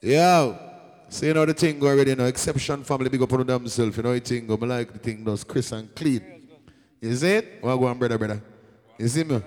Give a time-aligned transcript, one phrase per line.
[0.00, 0.56] Yo,
[1.08, 3.96] so you know the thing go already, you know, exception family big up on themselves,
[3.96, 6.22] you know the thing go, I like the thing does Chris and clean.
[7.02, 7.58] See it?
[7.60, 8.40] Well, go on, brother, brother.
[8.96, 9.42] You see me?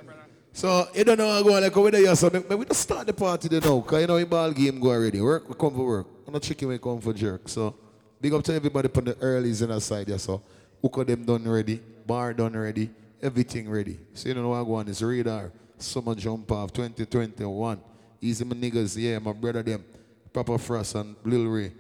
[0.52, 3.14] So, you don't know how go like, over there, so maybe we just start the
[3.14, 5.22] party there now, because you know, the ball game go already.
[5.22, 6.08] Work, we come for work.
[6.28, 7.48] I'm not chicken, we come for jerk.
[7.48, 7.74] So,
[8.20, 10.42] big up to everybody on the earlys in the side there, so,
[10.82, 12.90] hook them done ready, bar done ready,
[13.22, 13.98] everything ready.
[14.14, 17.80] So, you don't know I go on, it's radar, summer jump off 2021.
[18.20, 19.86] Easy my niggas, yeah, my brother them.
[20.34, 21.72] Papa Frost and Lil Ray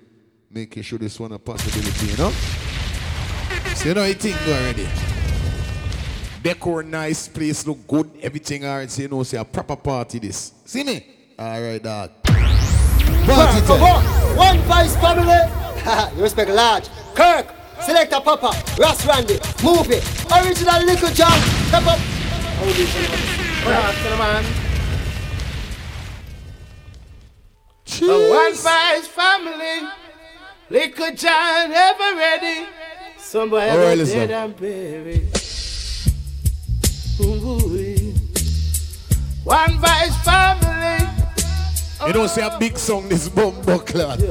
[0.49, 2.31] making sure this one a possibility, you know?
[3.75, 4.87] So you know you think already.
[6.43, 10.53] Decor nice, place look good, everything alright, so you know say a proper party this.
[10.65, 11.05] See me?
[11.39, 12.11] Alright dog.
[12.23, 13.83] Party Come time.
[13.83, 14.03] on,
[14.37, 16.15] one vice family.
[16.17, 16.89] you respect large.
[17.15, 20.01] Kirk, Selector Papa, Ross Randy, movie.
[20.33, 21.99] Original Little John, step up.
[27.99, 29.87] A one vice family.
[30.69, 32.65] Little John ever ready.
[33.17, 34.17] Somebody All right, ever listen.
[34.19, 35.27] dead and buried.
[37.19, 38.13] Ooh-wee.
[39.43, 41.07] One vice family.
[42.07, 44.21] You don't say a big song this bumbo clad.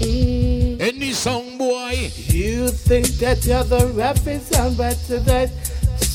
[0.00, 2.10] Any song boy.
[2.16, 5.50] You think that you're the rapping sound, but tonight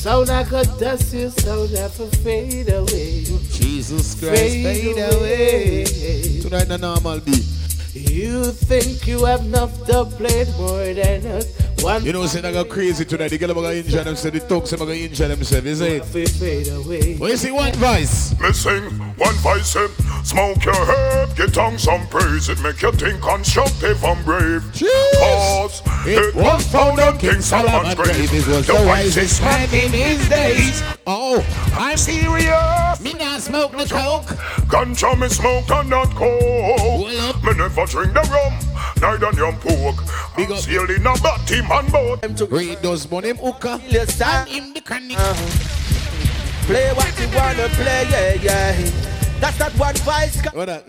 [0.04, 3.24] sound like a dust, you sound never fade away.
[3.48, 5.84] Jesus Christ, Fade fade away.
[5.84, 6.40] away.
[6.42, 7.46] Tonight the normal beat.
[7.94, 11.46] You think you have enough to play more than us.
[11.84, 13.28] One You know, say I go crazy tonight.
[13.28, 14.40] The girl are going to injure themselves.
[14.40, 15.66] The thugs are going to injure themselves.
[15.66, 16.04] You see it?
[16.06, 18.34] fi- Well, you see one voice.
[18.40, 18.84] Me sing
[19.18, 19.88] one voice in
[20.24, 24.90] Smoke your herb, get on some praise It make you think constructive and brave Cheers.
[25.18, 28.32] Cause It was found on King Solomon's grave.
[28.32, 30.82] It was the wisest man in his days.
[31.06, 33.00] Oh, I'm serious.
[33.02, 34.24] Me not smoke the coke.
[34.72, 38.54] Ganja me smoke and not coke Me never drink the rum,
[39.02, 39.96] neither yum pork
[40.36, 40.58] Big up.
[40.58, 41.14] Sail in a
[41.74, 43.80] batty man boat Read those money, him hookah.
[43.88, 44.48] Your side.
[44.48, 45.18] And him the chronic.
[45.18, 46.66] Uh-huh.
[46.66, 48.90] Play what you wanna play, yeah, yeah.
[49.40, 50.44] That's not one vice.
[50.52, 50.84] What that?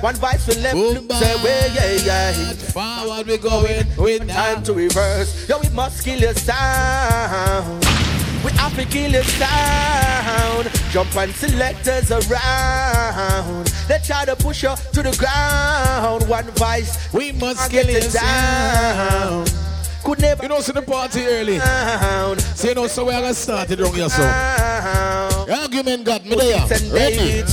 [0.00, 2.52] One vice will left Boom, look say way, yeah, yeah.
[2.52, 5.48] Forward we going with Time to reverse.
[5.48, 8.03] Yo, we must kill your sound.
[8.44, 10.70] We have to kill your sound.
[10.90, 13.66] Jump and selectors around.
[13.88, 16.28] They try to push you to the ground.
[16.28, 19.46] One vice, We must kill get it it down.
[20.04, 21.58] Could never You know, see the party early.
[21.58, 22.38] down.
[22.38, 24.22] So you know, so we are gonna start it wrong here, so.
[25.50, 26.60] argument got me there.
[26.70, 27.16] And Ready?
[27.16, 27.48] David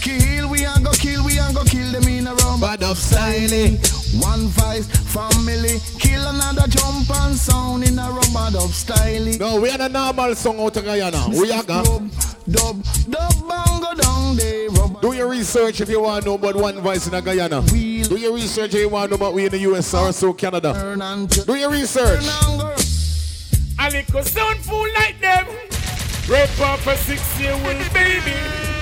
[0.00, 2.60] Kill, we ain't go kill, we ain't go kill them in a room.
[2.60, 3.78] Bad of styling.
[4.16, 8.32] One vice, family, kill another jump and sound in a room.
[8.32, 9.38] Bad of styling.
[9.38, 11.28] No, we are the normal song out of Guyana.
[11.30, 11.84] We are gonna.
[11.84, 12.10] Dub,
[12.48, 14.68] dub, dub, bang go down there.
[15.00, 17.62] Do your research if you want to know about one voice in a Guyana.
[17.62, 20.32] Do your research if you want to know about we in the US or so
[20.32, 20.72] Canada.
[21.46, 22.24] Do your research.
[22.24, 22.88] turn and.
[23.80, 25.46] A little sound fool like them.
[26.28, 28.77] Rape up a six year old baby.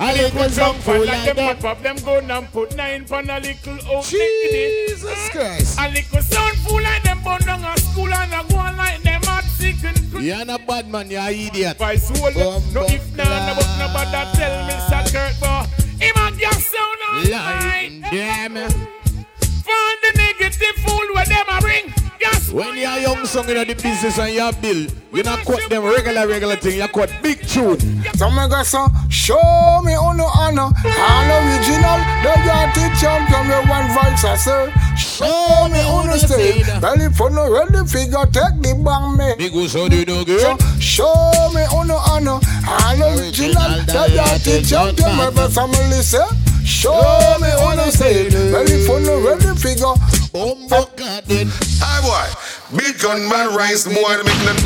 [0.00, 3.78] One song Jump for like them pop them gun and put nine pon a little
[3.86, 4.86] old lady.
[4.88, 5.78] Jesus Christ.
[5.78, 9.02] A little sound fool like them burn down a school and a go on like
[9.02, 11.76] them hot sick and You're not bad man, you're an idiot.
[11.76, 15.66] By soul, no if nah, no but no but tell me Sir Kurt, but
[16.00, 18.00] him a gas sound all night.
[18.10, 18.54] damn.
[18.56, 22.09] Find the negative fool where them a bring.
[22.20, 25.84] Gas When you're young son in the business and you're bill, you not cut them
[25.84, 27.80] regular, regular thing, you cut big tune.
[28.14, 30.68] Some me go so show me on no honor.
[30.68, 34.70] All original, the yachty champion, the one voice I say.
[34.96, 36.66] Show me on the stage.
[36.80, 39.34] Belly for no ready figure, take the bang me.
[39.38, 40.82] Big go so do no So good.
[40.82, 42.38] show me on no honor.
[42.68, 46.20] All original, the yachty champion, my family say.
[46.64, 46.92] Show
[47.40, 48.32] me on the stage.
[48.32, 49.94] Belly for no ready figure.
[50.32, 51.50] Bumbo garden.
[51.82, 54.58] Hi boy, big gun man rise the boy making them.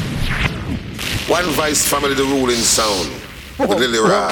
[1.24, 3.08] One vice family, the ruling sound.
[3.56, 4.28] The Lily Rod.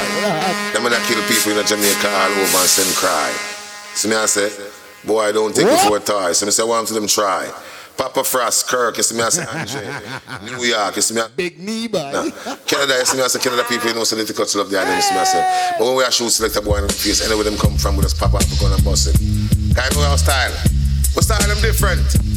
[0.76, 3.32] Them that kill people in Jamaica all over and send cry.
[3.96, 4.52] So me I say,
[5.06, 6.32] boy I don't take it for a toy.
[6.32, 7.49] So me say, want to them try.
[7.96, 9.88] Papa Frost, Kirk, you see me I say Andre.
[10.44, 12.28] New York, you see me I Big knee boy.
[12.69, 14.69] Canada, you see me I say Canada people, you know, so they take culture of
[14.69, 15.76] the island, you see me I say.
[15.78, 17.96] But when we are shoot select a boy in the face, anywhere them come from,
[17.96, 19.17] we just pop up, we gonna bust it.
[19.73, 20.52] Kind of our style.
[21.14, 22.31] What style them different?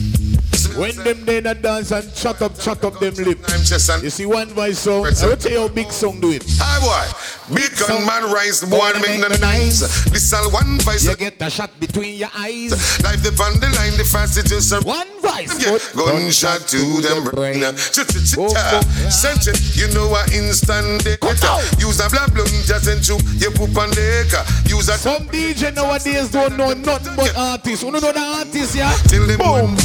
[0.75, 3.39] You When them they not dance and shut up, shut up them lip.
[3.47, 5.05] I'm just an You see one voice song.
[5.05, 6.43] I will tell you how big song do it.
[6.59, 9.79] Hi boy, big gun man rise, boy make the nice.
[10.11, 11.05] This all one voice.
[11.05, 12.71] You get a shot between your eyes.
[13.03, 15.55] Life the on the line, the fast it is One voice.
[15.63, 17.63] Yeah, gunshot to them brain.
[17.63, 18.35] Ch-ch-ch-ta.
[18.39, 21.63] Oh, oh, Sent it, you know what instant data.
[21.79, 24.43] Use a blah bloom just into your poop and deka.
[24.67, 27.83] Use a Some DJ nowadays don't know nothing but artists.
[27.83, 28.91] You know the artists, yeah?
[29.37, 29.77] Boom.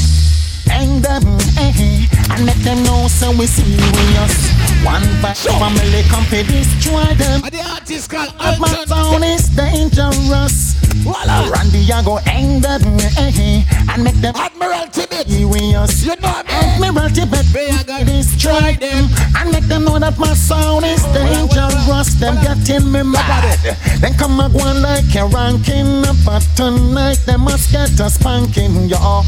[0.81, 1.23] Hang them,
[1.59, 4.51] eh, and let them know so we serious.
[4.83, 7.45] One by family come to destroy them.
[7.45, 8.89] And the artist called But my Alton.
[8.89, 10.81] sound is dangerous.
[11.05, 11.51] Voila.
[11.53, 12.81] Randy, I go hang them,
[13.19, 15.27] eh, and make them Admiral Tibet.
[15.27, 16.05] serious.
[16.05, 16.87] You know me.
[16.87, 21.03] Admiral Tibet, They are gonna destroy them and make them know that my sound is
[21.13, 22.15] dangerous.
[22.21, 23.59] Them getting me mad.
[24.01, 28.89] Then come and go on like a ranking, but tonight they must get a spanking,
[28.89, 29.25] y'all.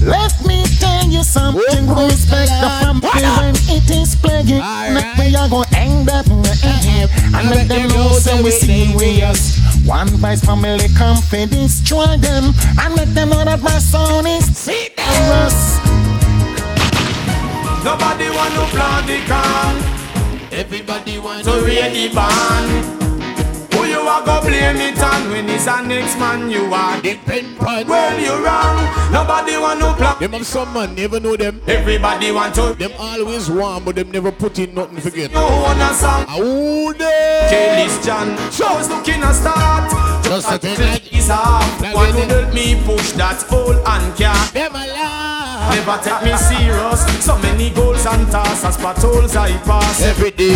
[0.00, 1.84] Let me tell you something.
[1.88, 4.60] Oh, Respect the family when it is playing.
[4.60, 4.92] Alright.
[4.94, 6.24] Make me a go hang them
[6.62, 9.75] eh, and let them know so we serious.
[9.86, 14.46] One vice family come for destroy them and make them know that my sound is
[14.66, 15.78] dangerous.
[17.84, 19.96] Nobody want to plant the can
[20.52, 22.95] Everybody wants to raid the band.
[24.06, 27.00] Are go blame it on when it's a next man you are?
[27.02, 27.86] depend on.
[27.86, 28.76] Well you wrong.
[29.12, 30.20] Nobody want to plant.
[30.20, 31.60] Them have some man, never know them.
[31.66, 32.74] Everybody want to.
[32.74, 35.30] Them always warm, but them never put in nothing for get.
[35.32, 36.26] You want a song?
[36.26, 37.46] How they?
[37.50, 38.30] Kelly's John.
[38.30, 39.90] I was looking a start.
[40.24, 41.28] Just a thing like- is.
[41.28, 44.46] Like One who help me push that old and car.
[44.52, 45.45] Them alive.
[45.70, 47.24] Never take me serious.
[47.24, 50.02] So many goals and tasks, as patrols I pass.
[50.02, 50.54] Every day.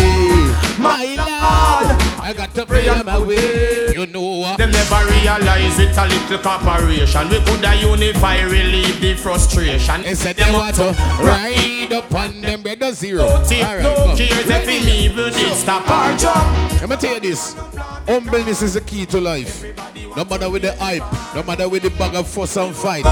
[0.79, 1.97] My Lord.
[2.23, 3.93] I got to pray on my way.
[3.93, 4.57] You know what?
[4.57, 7.29] Them never realize it a little corporation.
[7.29, 10.03] We coulda unify, relieve the frustration.
[10.03, 13.25] They said they want to ride upon them brother zero.
[13.25, 16.71] No tip, Alright, no cares if him evil did stop our job.
[16.79, 17.53] Let me tell you this.
[18.07, 19.63] Humbleness is the key to life.
[20.15, 21.03] No matter with the hype,
[21.35, 23.05] no matter with the bag of fuss and fight.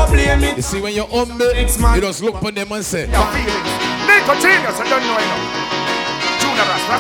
[0.56, 1.96] You see, when you're humble, It's man.
[1.96, 3.70] you just look on them and say, Your feelings.
[4.08, 5.69] Nico Genius, I don't know enough.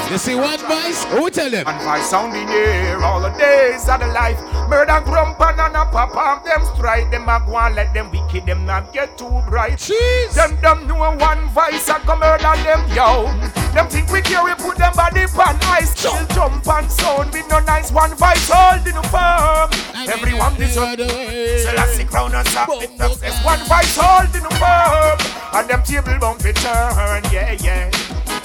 [0.09, 1.03] You see one voice?
[1.05, 1.67] Who tell them?
[1.67, 4.39] And five sounding here all the days of the life.
[4.69, 7.11] Murder grump and a pop up them strike.
[7.11, 9.77] Them a go and let them wicked them not get too bright.
[9.77, 10.33] Jeez.
[10.33, 13.25] Them them know one voice and come murder them yo.
[13.73, 15.91] Them think we care we put them body pan ice.
[15.91, 19.69] Still jump and sound with no nice one voice holding the firm.
[20.09, 20.69] Everyone one.
[20.69, 23.45] Selassie crown and top it success.
[23.45, 25.19] One voice holding the firm.
[25.53, 28.38] And them table bump it turn, yeah, yeah.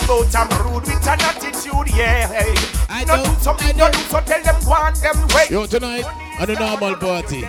[0.00, 2.26] About I'm rude with an attitude, yeah.
[2.26, 2.54] Hey.
[2.88, 3.90] I know, do something, know.
[3.90, 5.46] do so tell them go on them way.
[5.50, 6.04] Yo, tonight,
[6.40, 7.44] on a normal party.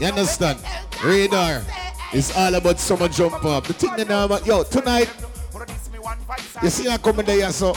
[0.00, 0.58] You understand?
[1.04, 1.62] Radar.
[2.12, 3.64] It's all about summer jump up.
[3.64, 5.10] The thing that now, yo, tonight,
[6.62, 7.74] you see I coming there, so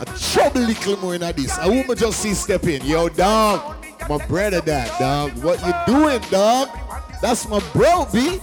[0.00, 1.56] a trouble little more in this.
[1.60, 2.84] A woman just see step in.
[2.84, 3.76] Yo, dog,
[4.08, 5.32] my brother that, dog.
[5.42, 6.68] What you doing, dog?
[7.22, 8.38] That's my bro, B.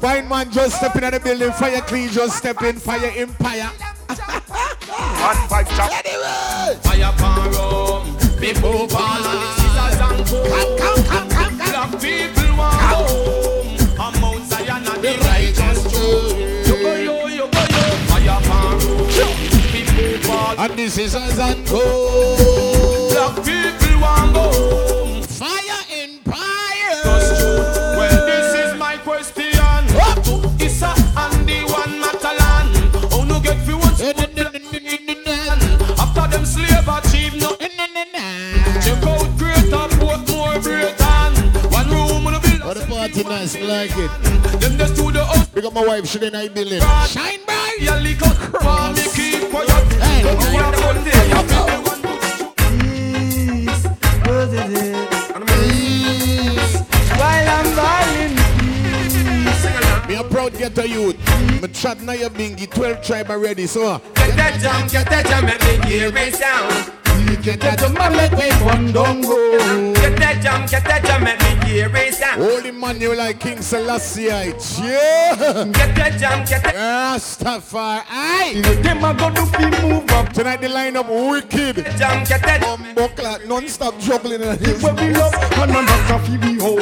[0.00, 3.70] Fine man just step in at the building, fire clean, just step in, fire empire.
[4.08, 5.90] One five chop.
[5.92, 9.22] Anyway, Fire pan rum, people pan
[9.56, 11.56] scissors and comb.
[11.58, 13.76] Black people want home.
[13.98, 16.68] I'm Mount Zion and the righteous truth.
[16.68, 17.46] You go yo, yo.
[17.48, 18.78] Fire pan
[19.16, 19.36] rum,
[19.72, 20.58] people pan.
[20.58, 21.80] and this is as and go.
[23.10, 24.85] Black people want go home.
[43.16, 43.24] Bill.
[43.24, 44.10] the party nice, like it.
[44.60, 45.48] Them just to the house.
[45.48, 46.80] Pick up my wife, she didn't building.
[46.80, 47.76] Shine bright.
[47.80, 48.36] Yeah, lick up.
[48.36, 49.70] For me keep quiet.
[50.02, 51.28] Hey, Don't hey, you want the whole day?
[51.28, 51.66] You feel
[57.16, 58.34] While I'm balling,
[60.08, 61.16] Me a proud get a youth.
[61.62, 63.86] Me chat na your bingy, 12 tribe already, so.
[63.86, 63.98] Uh.
[64.14, 67.05] Get that jam, get that jam, make me hear it sound.
[67.42, 68.92] Get that my leg, wait, one.
[68.92, 72.16] Get that jam, get that jam, make me hear it.
[72.36, 74.52] Holy man, you like King Selassie, yeah.
[74.52, 78.62] Get that jam, get that Rastafari.
[78.82, 80.32] them a go do fi move up.
[80.32, 81.76] Tonight the lineup wicked.
[81.76, 84.40] Get jam, get that Bumbo clock, non-stop juggling.
[84.40, 86.80] Where we love and none of coffee we hold.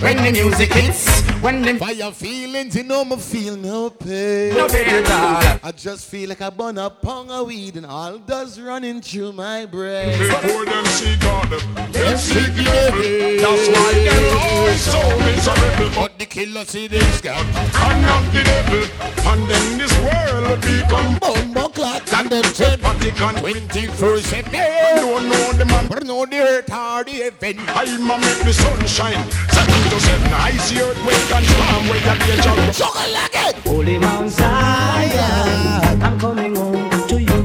[0.00, 4.54] When the music hits, when the Fire feelings, you know me feel no pain.
[4.54, 5.60] no pain at all.
[5.68, 9.32] I just feel like I burn a pound of weed and all does running through
[9.32, 10.18] my brain.
[10.18, 13.40] Before them see God, them Yes, we did.
[13.40, 15.90] That's why them always so miserable.
[15.94, 17.38] But the kill us in this gap.
[17.46, 18.84] And not the devil.
[19.30, 23.34] And then this world become Bumbo clock and them said Vatican.
[23.36, 24.58] 21st century.
[24.96, 25.86] Don't know the man.
[25.88, 27.56] But no the earth or the heaven.
[27.68, 29.30] I'm a make the sun shine.
[29.50, 30.32] Seven to seven.
[30.32, 32.72] I see earthquake and storm where the danger.
[32.72, 33.54] Sugar like it.
[33.66, 37.42] Holy Mount Zion, I'm coming home to you.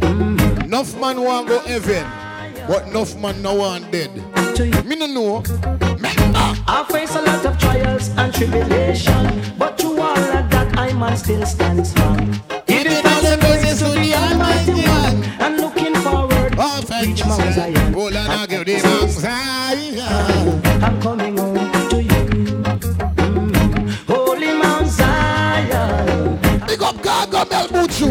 [0.00, 0.62] Mm-hmm.
[0.62, 2.06] Enough man want go heaven.
[2.68, 4.14] But enough man no want dead.
[4.86, 5.42] Me no know.
[6.66, 11.16] I face a lot of trials and tribulation, but through all of that, I man
[11.16, 12.61] still stand strong.
[17.02, 17.54] Forward, Oh, reach you, Mount.
[17.54, 17.92] Zion.
[17.94, 20.82] Hold on, I'll give the Mount Zion.
[20.82, 22.24] I'm coming home to you.
[23.16, 24.06] Mm.
[24.06, 28.08] Holy Mount Zion, Big up Gaga Mel Buchu.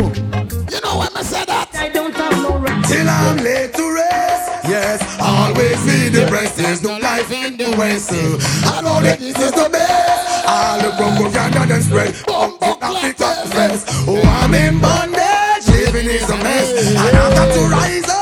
[0.71, 1.69] You know when I say that?
[1.75, 2.85] I don't have no right.
[2.85, 4.67] Till I'm late to rest.
[4.67, 6.57] Yes, always be the breast.
[6.57, 8.11] There's no life in the west.
[8.11, 10.45] I know that this is the best.
[10.47, 12.15] All the propaganda then spread.
[12.27, 13.87] Bump up Africa first.
[14.07, 15.67] Oh, I'm in bondage.
[15.67, 16.71] Living is a mess.
[16.95, 18.20] And I've got to rise up,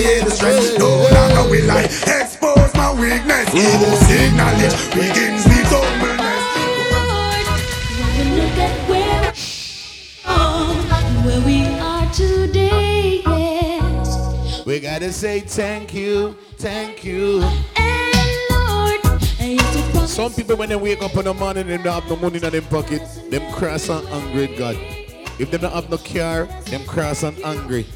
[0.00, 0.78] alleviate the stress.
[0.78, 3.52] No longer will I expose my weakness.
[3.54, 6.44] Most acknowledge begins with humbleness.
[7.98, 9.32] When you look at where,
[10.26, 14.64] oh, where we are today, yes.
[14.66, 17.42] We gotta say thank you, thank you.
[17.76, 18.14] And
[18.50, 19.00] Lord,
[19.40, 22.02] I used to promise Some people when they wake up in the morning they don't
[22.02, 24.76] have no money in them pocket, them cross and angry God.
[25.38, 27.86] If they don't have no car, them cross and hungry.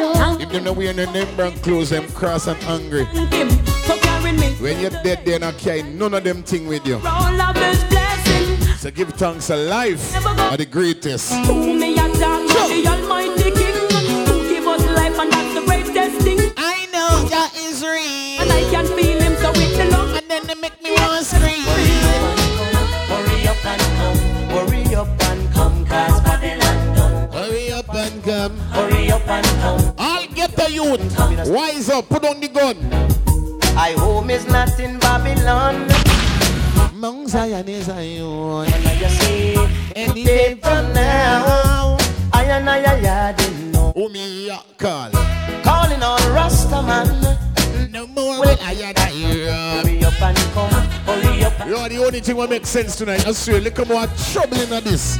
[0.00, 0.40] Not stop.
[0.40, 3.04] If them not wearing no name brand clothes, them cross and hungry.
[3.06, 3.48] Thank him
[3.86, 4.54] for carrying me.
[4.56, 7.00] When you're dead, they're not carrying none of them thing with you.
[7.04, 8.80] All of his blessings.
[8.80, 11.32] So give thanks to life are the greatest.
[11.46, 16.38] Who me a the Almighty King Who give us life and that's the greatest thing
[16.56, 18.40] I know that is real.
[18.40, 21.18] And I can feel him so with the love And then they make me want
[21.18, 22.39] to scream.
[30.84, 31.48] Youth.
[31.48, 32.76] Wise up, put on the gun.
[33.76, 35.86] I home is not in Babylon
[36.92, 37.92] Mount Zion is a.
[37.92, 39.54] And I just say
[39.94, 41.96] Any day from now
[42.32, 45.10] I and I are didn't know Who me ya call?
[45.62, 49.50] Calling on Rastaman No more will I hear.
[49.52, 50.70] Hurry up and come,
[51.06, 53.26] hurry up You are the only thing that makes sense tonight.
[53.26, 55.18] I swear, look more trouble in this.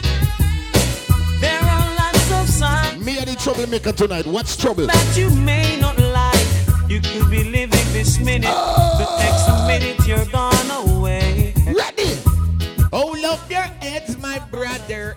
[2.40, 4.26] Me are the troublemaker tonight.
[4.26, 4.87] What's trouble?
[4.87, 6.40] that you may not like.
[6.88, 11.52] You could be living this minute, the next minute you're gone away.
[11.66, 12.16] Ready?
[12.92, 15.16] Hold up your heads, my brother.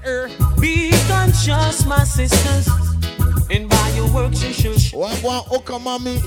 [0.59, 2.67] Be conscious, my sisters,
[3.49, 4.81] and by your works you should.
[4.97, 6.19] One one hook mommy.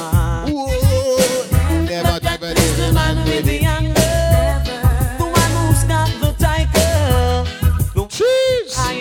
[0.00, 0.46] Ah.
[0.48, 1.50] Whoa.
[1.84, 4.19] Never, never, Is the man with the anger, the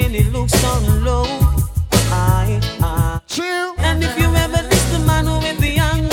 [0.10, 1.26] And it looks so low.
[2.10, 3.22] I, I.
[3.28, 3.76] Chill.
[3.78, 6.10] And if you ever miss the man with the anger,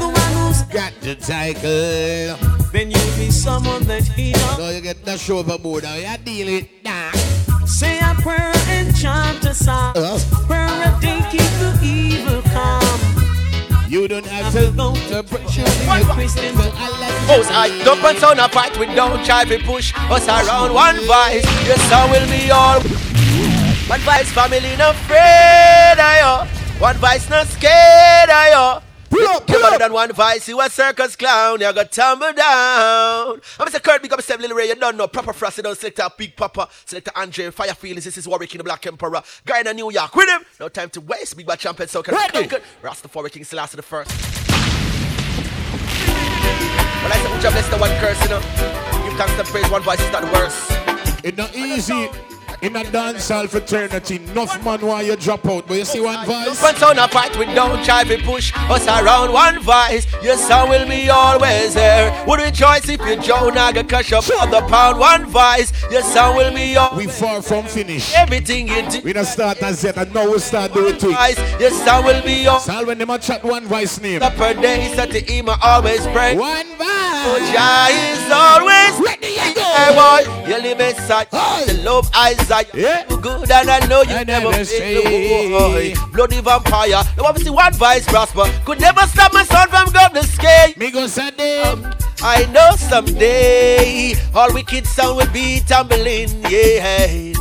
[0.00, 2.36] the one who's Got the title.
[2.72, 4.56] then you'll be someone that he knows.
[4.56, 5.84] So you get that show overboard.
[5.84, 6.84] Now you deal it.
[6.84, 7.12] Nah.
[7.64, 9.92] Say a prayer and chant a song.
[9.94, 10.18] Uh.
[10.48, 13.23] Prayer a day keep the evil calm.
[13.94, 16.02] You don't have To go to preach you What?
[16.02, 19.24] be a Christian, but I like Us I dump and sound a fight, we don't
[19.24, 21.46] try to push us around one voice.
[21.64, 22.80] Your sound will be all.
[23.86, 26.82] One voice, family no afraid of you.
[26.82, 28.83] One voice no scared of you.
[29.14, 29.78] Pull up, pull up.
[29.78, 33.40] than one voice, you a circus clown, you got tumble down.
[33.60, 33.80] I'm Mr.
[33.80, 35.06] Kurt, big up Step Little Ray, you don't know.
[35.06, 38.50] Proper Frosty, don't select a Big Papa, select a Andre, Fire Feelings, this is Warwick
[38.50, 39.22] King, the Black Emperor.
[39.46, 40.40] Guy in New York, with him.
[40.58, 42.48] No time to waste, Big Bad Champion, so can Ready.
[42.48, 42.60] conquer.
[42.82, 44.10] Rastafari King Selassie the first.
[47.04, 48.40] Well, I said, which bless the one curse, you know.
[48.40, 51.24] Give thanks and praise, one voice is not the worst.
[51.24, 52.10] It's not easy.
[52.64, 56.58] In a dancehall fraternity, enough man why you drop out, but you see one voice.
[56.78, 60.06] Sound a fight, we don't try to push us around one voice.
[60.22, 62.24] Your sound will be always there.
[62.26, 65.74] Would rejoice if you Joe Naga cash up on the pound one voice.
[65.90, 68.14] Your sound will be all We far from finish.
[68.14, 69.00] everything you do.
[69.04, 70.98] We don't start as yet, and now we start doing.
[70.98, 74.20] Voice, your sound will be all So when them a chat one voice name.
[74.20, 74.90] per day.
[74.94, 76.34] Set the him always pray.
[76.34, 77.52] One Oh, voice.
[77.52, 79.34] Jah is always Ready.
[79.34, 82.08] Hey boy, you live inside the love
[82.54, 82.74] eyesight.
[82.74, 83.04] Yeah.
[83.10, 85.02] You good and I know you I never never fail.
[85.02, 85.52] stray.
[85.54, 87.02] Oh, oh, Bloody vampire.
[87.16, 88.44] Now obviously one vice prosper.
[88.64, 90.72] Could never stop my son from going to scale.
[90.76, 91.62] Me go Sunday.
[91.62, 96.28] Um, I know someday all wicked sound will be tumbling.
[96.48, 97.32] Yeah.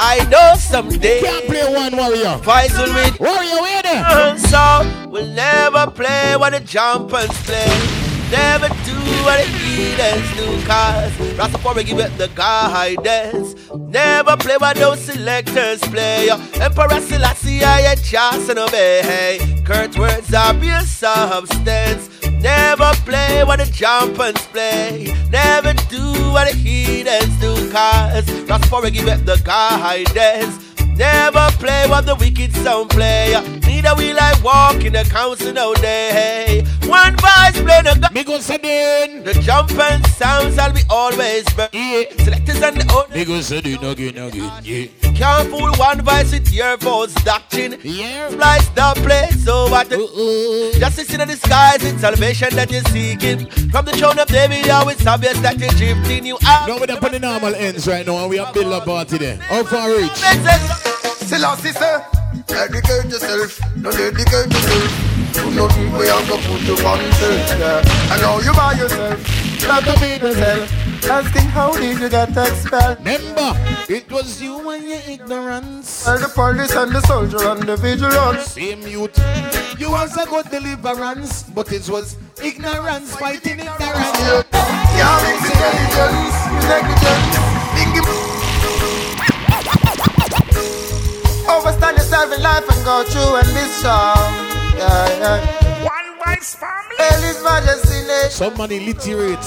[0.00, 2.36] I know someday Can't play one warrior.
[2.42, 3.12] vice will win.
[3.18, 4.38] Warrior, where there?
[4.38, 8.07] So we'll never play what the jumpers play.
[8.30, 8.94] Never do
[9.24, 13.54] what the heathens do, cause Rastafari give it the guidance.
[13.74, 16.28] Never play what those selectors play.
[16.60, 19.38] Emperor Selassie, I just and obey.
[19.64, 22.10] Kurt words are pure substance.
[22.40, 25.12] Never play what the jumpers play.
[25.30, 30.67] Never do what the heathens do, cause Rastafari give it the guidance.
[30.98, 33.30] Never play what the wicked sound play.
[33.66, 36.64] Neither will I walk in the council all day.
[36.86, 39.22] One voice play the gu- Me go then.
[39.22, 41.68] The jumping sounds I'll be always burn.
[41.72, 42.02] Yeah.
[42.24, 45.12] Selectors and the own Me go then again, again, yeah.
[45.12, 47.76] can't fool one voice with your false doctrine.
[47.84, 48.30] Yeah.
[48.30, 50.72] Splice the place so what the Uh-oh.
[50.80, 53.46] Justice in the disguise, it's salvation that you're seeking.
[53.70, 56.26] From the throne of David, it's obvious that you're drifting.
[56.26, 56.66] You are.
[56.66, 59.18] Now we're up on the normal ends right now and we have build a party
[59.18, 59.36] there.
[59.36, 60.87] How far reach?
[61.28, 62.00] Selassie say,
[62.46, 65.34] dedicate yourself, no dedicate yourself.
[65.34, 68.12] Do nothing we have to put you on self, yeah.
[68.12, 70.72] And now you by yourself, not to be yourself.
[71.04, 72.98] Asking how did you get expelled?
[73.00, 73.52] Remember,
[73.90, 76.06] it was you and your ignorance.
[76.06, 78.46] Well, the police and the soldier and the vigilance.
[78.46, 79.16] Same youth.
[79.78, 84.18] You also got deliverance, but it was ignorance fighting ignorance.
[84.96, 87.48] Yeah, mix intelligence, negligence.
[91.48, 94.16] Overstand yourself in life and go through and be strong.
[94.76, 95.84] Yeah, yeah.
[95.84, 96.96] One voice family.
[96.98, 98.30] Hail His Majesty nation.
[98.30, 99.40] Some man illiterate.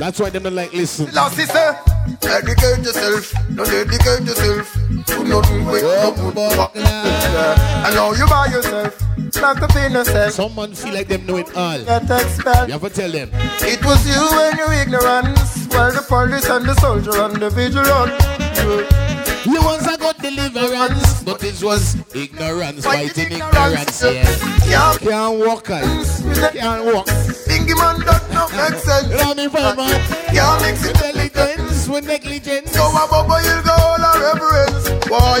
[0.00, 1.10] That's why them don't like listen.
[1.12, 1.76] Lassie say,
[2.20, 4.72] dedicate yourself, no dedicate yourself.
[5.06, 6.74] Do nothing with no good fuck.
[6.74, 7.86] Yeah.
[7.86, 8.98] And now you by yourself,
[9.36, 10.32] not to be yourself.
[10.32, 11.78] Someone feel like them know it all.
[11.84, 12.68] Get expelled.
[12.68, 13.30] You have to tell them.
[13.60, 19.09] It was you and your ignorance, while the police and the soldier and the vigilance.
[19.44, 19.52] Yeah.
[19.52, 24.02] You once I got deliverance, but it was ignorance fighting ignorance.
[24.02, 24.28] Yeah.
[24.66, 24.96] Yeah.
[24.98, 26.20] Can't walk, guys.
[26.52, 27.06] Can't walk.
[27.48, 29.08] Bingy man that no make sense.
[29.08, 30.34] You know what I mean, five man?
[30.34, 30.90] Yeah, mix it.
[30.90, 32.72] Intelligence with negligence.
[32.72, 34.88] So a bubble you go all a reverence.
[35.08, 35.40] Boy,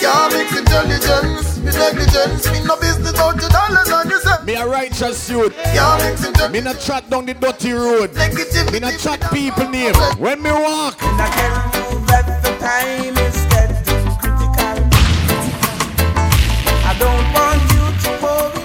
[0.00, 2.50] yeah, mix intelligence with negligence.
[2.50, 4.44] Me no business out your dollars on yourself.
[4.44, 5.54] Me a righteous youth.
[5.74, 6.64] Yeah, mix Me intelligence.
[6.64, 8.14] not chat down the dirty road.
[8.14, 8.72] Negative.
[8.72, 9.94] Me not chat people name.
[10.18, 14.76] When me walk, that the time is getting critical.
[16.88, 18.62] I don't want you to worry.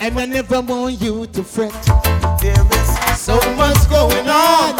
[0.00, 1.70] and I never want you to fret.
[2.42, 4.74] There is So much going on.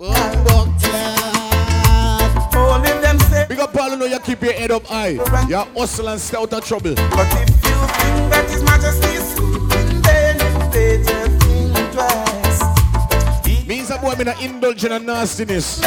[0.00, 2.50] Oh, but, yeah.
[2.52, 5.14] Holding them say, Big up you know you keep your head up high.
[5.48, 6.94] You hustle and stay out of trouble.
[6.96, 13.68] but if you think that His Majesty is sleeping, then you better think twice.
[13.68, 15.80] Means a boy me not indulge in a nastiness.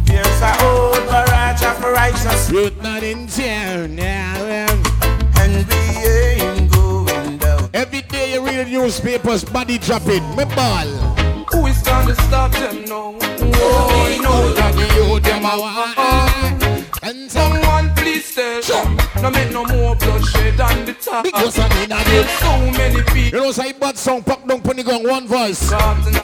[0.05, 4.35] there's a old mirage of righteous Youth man in town now.
[4.41, 4.83] Um.
[5.37, 5.75] and we
[6.07, 7.69] ain't going down.
[7.73, 10.23] Every day you read the newspapers, body dropping.
[10.35, 10.87] Me ball.
[11.51, 13.17] Who is gonna stop them No.
[13.21, 14.21] Oh, you
[21.17, 21.23] Uh-huh.
[21.23, 22.39] because I I There's did.
[22.39, 25.69] so many people You know, say bad song, pop down, put the gun, one voice.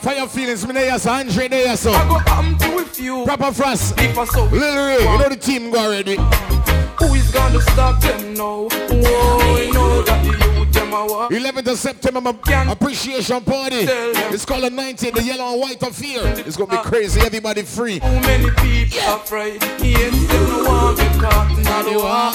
[0.02, 1.92] Fire feelings, me there, so Andre there, so.
[1.92, 4.00] I go am to with you Proper frost.
[4.00, 6.16] If I so Lil Ray, you know the team go already.
[7.00, 8.68] Who is gonna stop them now?
[8.72, 10.43] Oh, you know that
[10.94, 12.36] 11th of September, my
[12.72, 13.86] appreciation party.
[14.34, 16.22] It's called the 19th, the yellow and white affair.
[16.46, 16.84] It's gonna be ah.
[16.84, 18.00] crazy, everybody free.
[18.00, 22.32] Too many people afraid Yes, them no want get caught in the war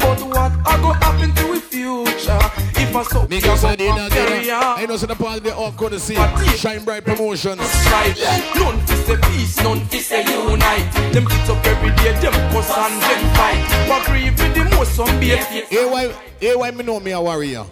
[0.00, 2.38] But what I go happen to the future
[2.80, 5.70] If I so Because I did not carry on I know the party they all
[5.72, 6.16] gonna see.
[6.56, 7.60] Shine Bright Promotions.
[7.60, 8.14] right.
[8.56, 11.12] None fi say peace, none fi say unite.
[11.12, 13.88] Them get up every day, them cuss and them fight.
[13.88, 15.28] What grieve with the most some be.
[15.28, 17.64] Hey, why, hey, why me know me a warrior?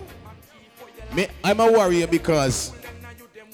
[1.14, 2.72] Me, I'm a warrior because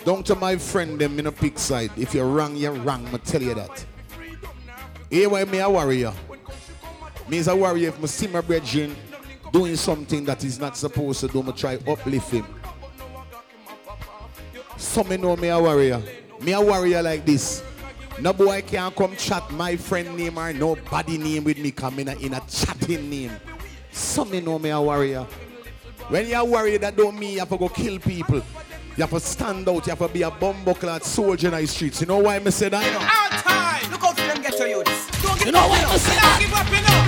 [0.04, 1.90] down to my friend them in a pick side.
[1.96, 3.08] If you're wrong, you're wrong.
[3.12, 3.84] I tell you that.
[5.10, 6.12] Hey, why me a warrior?
[7.28, 8.94] Me is a warrior if I see my brethren
[9.52, 12.46] doing something that he's not supposed to do, I try uplift him.
[14.76, 16.02] Some me know me a warrior.
[16.40, 17.62] Me a warrior like this.
[18.20, 22.34] No boy can come chat my friend name or nobody name with me coming in
[22.34, 23.32] a chatting name.
[23.90, 25.26] Some me know me a warrior.
[26.08, 28.36] When you're a warrior, that don't mean you have to go kill people.
[28.96, 29.86] You have to stand out.
[29.86, 32.00] You have to be a bumbuckler soldier in the streets.
[32.00, 32.82] You know why I say that?
[32.94, 33.90] All time.
[33.90, 35.06] Look out for them get to you this.
[35.20, 37.00] Don't give You know up, why you I say Don't give up, you know.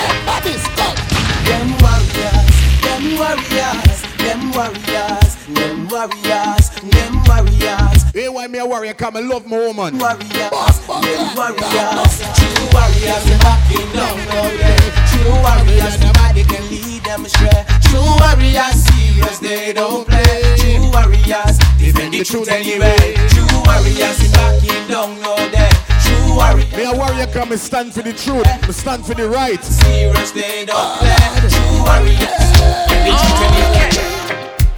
[0.00, 0.96] Everybody's stuck.
[1.44, 2.48] Them warriors,
[2.80, 8.02] them warriors, them warriors, them warriors, them warriors.
[8.14, 8.94] Hey, why me a warrior?
[8.94, 9.98] Come, I love my woman.
[9.98, 15.05] Warriors, them warriors, true warriors, they backing down all day.
[15.16, 17.64] True warriors, nobody can lead them astray.
[17.88, 20.56] True warriors, serious, they don't play.
[20.60, 23.16] True warriors, defend the truth anyway.
[23.32, 25.70] True warriors, they backing down all day.
[26.04, 26.76] True warriors.
[26.76, 28.46] Me a warrior come and stand for the truth.
[28.66, 29.62] Me stand for the right.
[29.64, 31.16] Serious, they don't play.
[31.48, 33.90] True warriors, defend the truth anyway.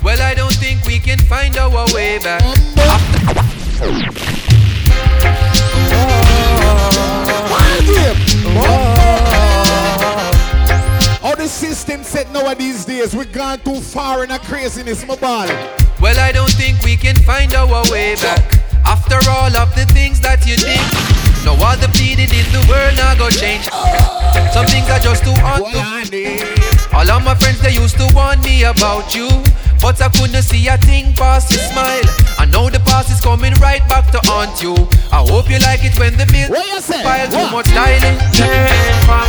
[0.02, 2.42] Well, I don't think we can find our way back.
[2.78, 3.28] Ah.
[8.58, 8.87] How the
[11.48, 15.48] system set these days, We've gone too far in a craziness, my ball.
[16.00, 18.44] Well, I don't think we can find our way back.
[18.84, 20.80] After all of the things that you did,
[21.44, 23.64] no other pleading in the world now go change.
[24.52, 25.64] Some things are just too hard
[26.92, 29.28] All of my friends they used to warn me about you,
[29.80, 32.02] but I couldn't see a thing past your smile.
[32.38, 34.74] I know the past is coming right back to haunt you.
[35.12, 36.50] I hope you like it when the bill
[37.02, 38.18] pile too much styling.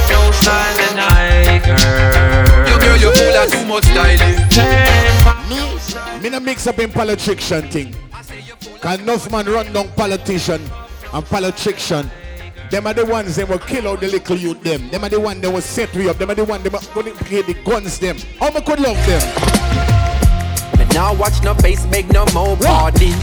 [0.10, 2.68] no styling, I girl.
[2.68, 4.38] You girl, you full of too much styling.
[5.50, 7.96] Me, me no mix up in politician thing.
[8.82, 10.62] Cause enough man run down politician
[11.14, 12.10] and politician.
[12.72, 14.90] Them are the ones that will kill out the little youth them.
[14.90, 16.18] Them are the ones that will set we up.
[16.18, 18.18] Them are the ones that will get the guns them.
[18.40, 19.99] How me could love them?
[21.00, 23.14] Now watch no face, make no more party.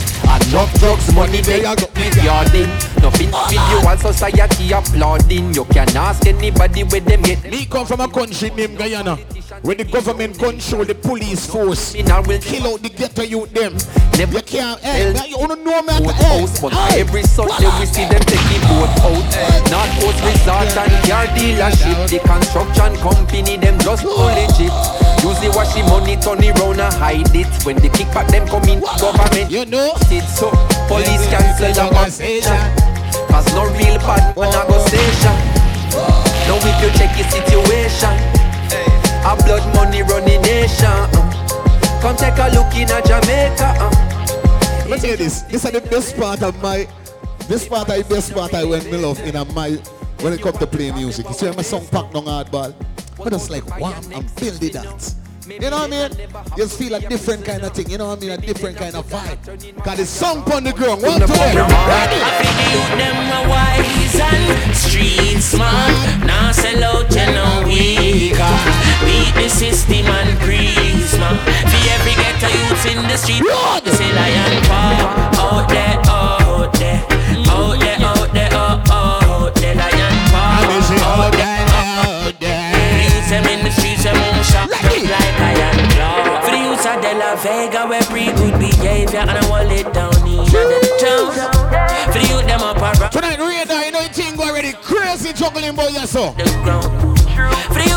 [0.49, 1.93] Enough drugs, money they are got
[2.25, 2.71] yarding.
[3.03, 5.53] Nothing you and society applauding.
[5.53, 7.45] You can ask anybody where them get.
[7.45, 9.17] Me come from a country named Guyana.
[9.61, 11.93] Where the government control the police force.
[11.93, 13.75] Kill out the ghetto youth them.
[14.17, 18.09] You can't, hey, you don't know me at the house, but every Sunday we see
[18.09, 19.21] them taking boat out.
[19.69, 22.09] Not post resort and car dealership.
[22.09, 24.73] The construction company them just pulling chip.
[25.21, 27.47] Usually wash the money, turn it round and hide it.
[27.67, 30.55] When they the kickback them come in, government you know it so
[30.87, 32.55] police cancel the conversation.
[33.27, 35.35] Cause no real bad man a go station.
[36.47, 38.15] Now if you check your situation,
[39.27, 40.87] a blood money running nation.
[40.87, 41.99] uh.
[42.01, 43.75] Come take a look in a Jamaica.
[43.83, 44.87] uh.
[44.87, 45.43] Let me tell this.
[45.43, 46.87] This is the best part of my.
[47.49, 49.73] This part is the best part I when me love in a my
[50.21, 51.27] when it come to playing music.
[51.27, 52.77] You see my song pack down hardball.
[53.19, 55.26] But it's like warm I'm it out.
[55.49, 56.29] You know what I mean?
[56.57, 57.91] You just feel a different kind of thing.
[57.91, 58.31] You know what I mean?
[58.33, 59.85] A different kind of vibe.
[59.85, 61.03] Got it's song on the ground.
[61.03, 61.21] One.
[61.21, 62.21] Ready?
[62.99, 65.93] them wise and street smart.
[66.27, 68.57] Now sell out, you know weaker.
[69.05, 70.37] Beat the system and.
[71.17, 73.43] For every ghetto youth in the street,
[73.93, 75.31] say lion paw.
[75.39, 76.16] Out there,
[87.37, 90.37] youths of De La Vega, we pre good behavior and I want it down in
[90.45, 91.33] the town.
[92.13, 93.11] For the youth them up around.
[93.11, 96.35] Tonight, radar, you know you think already crazy juggling boy, yes, so.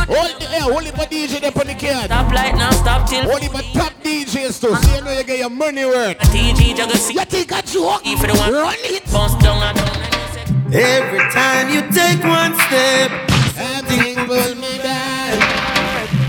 [0.10, 2.06] Hold the air, hold it for DJ there on the card.
[2.06, 3.24] Stop light now, stop till.
[3.24, 6.18] Hold it for top DJs too, so you know you get your money worth.
[6.18, 7.14] TG juggle see.
[7.14, 8.02] You think I joke?
[8.06, 9.06] If the one Run it.
[9.12, 10.74] bounce down and down.
[10.74, 13.12] Every time you take one step,
[13.54, 15.70] something pull me down.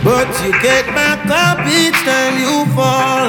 [0.04, 1.60] But you get back up
[2.00, 3.28] each time you fall.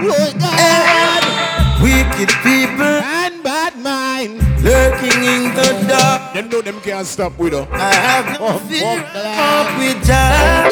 [0.00, 0.58] Lord God.
[0.60, 6.34] And wicked people and bad mind lurking in the dark.
[6.34, 7.66] Them know them can't stop with her.
[7.72, 10.70] I have no fear up with Jah.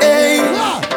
[0.00, 0.38] Hey,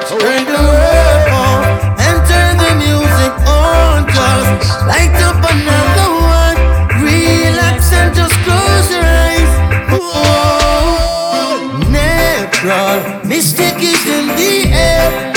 [0.07, 1.65] turn the world off
[1.99, 4.07] and turn the music on.
[4.07, 4.51] Just
[4.87, 6.57] light up another one.
[7.03, 9.51] Relax and just close your eyes.
[9.91, 11.59] Oh,
[11.91, 14.62] natural mystic is in the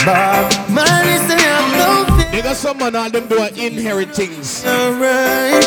[0.06, 0.48] air.
[0.48, 2.30] Bob Marley say I'm no fear.
[2.30, 4.64] They got some man all them do are inherit things.
[4.64, 5.66] Alright.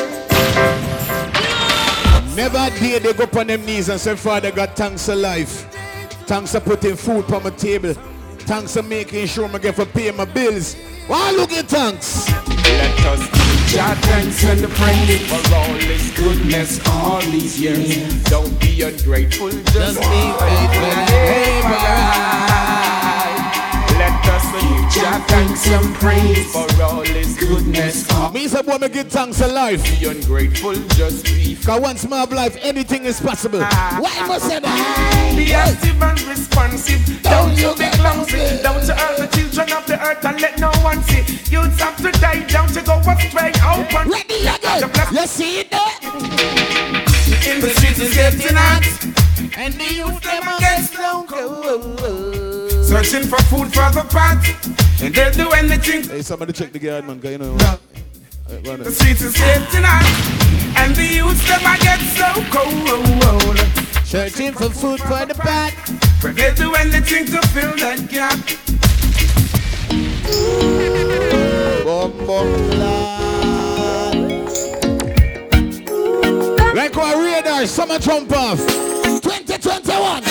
[2.36, 5.66] Never dare they go up on them knees and say, Father God, thanks for life.
[6.26, 7.94] Thanks for putting food on my table.
[8.40, 10.76] Thanks for making sure I get for pay my bills.
[11.08, 12.30] Why look at thanks?
[12.30, 18.24] Let us give Jah thanks and praise for all His goodness all these years.
[18.24, 22.00] Don't be ungrateful, just be faithful.
[24.00, 28.10] Let us give Jah thanks and praise for all His goodness.
[28.12, 29.84] all Me say, boy, me give thanks for life.
[30.00, 33.60] Be ungrateful, just be Cause once more of life, anything is possible.
[33.62, 35.34] Ah, ah, Why must ah, say that?
[35.36, 37.22] Be active and responsive.
[37.24, 38.64] Don't you be clumsy.
[38.64, 41.20] Don't you hurt the children of the earth and let no one see.
[41.52, 43.52] Youths have to die down to go astray.
[43.68, 44.10] Open.
[44.10, 44.90] Ready again.
[45.12, 45.92] You see it there?
[47.52, 48.88] In the streets is getting hot.
[49.58, 52.49] And the youth them Them against local.
[52.90, 54.42] Searching for food for the pot,
[55.00, 56.02] and they'll do anything.
[56.10, 57.56] Hey, somebody check the guard, man, 'cause you know.
[58.48, 60.02] Hey, go on The streets is empty now,
[60.76, 63.60] and the youths them I get so cold.
[64.06, 65.72] Searching for food for the pot.
[66.22, 68.40] But they'll do anything to fill that gap.
[76.76, 78.89] Like our radar, summer jump off.
[79.62, 80.24] 2021.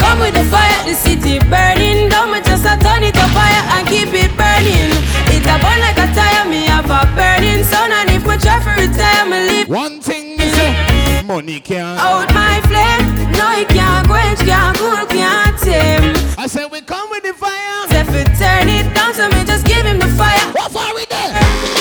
[0.00, 2.08] Come with the fire, the city burning.
[2.08, 4.90] Don't me just a turn it up fire and keep it burning.
[5.28, 7.92] It a burn like a tire, me have a burning sun.
[7.92, 9.68] And if we try for retire, me leave.
[9.68, 12.00] One thing me say, money can't.
[12.00, 13.04] Out my flame,
[13.36, 16.16] no it can't quench, can't cool, can't tame.
[16.38, 17.84] I said we come with the fire.
[17.92, 20.40] If it turn it down, so me just give him the fire.
[20.56, 21.79] What for we there?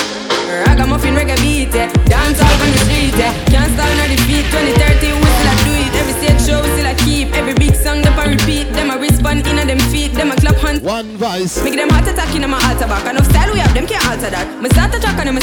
[0.66, 1.88] Ragamuffin reggae beat, eh.
[2.06, 3.34] dance all on the street, eh.
[3.52, 4.46] can't stop nor defeat.
[4.52, 5.92] 2030 we still a do it.
[6.00, 7.36] Every stage show we still a keep.
[7.36, 8.79] Every big song them a repeat.
[9.20, 10.14] Them in them feet.
[10.14, 10.82] Them a clap hands.
[10.82, 11.64] One voice.
[11.64, 13.06] Make them heart attack in my altar back.
[13.06, 14.48] Enough style we have, them can't alter that.
[14.62, 15.42] Me start to track and a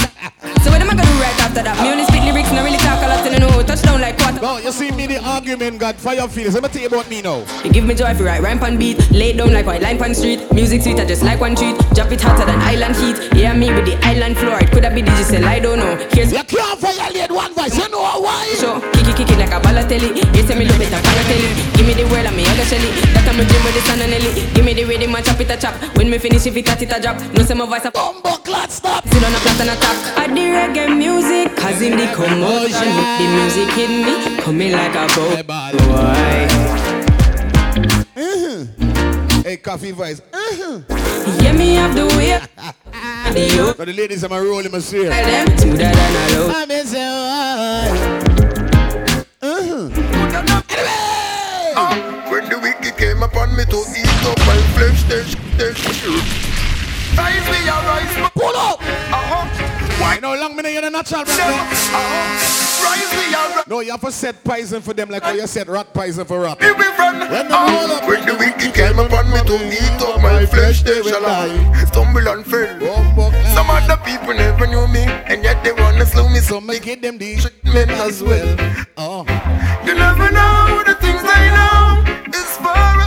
[0.65, 1.77] So what am I gonna do right after that?
[1.85, 4.41] Me only speak lyrics, no really talk a lot, and know touchdown like quarter.
[4.41, 6.55] No, you see me the argument got fire feelings.
[6.55, 7.45] Let me tell you about me now.
[7.63, 8.99] You give me joy for right rhyme pan beat.
[9.13, 10.41] Lay down like white line pan street.
[10.53, 11.77] Music sweet, I just like one treat.
[11.95, 13.17] Drop it hotter than island heat.
[13.37, 14.59] Yeah, me with the island floor.
[14.59, 15.95] It could have been digital, I don't know.
[16.13, 17.77] Here's You can't violate one voice.
[17.77, 18.49] You know why?
[18.57, 20.17] So, kick it, kick it like a balotelli.
[20.17, 21.77] You tell me look better, Balotelli.
[21.77, 22.47] Give me the word, I'm a.
[22.47, 24.47] That I'm a dream with the sun and Ellie.
[24.55, 25.75] Give me the rhythm, and chop it a chop.
[25.97, 27.21] When me finish, if it a it a drop.
[27.35, 29.07] No say my voice a Bumbo clot stop.
[29.09, 29.97] Sit on a flat and attack.
[30.17, 32.93] I the reggae music, causing the commotion.
[33.19, 35.07] The music hit me, coming like a
[35.43, 35.73] bow.
[35.91, 36.47] Why?
[39.43, 40.21] Hey, coffee voice.
[40.33, 40.81] Uh-huh.
[41.43, 42.41] Yeah, me have the way.
[43.33, 45.11] The yo, But the ladies are my role in my sphere.
[45.11, 46.53] tell them to that and I love.
[46.57, 48.17] I'm in say why.
[49.43, 52.16] Uh, when the
[53.47, 55.23] upon me to eat up my flesh, they
[55.57, 55.73] they
[57.17, 58.31] Rise me, a rise.
[58.35, 58.81] Pull up.
[58.83, 59.47] Uh-huh.
[59.99, 61.43] Why no long me you're the natural brother?
[61.43, 62.85] uh-huh.
[62.85, 63.67] Rise me, a rise.
[63.67, 66.41] No, you have to set poison for them like how you set rat poison for
[66.41, 66.61] rat.
[66.61, 67.23] Here we run.
[67.23, 71.85] Uh, when the wicked came upon me to eat up my flesh, they shall I
[71.87, 72.79] stumble and fail.
[73.55, 76.41] Some other people never knew me, and yet they wanna slow me.
[76.41, 78.57] So me give them the men as well.
[78.99, 79.25] Oh.
[79.87, 82.05] You never know the things they know.
[82.29, 83.06] It's far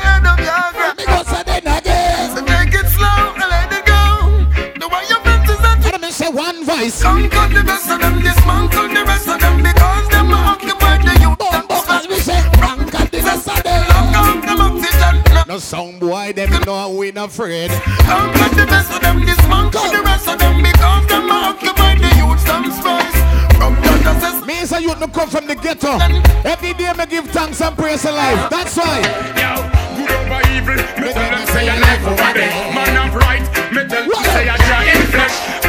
[6.88, 7.30] say one.
[7.30, 11.38] Conquer the best of them, dismantle the rest of them because them occupied the youth.
[11.40, 13.88] Them Bumbo cause me say at the rest of them.
[13.90, 15.48] lock out them oxygen.
[15.48, 17.72] No sound boy, them know we not afraid.
[18.08, 22.40] Conquer the best of them, dismantle the rest of them because them occupied the youth.
[22.48, 24.46] Some space.
[24.48, 26.00] Me as a youth, me come from the ghetto.
[26.48, 28.50] Every day me give thanks and praise to life.
[28.50, 29.02] That's why.
[29.36, 29.52] Yo,
[29.98, 30.80] good over evil.
[31.02, 32.74] Me tell them say your life over there.
[32.74, 33.44] Man of right.
[33.74, 35.69] Me tell them say dry in flesh.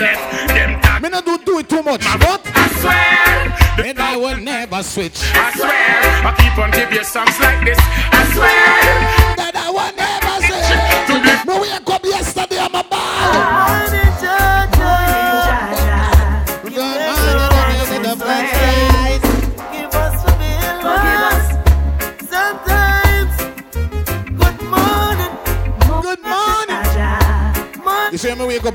[0.00, 0.48] Left.
[0.48, 1.02] Them talk.
[1.02, 2.04] Me not do, do it too much.
[2.18, 3.86] But I swear.
[3.88, 5.20] and I will never switch.
[5.34, 7.78] I swear, I keep on give you songs like this.
[7.80, 8.87] I swear.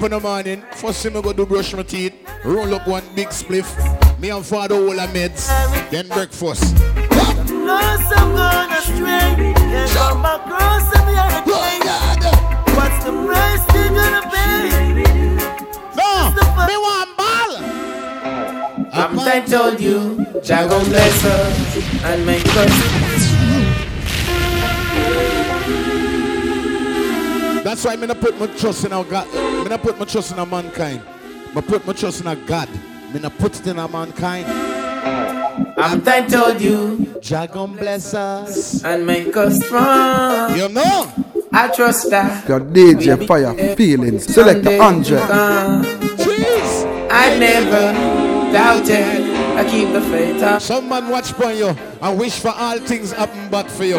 [0.05, 2.13] In the morning, first thing me go do brush my teeth,
[2.43, 3.67] roll up one big spliff,
[4.19, 5.47] me and father all the meds,
[5.91, 6.77] then breakfast.
[12.75, 14.69] What's the price you gonna pay?
[15.95, 16.11] No,
[16.67, 17.51] me want ball.
[18.93, 23.22] I'm I told you, Jah gon' bless us and make us.
[27.73, 29.25] That's why me not put my trust in our God.
[29.33, 31.01] Me not put my trust in our mankind.
[31.55, 32.69] Me put my trust in our God.
[33.11, 34.45] Me not put it in our mankind.
[35.75, 38.83] I'm I told you, Jah gon' bless us.
[38.83, 40.55] and make us strong.
[40.55, 41.11] You know?
[41.51, 42.47] I trust that.
[42.47, 44.31] Your DJ Fire Feelings.
[44.31, 45.19] Select the 100.
[46.19, 47.09] Jeez.
[47.09, 49.22] I never doubted.
[49.55, 50.61] I keep the faith up.
[50.61, 51.67] Some man watch for you
[52.01, 53.97] and wish for all things happen but for you.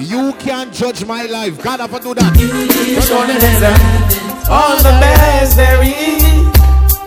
[0.00, 1.62] You can't judge my life.
[1.62, 2.36] God have to do that.
[2.36, 3.78] You show the desert.
[4.50, 6.24] All the best there is.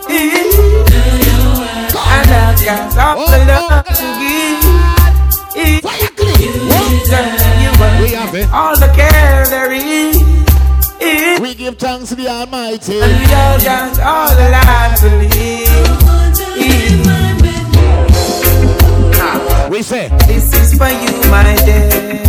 [0.06, 0.10] Oh,
[1.96, 4.64] oh, and I've got all the love to give.
[8.00, 8.48] We have it.
[8.50, 10.20] All the care there is.
[11.40, 13.00] We give thanks to the Almighty.
[13.00, 17.03] And we all got all the life to live.
[19.74, 22.22] We say, This is for you, my dear.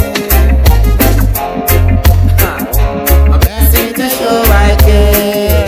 [3.29, 5.65] I'm dancing to show I care.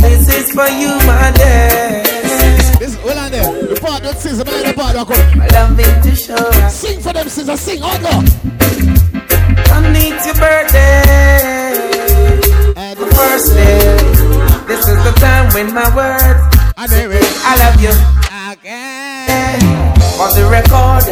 [0.00, 2.02] This is for you, my dear.
[2.80, 3.68] This, hold on there.
[3.68, 5.40] The part that sings, the part that part come.
[5.40, 7.56] I love it to show Sing for them, sister.
[7.56, 8.24] Sing, oh no.
[9.70, 11.06] I need your birthday.
[12.76, 13.78] And the first day.
[14.66, 16.56] This is the time when my words.
[16.76, 16.88] I,
[17.44, 18.19] I love you.
[18.70, 19.58] Again.
[20.20, 21.02] On the record,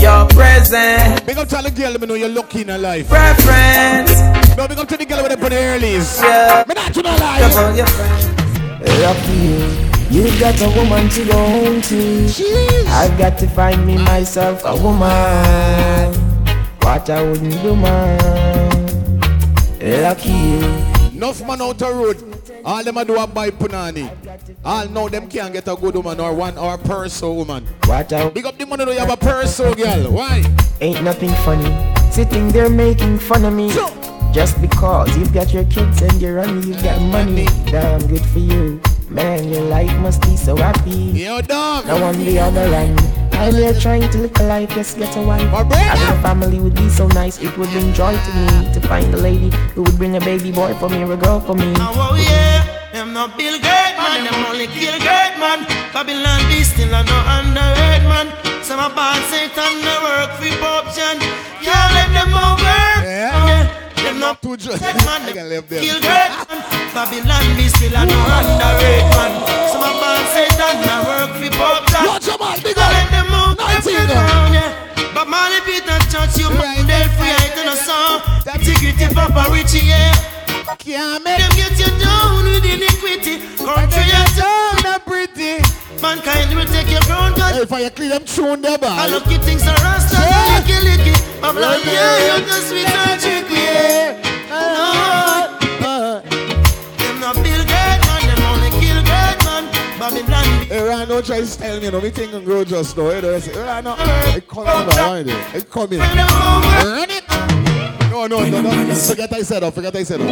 [0.00, 1.26] your present.
[1.26, 3.06] Big up to all the girl, let me know you're lucky in your life.
[3.06, 4.18] Preference.
[4.56, 6.22] No, big up to the girl with the put the earlies.
[6.22, 6.64] Yeah.
[6.66, 7.40] Me not to no lie.
[7.40, 8.24] Come on, your friends.
[9.02, 12.86] Lucky you, you've got a woman to go home to.
[12.88, 16.14] I've got to find me myself a woman.
[16.80, 18.18] What I wouldn't do, man.
[20.02, 20.64] Lucky you.
[21.12, 22.35] Enough man out the road.
[22.66, 24.10] All them a do a buy punani.
[24.64, 27.64] All know them can't get a good woman or one or perso woman.
[27.86, 30.10] What I Big up the money do you have a perso oh, girl.
[30.10, 30.42] Why?
[30.80, 31.70] ain't nothing funny.
[32.10, 33.70] Sitting there making fun of me.
[34.34, 37.46] Just because you've got your kids and you're on you've got money.
[37.70, 38.80] Damn good for you.
[39.08, 41.14] Man, your life must be so happy.
[41.14, 41.86] Yo, dog.
[41.86, 42.98] Now on the other hand,
[43.34, 45.46] I'm here trying to live a life, just get a wife.
[45.52, 45.76] My brother.
[45.76, 49.12] Having a family would be so nice, it would bring joy to me to find
[49.14, 51.72] a lady who would bring a baby boy for me or a girl for me.
[51.78, 55.62] Oh yeah, them not Bill Gates man, them only kill great man.
[55.94, 58.26] Babylon be still a no underrated man.
[58.66, 60.50] Some a bad Satan no work for
[64.32, 64.78] Them no Too just.
[64.82, 65.80] great man, I them can live there.
[65.82, 66.58] kill great man.
[66.94, 69.32] Babylon be still a no underrated man.
[69.70, 72.04] Some a bad Satan no work for corruption.
[72.06, 73.54] Watch your man, big Can't let them move.
[73.58, 74.70] 19 down, yeah.
[75.14, 75.26] But
[75.64, 76.78] Peter Church, you Right.
[76.78, 76.86] right.
[76.88, 78.20] Del free, I don't know song.
[78.54, 80.12] Integrity, Papa Richie, yeah.
[80.78, 83.34] Can't make Them get you down with iniquity.
[83.60, 85.62] Country and down a pretty.
[86.02, 87.54] Mankind will take your crown, God.
[87.54, 90.60] Hey, if I clean them tune there, I look you things are rasta, Yeah.
[90.60, 91.14] licky licky.
[91.40, 93.20] Babylon, yeah, you're just sweet and
[93.76, 95.58] tricky, yeah.
[95.80, 96.20] No.
[96.98, 99.64] Them not Bill Gates, man, them only kill great man.
[99.98, 102.96] Babylon, Hey, Ryan, don't try to tell me, you know, me think and grow just
[102.96, 103.10] now.
[103.10, 105.56] You know, I say, Ryan, no, eh, it come in, right eh, there.
[105.56, 105.98] It come in.
[105.98, 106.00] bring.
[106.00, 107.24] Run it.
[108.10, 108.94] No, no, no, no.
[108.94, 109.74] Forget I said up.
[109.74, 110.28] Forget I said up.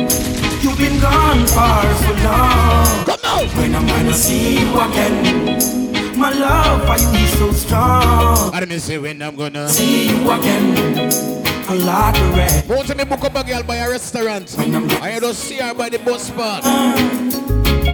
[0.63, 3.05] You've been gone far so long.
[3.05, 3.61] Come now.
[3.61, 8.55] When I'm gonna see you again, my love you is so strong.
[8.55, 12.69] I didn't say when I'm gonna See you again, a lot of red.
[12.69, 14.55] Go to me book up a girl by a restaurant.
[14.59, 16.63] I don't see her by the bus park.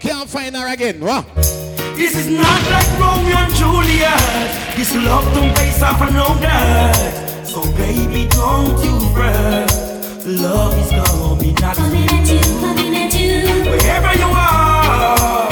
[0.01, 1.01] Can't find her again.
[1.01, 1.27] What?
[1.97, 4.77] This is not like Romeo and Juliet.
[4.77, 7.47] This love don't base off of no dirt.
[7.47, 9.71] So baby, don't you fret.
[10.27, 10.91] Love is
[12.61, 13.71] coming at you.
[13.71, 15.51] Wherever you are,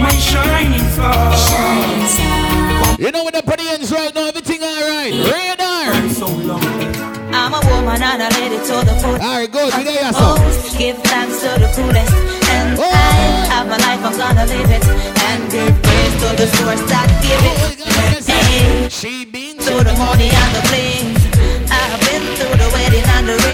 [0.00, 1.34] my shining star.
[2.98, 5.12] You know when the party ends right now, everything alright.
[5.12, 6.08] Radar.
[6.10, 6.75] So long.
[7.46, 9.14] I'm a woman and a lady to the full.
[9.14, 9.72] Alright, good.
[9.74, 10.38] You there, yourself.
[10.42, 12.12] Oh, give thanks to the coolest.
[12.50, 12.82] And Oh.
[12.82, 14.82] I have my life, I'm gonna live it.
[15.30, 17.56] And give praise to the source that give it.
[17.86, 21.15] Oh, hey, She been to the money and the blings.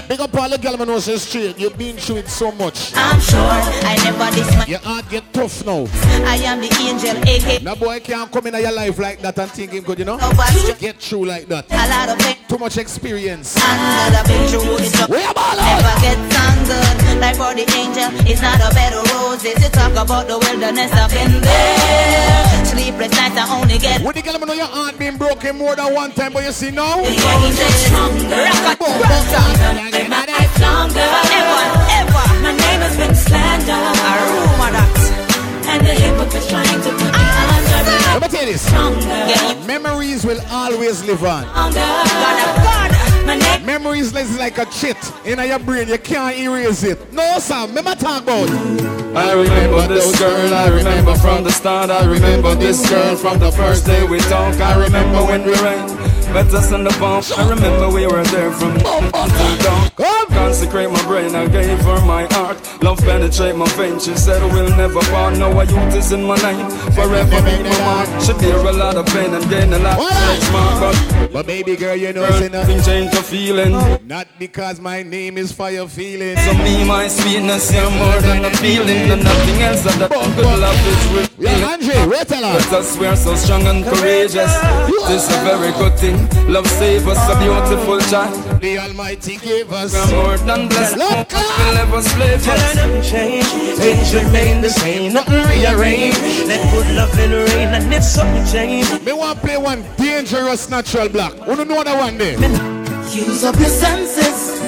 [0.07, 1.57] Big up all the girl man knows straight.
[1.57, 2.93] You've been through it so much.
[2.95, 4.65] I'm sure I never this my.
[4.65, 5.87] Your heart get tough now.
[6.25, 9.51] I am the angel, aka No boy can't come in your life like that and
[9.51, 10.17] think him good, you know?
[10.79, 11.65] Get through like that.
[11.71, 12.37] a lot of pain.
[12.47, 13.57] Too much experience.
[13.57, 17.19] I've been through is am never get on good.
[17.19, 19.55] Like for the angel, it's not a bed of roses.
[19.63, 22.65] You talk about the wilderness, I've been there.
[22.65, 25.75] Sleepless nights, I only get When the girl man know your heart been broken more
[25.75, 27.01] than one time, but you see now?
[27.01, 27.13] the
[30.09, 30.53] my life.
[30.61, 31.65] Ever,
[31.99, 32.25] ever.
[32.41, 33.69] My name has been slandered.
[33.69, 34.73] A rumor.
[35.65, 38.19] And the hypocrites trying to put me ah, under.
[38.19, 38.61] Let me tell you this.
[38.61, 39.67] Stronger.
[39.67, 41.43] Memories will always live on.
[41.43, 42.91] God of God.
[43.25, 43.65] My name.
[43.65, 45.87] Memories is like a chit in your brain.
[45.87, 47.13] You can't erase it.
[47.13, 47.69] No, Sam.
[47.69, 48.49] Remember talk about.
[49.15, 53.51] I remember this girl, I remember from the start, I remember this girl from the
[53.51, 54.59] first day we talked.
[54.59, 55.87] I remember when we ran,
[56.33, 57.25] met us in the bump.
[57.37, 59.89] I remember we were there from until dawn.
[60.29, 62.57] Consecrate my brain, I gave her my heart.
[62.83, 65.37] Love penetrate my veins, she said we'll never part.
[65.37, 68.09] No, a youth is in my name, forever be my mark.
[68.21, 71.45] She bear a lot of pain and gain a lot of stretch mark, but But
[71.45, 72.81] baby girl, you know, nothing nothing.
[72.81, 73.73] change the feeling.
[74.07, 76.37] Not because my name is fire feeling.
[76.37, 80.59] So me, my sweetness, you're more than a feeling, and nothing else that the good
[80.59, 81.39] love is with.
[81.39, 82.55] Yeah, Andre, wait a lot.
[82.55, 84.51] Let us we're so strong and courageous.
[85.07, 86.22] This is a very good thing.
[86.47, 88.61] Love save us, a beautiful child.
[88.61, 89.93] The Almighty gave us.
[89.93, 90.97] We're more than blessed.
[90.97, 92.75] Love We'll never slave us.
[92.75, 93.45] Nothing change,
[93.77, 96.17] things remain the same, nothing rearrange.
[96.47, 101.33] Let good loving reign, and if something change, Me want play one dangerous natural black.
[101.33, 102.37] Who don't know that one there?
[103.15, 104.59] use up your senses.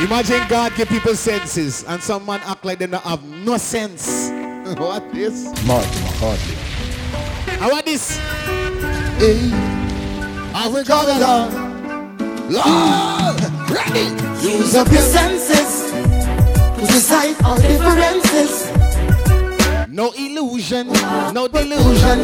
[0.00, 4.30] Imagine God give people senses and some man act like they don't have no sense.
[4.78, 5.44] what is?
[5.66, 6.67] Martin McCarthy.
[7.58, 8.16] How about this?
[9.18, 9.50] Hey,
[10.54, 11.50] I will come along.
[12.48, 14.14] Lord, ready.
[14.46, 18.70] Use up your senses to decide our differences.
[19.88, 20.86] No illusion,
[21.34, 22.20] no delusion.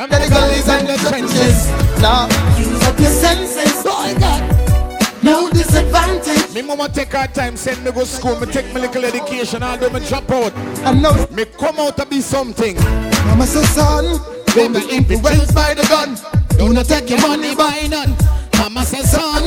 [0.00, 1.68] I'm the gullies and the trenches.
[2.00, 2.26] Now,
[2.56, 3.82] use up your senses.
[3.84, 5.22] Oh, God.
[5.22, 6.54] No disadvantage.
[6.54, 9.90] Me mama take her time, send me go school, me take my little education, although
[9.90, 10.56] me drop out.
[10.86, 11.26] I know.
[11.30, 12.76] Me come out to be something.
[13.26, 14.18] Mama says, son,
[14.54, 16.16] don't be influenced by the gun.
[16.56, 18.37] Do not take your money by none.
[18.58, 19.42] Mama says, son,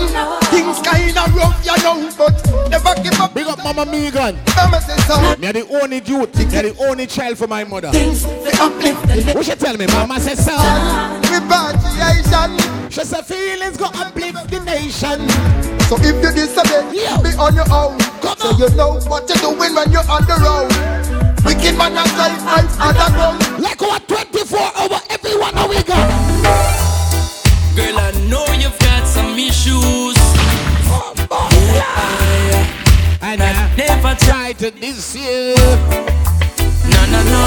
[0.45, 2.33] things kinda rough, you know, but
[2.69, 3.33] never give up.
[3.33, 4.39] Big up Mama Megan.
[4.55, 7.63] Mama says, son, Me are the only youth, me are the only child for my
[7.63, 7.91] mother.
[7.91, 9.35] things they uplift.
[9.35, 9.85] What she tell me?
[9.87, 11.21] Mama says, son.
[11.29, 12.57] Repatriation.
[12.89, 15.27] She said, feelings go uplift the nation.
[15.87, 16.91] So if you disobey,
[17.21, 17.99] be on your own.
[18.37, 20.71] so you know what you're doing when you're on the road.
[21.45, 23.61] Wicked man and life life underground.
[23.61, 26.80] Like what 24 hour, everyone how we go.
[29.61, 30.17] Issues.
[33.21, 34.71] And I never try to
[35.13, 35.55] you.
[36.89, 37.45] No, no, no.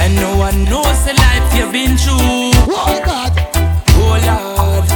[0.00, 2.52] And no one knows the life you've been through.
[2.68, 3.32] Oh God.
[3.96, 4.88] Oh Lord.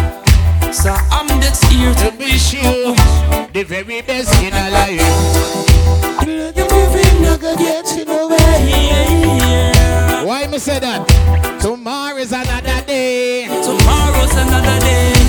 [0.75, 2.95] So I'm just here to wish you
[3.53, 5.01] the very best in a life.
[6.27, 8.39] You're moving, not gonna get you nowhere.
[10.27, 11.09] Why me say that?
[11.61, 13.47] Tomorrow's another day.
[13.47, 15.20] Tomorrow's another day.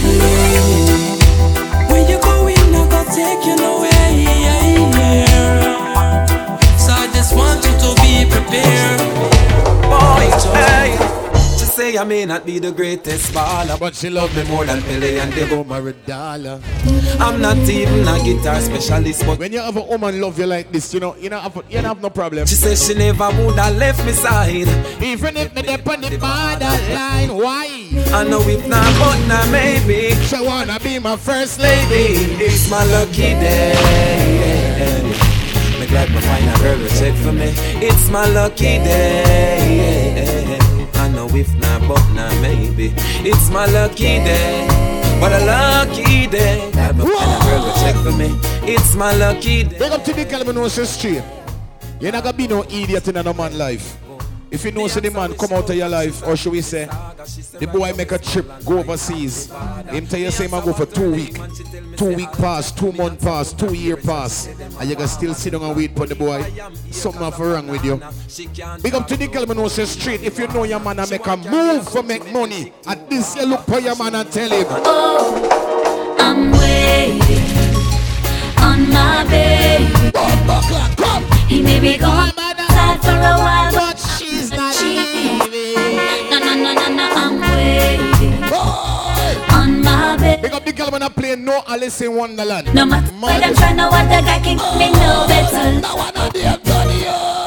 [3.46, 3.92] You nowhere.
[6.78, 9.00] So I just want you to be prepared.
[9.90, 11.21] Boy, hey.
[11.82, 15.18] Say I may not be the greatest baller, but she love me more than Pele
[15.18, 16.62] and Debo Maradona.
[17.20, 20.72] I'm not even a guitar specialist, but when you have a woman love you like
[20.72, 22.46] this, you know, you don't have, you don't have no problem.
[22.46, 24.70] She says she never would have left me side.
[25.02, 27.66] Even if me dip on the borderline, why?
[28.14, 30.14] I know if not, but now maybe.
[30.26, 32.38] She wanna be my first lady.
[32.46, 33.74] It's my lucky day.
[35.80, 37.50] Me glad me find a girl to check for me.
[37.82, 40.41] It's my lucky day.
[41.34, 42.94] If not, but now maybe.
[43.24, 44.68] It's my lucky day.
[45.20, 46.66] What a lucky day.
[46.66, 48.30] Me find a girl to check for me.
[48.68, 49.80] It's my lucky day.
[49.80, 51.24] Big up to the Calvinosis Street.
[52.00, 53.98] You're not gonna be no idiot in a man life.
[54.52, 56.86] If you know say the man come out of your life, or should we say,
[57.58, 59.50] the boy make a trip, go overseas.
[59.90, 61.38] Him tell you say man go for two week,
[61.96, 65.64] two week pass, two month pass, two year pass, and you can still sit down
[65.64, 66.44] and wait for the boy.
[66.92, 67.96] Something have wrong with you.
[68.82, 70.22] Big up to the Calvinosis Street.
[70.22, 73.46] If you know your man and make a move for make money, at this you
[73.46, 74.66] look for your man and tell him.
[74.70, 77.22] Oh, I'm waiting
[78.60, 79.96] on my baby.
[81.48, 82.32] He may be gone
[83.02, 83.91] for a while,
[90.42, 92.74] Big up the girl when I play no Alice in Wonderland.
[92.74, 95.82] No matter what I'm trying, no other guy can give me no better.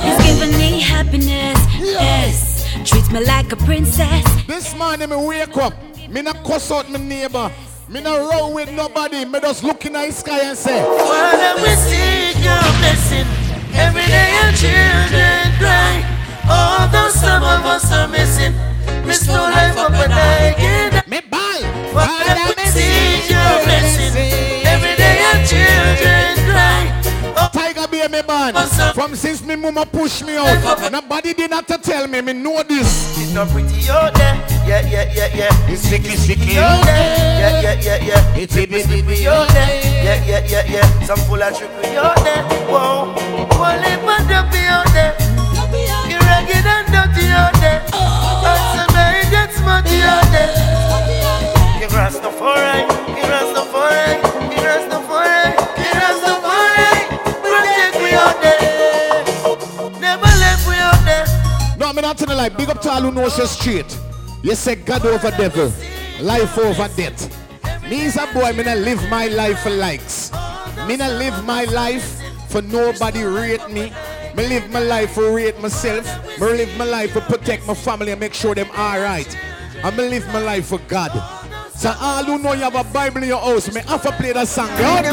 [0.04, 2.64] He's giving me happiness, yes.
[2.88, 4.24] Treats me like a princess.
[4.46, 5.74] This morning me wake up,
[6.08, 7.50] me not cuss out my neighbor.
[7.88, 9.24] Me not roll with nobody.
[9.24, 13.26] Me just look in the sky and say, Father, we seek your blessing.
[13.74, 16.02] Every day your children cry.
[16.48, 18.54] Although some of us are missing,
[19.06, 21.02] we still life up and again.
[21.06, 21.60] Me ball.
[21.92, 24.64] Father, we seek your blessing.
[24.66, 26.82] Every day your children cry.
[27.36, 27.50] Oh.
[27.52, 28.56] Tiger be me band.
[28.94, 32.20] From since me mama push me out, nobody did not to tell me.
[32.20, 33.18] Me know this.
[33.18, 34.34] It's not pretty out there.
[34.66, 35.70] Yeah, yeah, yeah, yeah.
[35.70, 36.96] It's sticky, sticky out out there.
[36.96, 37.62] there.
[37.62, 38.36] Yeah, yeah, yeah, yeah.
[38.40, 39.66] It's itty, Itty, bitty out out there.
[39.66, 40.04] there.
[40.04, 41.04] Yeah, yeah, yeah, yeah.
[41.04, 42.42] Some full of trickery out there.
[42.70, 43.12] Whoa.
[43.58, 45.14] One lip and dumpy out there.
[46.08, 47.82] You ragged and dirty out there.
[47.82, 48.23] And some
[49.82, 50.02] me
[60.78, 61.26] out there.
[61.78, 63.98] No, I'm not telling like big up to all street.
[64.42, 65.72] You say God over devil,
[66.20, 67.40] life over death.
[67.88, 70.32] Me is a boy, me not live my life for likes.
[70.86, 73.92] Me not live my life for nobody rate me.
[74.34, 76.06] Me live my life for rate myself.
[76.40, 79.36] Me live my life for protect my family and make sure them alright.
[79.84, 81.12] And me live my life for God.
[81.74, 84.32] So all who know you have a Bible in your house, me have to play
[84.32, 84.70] that song.
[84.80, 85.10] Y'all go.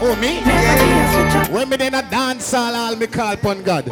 [0.00, 0.38] Oh, me?
[1.52, 3.88] When me then a dance hall, all me call upon God.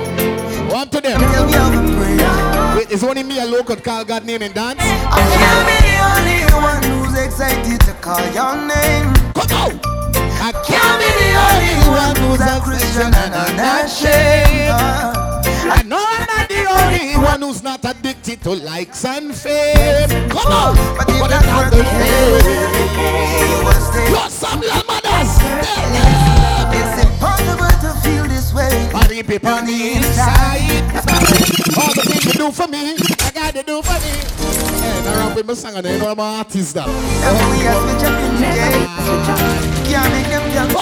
[0.71, 2.46] One to them.
[2.77, 4.79] Wait, is only me a local call God name and dance?
[4.79, 9.15] I can't be the only one who's excited to call your name.
[9.33, 9.81] Come on.
[10.45, 14.77] I can't be the only one who's a Christian and unashamed.
[15.73, 20.29] I know I'm not the only one who's not addicted to likes and fame.
[20.29, 20.77] Come on.
[20.99, 22.45] But if that's not the case,
[23.41, 24.11] you will stay.
[24.11, 26.46] You're some little mothers.
[28.77, 28.93] Way.
[28.93, 30.85] Body people on the inside.
[31.77, 34.13] All the things you do for me, I got to do for me.
[34.81, 36.87] Hey, now rap with my song and you know I'm an artist that.
[36.87, 38.87] That's we are switch up in the day.
[39.89, 40.73] Can't make them jump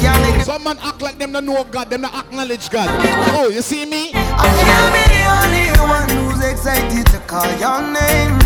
[0.00, 2.88] Can't make them Some man act like them don't know God, them don't acknowledge God.
[3.34, 4.10] Oh, you see me?
[4.14, 8.38] I can't be the only one who's excited to call your name.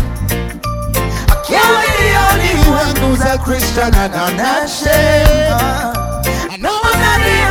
[1.27, 4.85] I can't be the only one who's a Christian and unashamed.
[5.51, 6.04] I know I'm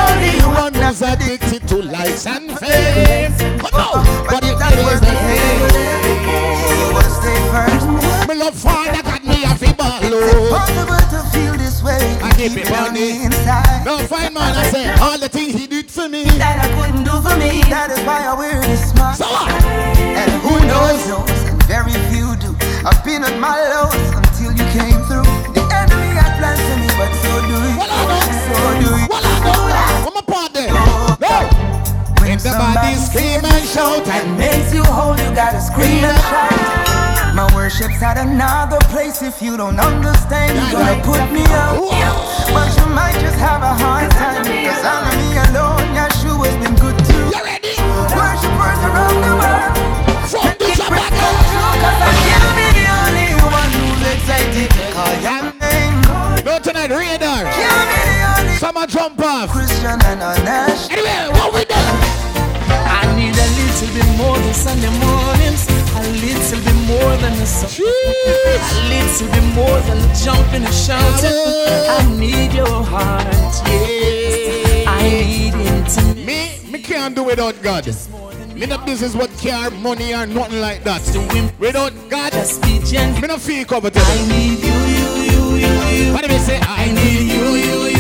[0.07, 3.33] only one who's addicted to likes and fame.
[3.59, 4.05] Come on.
[4.29, 5.75] But if that was the case,
[6.79, 7.87] you will stay first.
[8.29, 9.85] Me love father got me a feeble.
[10.05, 12.03] Impossible to feel this way.
[12.23, 13.85] I keep it on the inside.
[13.85, 16.25] No, fine man, I say all the things he did for me.
[16.39, 17.63] That I couldn't do for me.
[17.71, 19.19] That is why I wear this mask.
[19.23, 19.51] So what?
[20.21, 22.57] And who knows knows, and very few do.
[22.85, 25.29] I've been at my lows until you came through.
[25.57, 27.77] The enemy had plans for me, but so do you.
[28.45, 29.07] So do you.
[29.09, 29.94] What I know?
[30.05, 30.69] I'm a part there.
[30.69, 31.49] No.
[32.21, 37.35] When the body scream and shout and makes you whole, you gotta scream and shout.
[37.35, 39.23] My worship's at another place.
[39.23, 41.81] If you don't understand, you gotta put me out.
[42.53, 45.89] But you might just have a hard time because I'm me alone.
[45.97, 47.25] Yeshua's been good too.
[47.33, 47.75] You ready?
[48.13, 49.73] Worshipers around the world.
[50.29, 51.13] From the Shabbat.
[51.81, 55.97] Cause I can't be the only one who's excited to call your name.
[56.45, 57.49] No tonight, radar.
[57.49, 57.74] Can't be the only
[58.65, 59.51] Summer jump off.
[59.51, 60.91] Christian and honest.
[60.91, 61.97] Anyway, what we done?
[62.97, 65.69] I need a little bit more than Sunday mornings.
[65.93, 67.69] A little bit more than the sun.
[67.77, 71.37] A little bit more than the jumping and shouting.
[71.93, 73.27] I need your heart,
[73.69, 74.91] yeah.
[74.91, 76.25] I need intimacy.
[76.25, 77.85] Me, me can't do without God.
[78.55, 81.03] Me no business what care, money or nothing like that.
[81.59, 83.21] Without God, Just be gentle.
[83.21, 84.07] me no feel comfortable.
[84.09, 86.13] I need you, you, you, you, you.
[86.15, 86.59] What do we say?
[86.63, 87.94] I need you, you, you,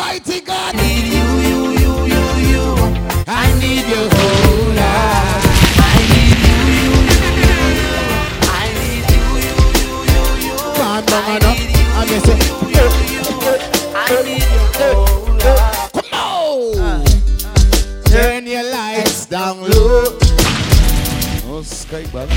[0.00, 0.10] you.
[0.10, 0.74] Almighty God.
[0.74, 2.64] I need you, you, you, you, you.
[3.26, 4.18] I need you, oh
[4.66, 5.44] Lord.
[5.78, 7.54] I need you, you, you, you.
[8.48, 10.56] I need you, you, you, you, you.
[10.56, 11.56] Come on, man, up.
[11.96, 12.38] And me say,
[13.94, 14.94] I need you, oh
[15.44, 15.64] Lord.
[15.92, 16.78] come on.
[16.78, 17.04] Uh,
[17.44, 18.02] uh.
[18.04, 20.18] Turn your lights down low.
[21.46, 22.28] Oh, sky bag.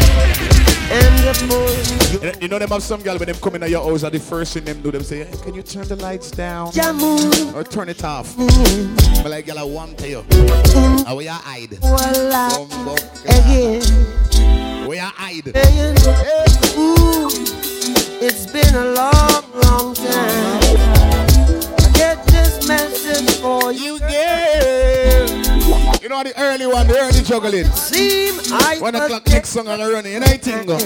[1.44, 2.03] You
[2.42, 4.20] you know them have some girl when them come in at your house and the
[4.20, 6.68] first thing them do them say, hey, can you turn the lights down
[7.56, 8.36] or turn it off?
[8.36, 9.24] Mm.
[9.24, 10.22] But like girl, I want to you.
[10.22, 11.06] Mm.
[11.06, 11.80] How you hide?
[11.82, 13.82] Bumbo Again,
[14.88, 15.48] Where you hide?
[16.78, 17.30] ooh,
[18.22, 20.64] it's been a long, long time.
[21.80, 23.94] I get this message for you.
[23.94, 25.30] You girl.
[26.02, 27.66] You know the early one, the early juggling.
[27.72, 30.14] Seem I One o'clock next song and I run it.
[30.14, 30.78] You know go.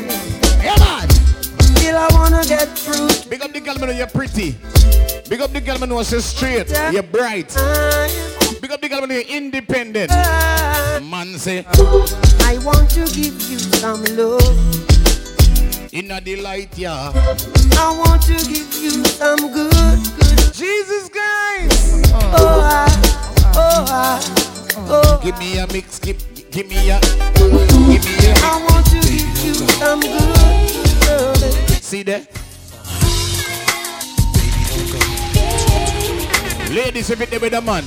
[0.62, 1.17] Yeah man.
[1.88, 3.30] Still I wanna get through.
[3.30, 4.58] Big up the girl, man, you're pretty.
[5.30, 6.70] Big up the girl, man, you're straight.
[6.92, 7.48] You're bright.
[8.60, 10.12] Big up the girl, man, you're independent.
[10.12, 11.64] Man say,
[12.44, 14.44] I want to give you some love.
[15.94, 17.14] in a delight, yeah.
[17.80, 20.54] I want to give you some good, good.
[20.54, 22.04] Jesus Christ.
[22.36, 22.92] Oh, I,
[23.56, 24.20] oh, I,
[24.76, 25.04] oh.
[25.04, 25.22] Ah.
[25.24, 26.20] Give me a mix, give,
[26.52, 28.34] give me a, give me a.
[28.44, 31.67] I want to give you some good, good.
[31.88, 32.20] See there?
[36.70, 37.86] Ladies, if it there with a man.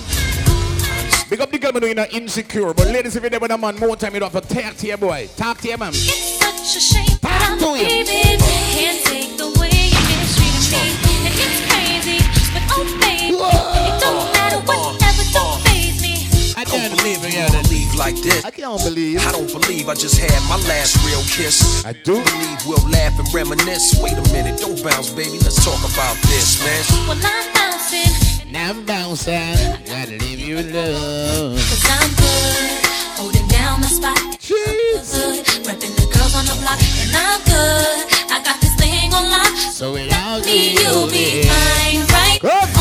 [1.29, 2.73] Big up the girl, you're not insecure.
[2.73, 4.87] But ladies, if there with a man, more time you don't have to talk to
[4.87, 5.29] your boy.
[5.37, 5.91] Talk to your man.
[5.91, 8.07] It's such a shame I'm to him.
[8.07, 11.29] Can't take the way you mistreated me.
[11.29, 12.25] And it's crazy,
[12.57, 16.25] but oh baby, it don't matter whatever, don't faze me.
[16.57, 18.43] I don't believe in you to leave like this.
[18.47, 19.21] I can't believe.
[19.21, 21.85] I don't believe I just had my last real kiss.
[21.85, 22.17] I do.
[22.25, 24.01] believe we'll laugh and reminisce.
[24.01, 25.37] Wait a minute, don't bounce, baby.
[25.45, 26.81] Let's talk about this, man.
[27.07, 29.37] Well, I'm bouncing, Now I'm bouncing.
[29.37, 31.61] I Gotta leave you alone.
[31.61, 32.73] cause I'm good.
[33.21, 34.17] Holding down the spot.
[34.41, 35.13] Jeez.
[35.13, 35.45] Good.
[35.69, 38.01] Repping the girls on the block, and I'm good.
[38.33, 39.53] I got this thing on lock.
[39.77, 41.53] So without all you, you'll be yeah.
[41.53, 42.39] mine, right?
[42.41, 42.80] Good.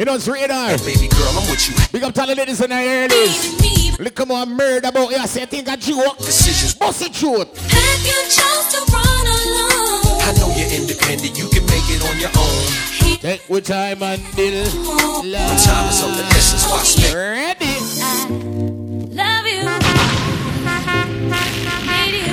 [0.00, 0.70] You know, it's radar.
[0.70, 1.76] Hey, baby girl, I'm with you.
[1.92, 4.02] Big up to the ladies and the early.
[4.02, 5.18] Look, at my murder about you.
[5.18, 6.16] I said, I think I joke.
[6.16, 6.74] Decisions.
[6.78, 7.54] What's the truth?
[7.68, 11.36] Have you chose to run alone, I know you're independent.
[11.36, 12.64] You can make it on your own.
[13.20, 14.64] Take what time and deal.
[15.20, 15.64] Love.
[15.68, 16.64] Time is of the essence.
[16.72, 17.12] Watch me.
[17.12, 17.76] Ready.
[18.00, 18.24] I
[19.20, 19.68] love you.
[21.92, 22.24] Lady,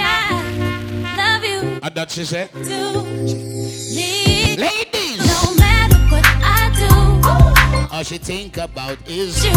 [0.00, 0.16] I
[1.18, 1.80] love you.
[1.82, 2.48] And that she said.
[8.02, 9.52] All she think about is you.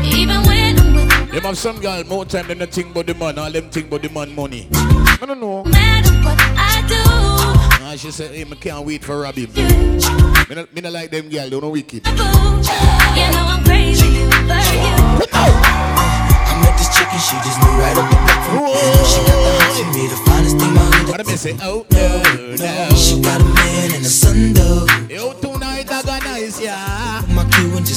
[0.00, 3.12] Even when I'm with Them have some girl more time than they think about the
[3.12, 4.66] man, all them think about the man money.
[4.72, 5.60] I don't know.
[5.64, 9.46] no matter what I do, And she said, hey, I can't wait for Robbie.
[9.48, 12.06] Me not, me not like them girl, don't know wicked.
[12.06, 15.04] you know I'm crazy for you.
[15.36, 18.72] I met this chick and she just moved right up the back from me.
[19.04, 21.08] She got the hots for me, the finest thing my hood.
[21.10, 21.54] What I say?
[21.60, 22.08] Oh no,
[22.56, 22.96] no.
[22.96, 24.86] She got a man and a son though.
[25.10, 25.34] Yo,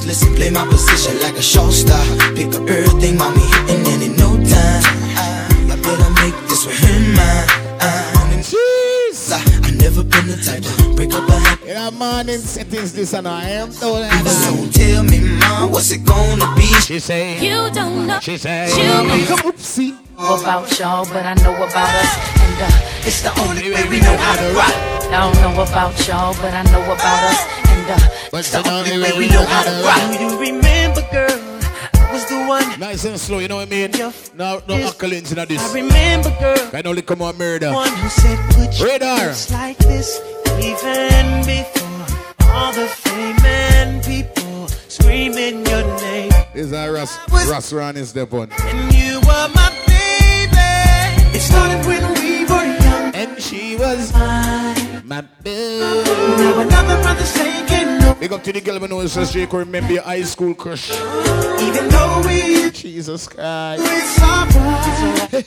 [0.05, 2.03] listen, play my position like a show star.
[2.35, 4.83] Pick up everything, mommy hitting and in no time.
[5.17, 7.62] I, better make this with him mine.
[10.15, 11.67] Been the type to break up a habit.
[11.67, 16.05] Yeah, man, in settings this and I am told So tell me, mom, what's it
[16.05, 16.67] gonna be?
[16.85, 18.19] She say, You don't know.
[18.19, 22.11] she say, You don't know about y'all, but I know about us.
[22.39, 24.75] And uh, it's the only way we know how to rock.
[25.13, 27.39] I don't know about y'all, but I know about us.
[27.69, 30.17] And uh, it's the only way we know how to rock.
[30.17, 31.42] Do you remember, girl?
[32.43, 32.79] I was the one.
[32.79, 33.91] Nice and slow, you know what I mean?
[34.35, 35.61] No, no accolades in this.
[35.61, 36.69] I remember, girl.
[36.73, 37.71] I only come on murder.
[37.71, 39.33] One who said, put your Radar.
[39.51, 40.19] like this,
[40.61, 46.31] even before all the fame and people screaming your name.
[46.53, 48.49] This is our Russ, Russ Ron is the one.
[48.51, 51.35] And you were my baby.
[51.35, 53.15] It started when we were young.
[53.15, 55.79] And she was my boo.
[56.37, 58.02] Now another brother's taking.
[58.23, 60.89] Big up to the girl who knows she can remember your high school crush.
[61.59, 63.83] Even though we Jesus Christ.
[63.85, 64.49] it's alright.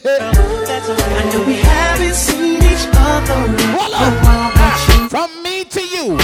[0.04, 1.24] That's alright.
[1.24, 3.56] I know we haven't seen each other.
[3.80, 6.18] Ah, from me to you.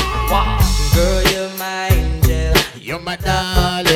[0.95, 2.55] Girl, you're my angel.
[2.79, 3.92] You're my darling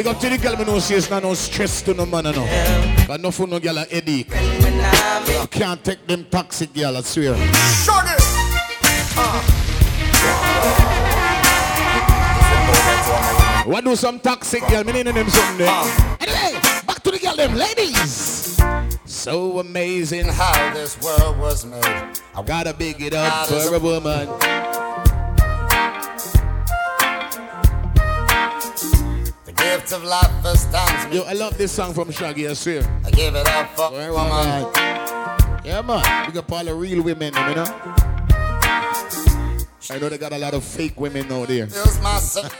[0.00, 2.32] Big up to the girl who knows she's not no stress to no man, no.
[3.06, 4.28] Got no for no girl a headache.
[4.32, 7.34] I'm can't take them toxic girl, I swear.
[9.18, 9.42] Uh.
[13.66, 14.84] What do some toxic girl?
[14.84, 15.68] Me need them something there.
[15.68, 16.16] Ah.
[16.18, 18.58] Anyway, back to the girl them, ladies.
[19.04, 21.84] So amazing how this world was made.
[22.34, 24.79] I gotta big it up for a woman.
[29.92, 31.16] Of life astounds me.
[31.16, 32.84] Yo, I love this song from Shaggy, I swear.
[33.04, 34.70] I give it up for Where woman.
[35.64, 36.26] Yeah, man.
[36.26, 37.64] Big up all the real women, you know.
[39.90, 41.66] I know they got a lot of fake women out there.
[41.66, 42.44] Feels my soul.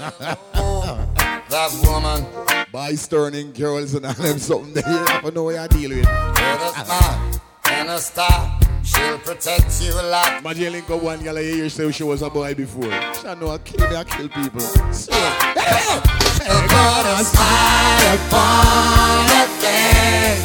[0.52, 2.26] that woman.
[2.72, 4.90] By turning girls and all them something there.
[4.90, 6.08] You never know what you deal with.
[6.08, 8.60] With a smile and a star.
[8.90, 12.30] She'll protect you like Imagine link up one girl I hear say she was a
[12.30, 12.90] boy before.
[13.14, 14.60] She know I kill me, I kill people.
[14.60, 20.42] So, a gonna smile upon a thing.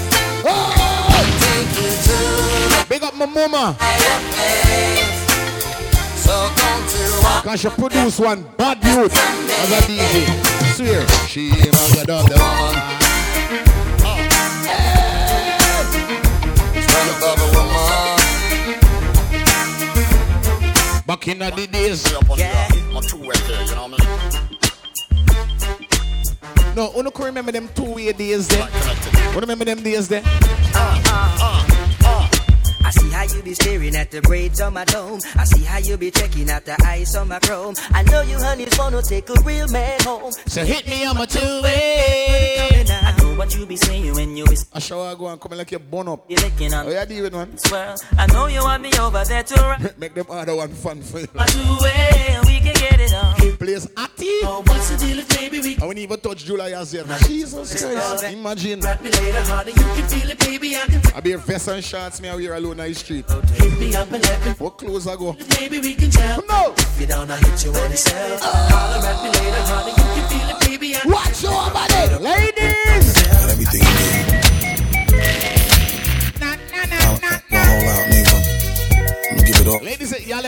[1.41, 3.75] Take you to Big up my mama.
[6.15, 6.49] So
[7.41, 10.25] Cause she produce one bad youth as a DJ.
[10.75, 11.07] Swear.
[11.27, 13.05] She my god of the woman.
[16.83, 17.54] Stand above
[21.15, 22.11] Back in the days.
[22.11, 22.17] Yeah.
[22.19, 24.05] Uh, My two right there, you know what I
[26.67, 26.75] mean?
[26.75, 28.67] No, you can remember them two-way days there.
[29.33, 30.21] You remember them days there?
[30.25, 31.84] Uh, uh,
[32.85, 35.19] I see how you be staring at the braids on my dome.
[35.35, 37.73] I see how you be checking out the ice on my chrome.
[37.91, 40.31] I know you honeys wanna take a real man home.
[40.45, 42.85] So hit me on my two-way.
[42.87, 45.57] I know what you be saying when you be I shall I go and come
[45.57, 46.29] like you bun up.
[46.29, 47.57] you licking on Oh, yeah, deal with one.
[47.71, 51.01] Well, I know you want me over there to rock Make them other one fun
[51.01, 51.27] for you.
[51.33, 52.37] my two way.
[52.45, 53.35] We can get it on.
[53.65, 54.27] Place Atty.
[54.43, 55.59] Oh, what's the deal, if baby?
[55.59, 57.07] We I won't even touch July as yet.
[57.25, 58.23] Jesus Christ.
[58.25, 58.79] Imagine.
[58.81, 59.71] rock me later harder.
[59.71, 60.75] You can feel it, baby.
[60.75, 63.25] I can I be a vest and shorts, me I wear alone on the street.
[63.55, 64.51] hit me up and let me.
[64.59, 65.35] What clothes I go?
[65.59, 66.43] Maybe we can tell.
[66.47, 66.75] No.
[66.77, 68.39] If you don't, I hit you on yourself.
[68.43, 68.67] Ah!
[68.69, 69.89] Holler at me later harder.
[69.89, 70.95] You can feel it, baby.
[70.95, 73.17] I can Watch your body, ladies.
[73.49, 74.44] Everything you need.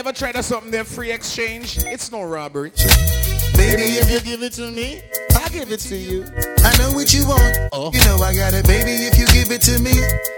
[0.08, 1.78] Ever tried something there, free exchange?
[1.84, 2.70] It's no robbery.
[3.56, 5.02] Baby, if you give it to me,
[5.36, 6.24] I give it to you.
[6.64, 7.58] I know what you want.
[7.72, 7.90] Oh.
[7.92, 8.92] You know I got it, baby.
[9.04, 9.92] If you give it to me,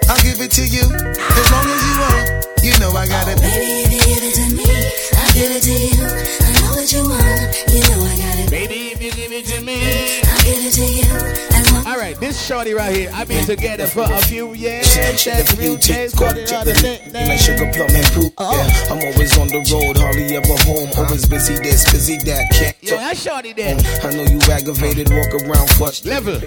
[0.08, 0.82] I'll give it to you.
[0.82, 3.38] As long as you want, you know I got it.
[3.38, 4.66] Oh, baby, if you give it to me,
[5.14, 6.49] I'll give it to you.
[6.80, 8.50] I know what you want, you know I got it.
[8.50, 10.22] Baby, if you give it to me.
[10.24, 11.50] I'll give it to you.
[11.74, 14.94] Long All right, this This shorty right here, I've been together for a few years.
[14.94, 17.06] That's real taste, call out the neck.
[17.06, 18.32] You like sugar plum and fruit.
[18.38, 20.88] Yeah, I'm always on the road, hardly ever home.
[20.90, 21.04] Uh-huh.
[21.04, 22.48] Always busy this, busy that.
[22.52, 23.76] Can't Yo, that shorty there.
[23.76, 26.06] Mm, I know you aggravated, walk around flushed.
[26.06, 26.38] Level.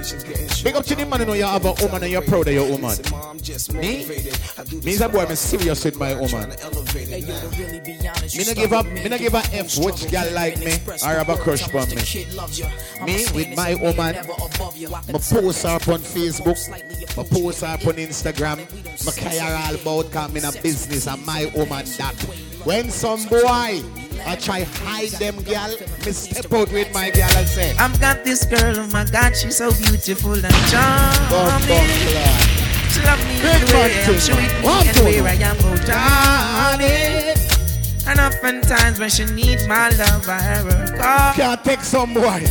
[0.63, 2.53] Big up to the man who know you have a woman and you're proud of
[2.53, 2.97] your woman.
[3.73, 4.07] Me?
[4.84, 6.49] Means a boy, I'm serious with my woman.
[6.49, 11.30] Me no give up, me no give a F which girl like me I have
[11.30, 11.95] a crush on me.
[13.05, 14.15] Me with my woman,
[14.91, 16.69] my post up on Facebook,
[17.17, 18.57] my post up on Instagram,
[19.05, 22.15] my care all about coming a business and my woman that.
[22.63, 23.82] When some boy
[24.26, 28.24] I try hide them girl, me step out with my girl and say, I've got
[28.24, 31.88] this girl, oh my God, she's so beautiful and charming.
[32.89, 34.19] She love me the way I'm thing.
[34.19, 37.62] sweet One and where I am, oh darling.
[38.06, 41.34] And oftentimes when she needs my love, I hear her call.
[41.34, 42.43] Can't take some boy.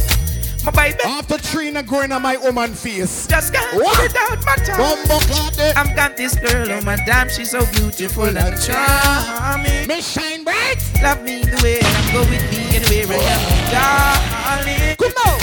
[0.64, 0.98] My baby.
[1.05, 3.26] After three Trina going on my woman face.
[3.26, 4.00] Just can't What?
[4.03, 4.76] without my time.
[4.78, 5.74] Bumbo clad there.
[5.76, 9.86] I've got this girl, oh my damn, she's so beautiful and charming.
[9.88, 10.78] Me shine bright.
[11.03, 14.96] Love me the way I'm, go with me anywhere I am, darling.
[14.96, 15.40] Come on.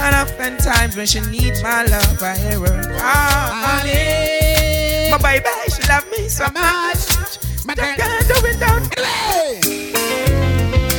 [0.00, 5.10] And oftentimes when she needs my love, I hear her calling.
[5.10, 7.17] My baby, she love me so much.
[7.68, 8.80] My I can't do without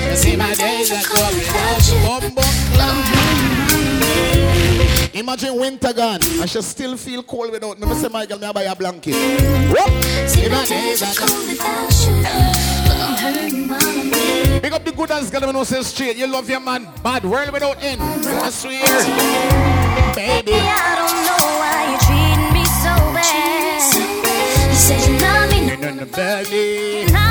[0.07, 1.97] You see my days are going without you.
[2.05, 2.43] Bumbo
[2.73, 3.05] clad.
[5.15, 6.21] Imagine winter gone.
[6.39, 7.87] I should still feel cold without me.
[7.87, 9.15] Me say, Michael, me I buy a blanket.
[9.15, 9.89] Whoop.
[10.29, 11.47] See my days are gone.
[14.61, 16.17] Big up the good ass girl, no say straight.
[16.17, 17.99] You love your man, bad world without end.
[17.99, 18.83] I swear,
[20.13, 20.53] baby.
[20.53, 21.98] I don't know why you're
[25.99, 27.28] love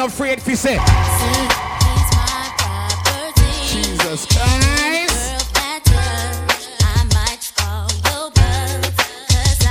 [0.00, 0.78] not afraid to say.
[3.68, 5.44] Jesus Christ.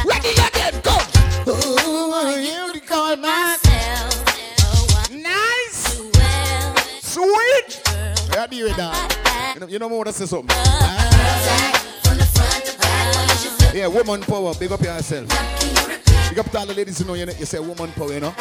[0.05, 0.95] Ready again, go.
[1.47, 4.23] Ooh, you call myself
[5.11, 5.97] nice,
[7.01, 7.81] sweet.
[8.35, 9.55] Ready with that.
[9.55, 10.55] You know, you know more to say something.
[13.73, 14.53] Yeah, woman power.
[14.53, 15.98] Big up yourself.
[16.29, 18.19] Big up to all the ladies, you know, you, know, you say woman power, you
[18.19, 18.33] know.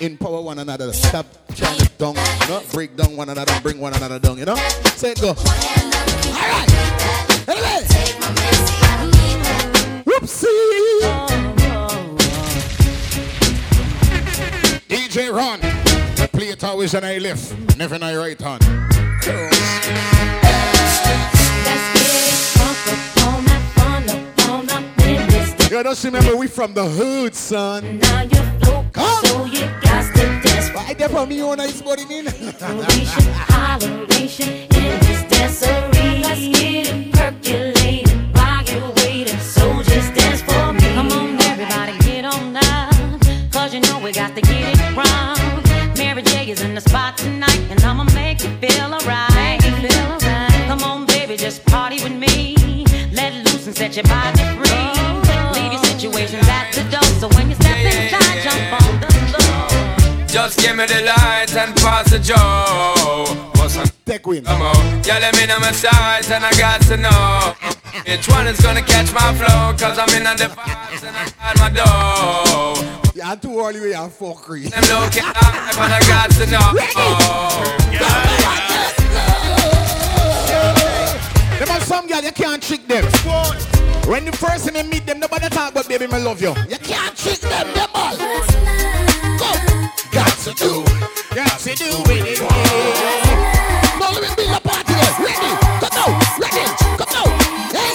[0.00, 0.92] Empower one another.
[0.92, 2.62] Stop trying to down, you know.
[2.72, 4.54] Break down one another, bring one another down, you know.
[4.94, 5.30] Say it go.
[5.30, 6.70] Alright.
[7.48, 7.82] Anyway.
[10.06, 10.70] Whoopsie.
[14.88, 15.58] DJ Ron.
[15.62, 17.76] I play it always on I left.
[17.76, 18.62] Never I right hand.
[25.70, 28.00] Yo, don't you remember we from the hood, son?
[28.00, 28.84] Now you flow,
[29.22, 30.68] so you got to dance.
[30.74, 32.24] Why they from me on ice body mean?
[33.54, 36.22] Holleration in this dancery.
[36.22, 39.38] Let's get it percolating while you're waiting.
[39.38, 40.92] So just dance for me.
[40.94, 43.20] Come on, everybody, get on down.
[43.52, 45.62] Cause you know we got to get it wrong.
[45.96, 49.60] Mary J is in the spot tonight, and I'ma make you feel alright.
[50.66, 52.56] Come on, baby, just party with me.
[53.12, 54.39] Let loose and set your body
[60.50, 63.24] Just give me the light and pass the joe.
[63.54, 63.86] What's on?
[64.04, 64.42] Take win.
[64.42, 65.04] Come on.
[65.04, 67.54] Yeah, let me know my size and I got to know.
[68.04, 69.72] Which one is gonna catch my flow?
[69.78, 72.74] Cause I'm in on the vibes and I got my dough.
[73.14, 74.68] Yeah, too early we are fuckery.
[74.70, 76.72] Them looking up and I got to know.
[76.74, 76.94] Ready?
[76.96, 77.62] Oh.
[77.92, 78.10] Yeah.
[81.60, 83.04] Them are some girl, you can't trick them.
[84.04, 86.56] When the first time you meet them, nobody talk about baby, I love you.
[86.68, 89.09] You can't trick them, them all.
[90.10, 90.18] Go.
[90.18, 90.84] Got to do.
[91.34, 92.40] Got to do it.
[92.40, 93.98] yeah.
[94.00, 94.94] Now let me be a party.
[95.22, 95.54] Ready?
[95.78, 96.10] Come now.
[96.38, 96.64] Ready?
[96.98, 97.26] Come now.
[97.70, 97.94] Hey.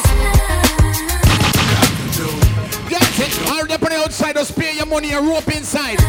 [2.89, 3.33] Got it.
[3.51, 5.99] All up on the outside, just pay your money and rope inside.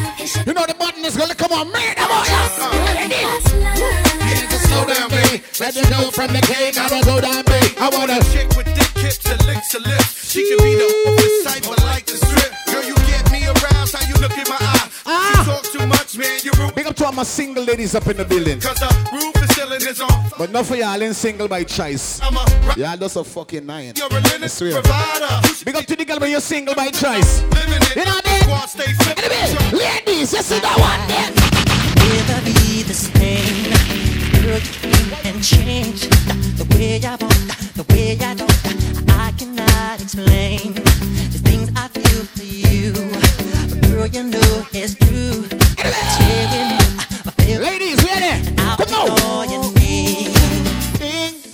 [0.47, 1.97] You know the button is gonna come on, man.
[1.97, 2.49] Come on, yeah.
[4.67, 5.43] Slow down, baby.
[5.59, 6.79] Let them know from the king.
[6.79, 7.75] I don't go down, baby.
[7.81, 8.23] I wanna.
[8.31, 10.31] chick with thick hips and licks her lips.
[10.31, 11.06] She can be the
[16.17, 16.75] too much, man, you rude.
[16.75, 18.61] Big up to all my single ladies up in the building.
[18.61, 20.31] Cause the roof is ceiling is on.
[20.39, 22.21] But not for y'all ain't single by choice.
[22.23, 23.93] I'm a rock- Y'all just a fucking nine.
[23.97, 24.73] You're a I linen swear.
[24.83, 25.41] provider.
[25.65, 27.41] Big up to the girl when you're single by choice.
[27.43, 28.41] You know that?
[28.43, 29.79] Squad stay flipping.
[29.79, 31.33] Ladies, you see that one there?
[32.07, 33.73] Never be the same.
[34.43, 36.09] Girl, you can change
[36.57, 39.11] the way I want, the way I don't.
[39.11, 43.46] I cannot explain the things I feel for you.
[43.97, 45.49] Girl, you know it's true.
[45.79, 45.89] I
[47.59, 48.55] Ladies, ready?
[48.55, 49.49] Come on.
[49.49, 49.73] You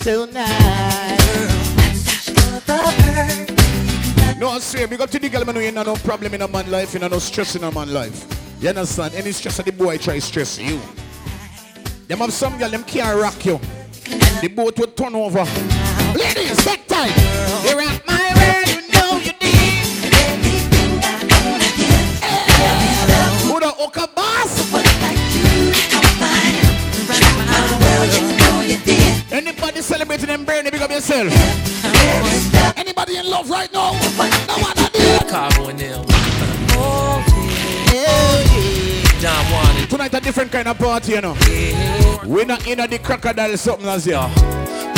[0.03, 1.19] tonight.
[4.37, 6.47] No, I swear, big up to the girl, man, who ain't no problem in a
[6.49, 8.25] man life, you know, no stress in a man life.
[8.59, 9.15] You understand?
[9.15, 10.81] Any stress of the boy try stress you.
[12.09, 13.57] Them have some girl, them can't rock you.
[14.41, 15.45] The boat will turn over.
[16.13, 17.09] Ladies, back time.
[17.63, 18.52] You rock my world,
[29.83, 31.31] celebrating them birthday, big up yourself.
[32.77, 33.91] Anybody in love right now?
[33.91, 35.19] No one out there.
[35.19, 36.05] Cabo and them.
[39.89, 41.35] Tonight a different kind of party, you know.
[42.25, 44.13] We're not in the crocodile something as you.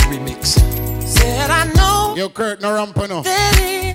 [0.07, 0.59] Remix.
[1.05, 3.23] Said I know Yo, Kurt, no ramp, no.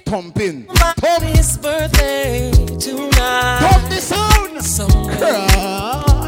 [0.05, 0.66] Pumping.
[0.66, 3.70] my his birthday tonight.
[3.70, 4.62] Pump the sound.
[4.62, 6.19] So Cross.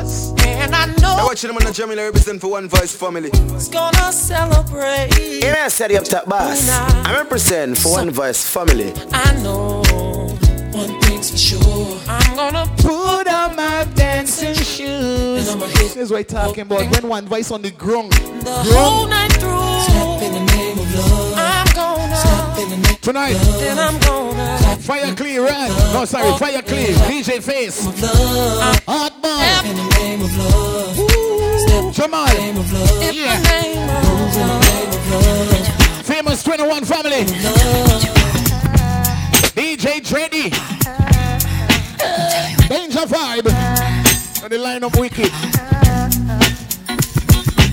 [0.73, 3.31] And I know Now watching them on the Jamila represent for One Voice family.
[3.33, 5.14] it's gonna celebrate.
[5.14, 6.68] Here I said the up top boss.
[6.68, 8.93] I represent for One Voice family.
[9.12, 9.83] I know
[10.73, 12.01] one thing's for sure.
[12.09, 15.49] I'm gonna Put on my dancing shoes.
[15.49, 16.91] and I'ma This is what I'm talking about.
[16.91, 18.12] When one voice on the ground.
[18.12, 19.83] the whole night through.
[19.83, 21.32] Step in the name of love.
[23.01, 23.35] Tonight.
[24.81, 25.71] Fire clear, right?
[25.93, 26.89] No, sorry, fire clear.
[27.09, 27.85] DJ Face.
[28.87, 29.53] Hot boy.
[31.93, 32.29] Jamal.
[33.13, 33.41] Yeah.
[36.03, 37.25] Famous 21 family.
[39.55, 40.51] DJ Dreddy.
[42.69, 43.49] Danger vibe.
[44.43, 45.31] And the line up wicked.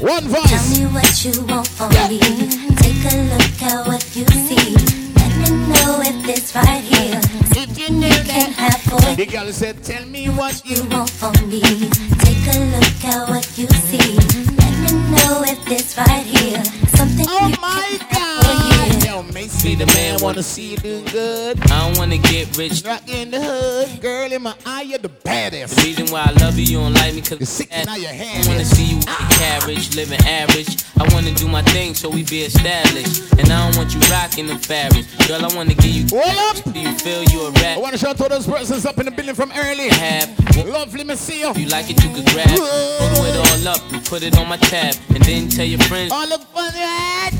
[0.01, 2.19] One Tell me what you want from me.
[2.19, 4.73] Take a look at what you see.
[5.13, 7.19] Let me know if it's right here.
[7.61, 11.09] If you knew Can have for The girl said, Tell me what you you want
[11.09, 11.59] from me.
[11.59, 14.58] Take a look at what you see.
[14.89, 16.63] Let know if it's right here.
[16.97, 19.05] Something Oh my can have for God.
[19.05, 21.59] Yo, Macy, the man wanna see you doing good.
[21.71, 22.81] I don't wanna get rich.
[22.83, 25.75] Rock in the hood, girl in my eye, you're the baddest.
[25.75, 28.09] The reason why I love you, you don't like me cause You're sick now your
[28.09, 30.83] I wanna see you with the carriage, living average.
[30.99, 33.31] I wanna do my thing so we be established.
[33.37, 35.05] And I don't want you rocking the fabric.
[35.27, 36.73] Girl, I wanna give you Hold up.
[36.73, 37.77] Do you feel you a rat?
[37.77, 39.89] I wanna shout out those persons up in the building from early.
[39.89, 41.49] Have Lovely, me see you.
[41.49, 42.49] if you like it, you could grab.
[42.49, 44.78] Photo it all up and put it on my tab.
[44.87, 46.11] And then tell your friends.
[46.11, 47.31] All the fun that.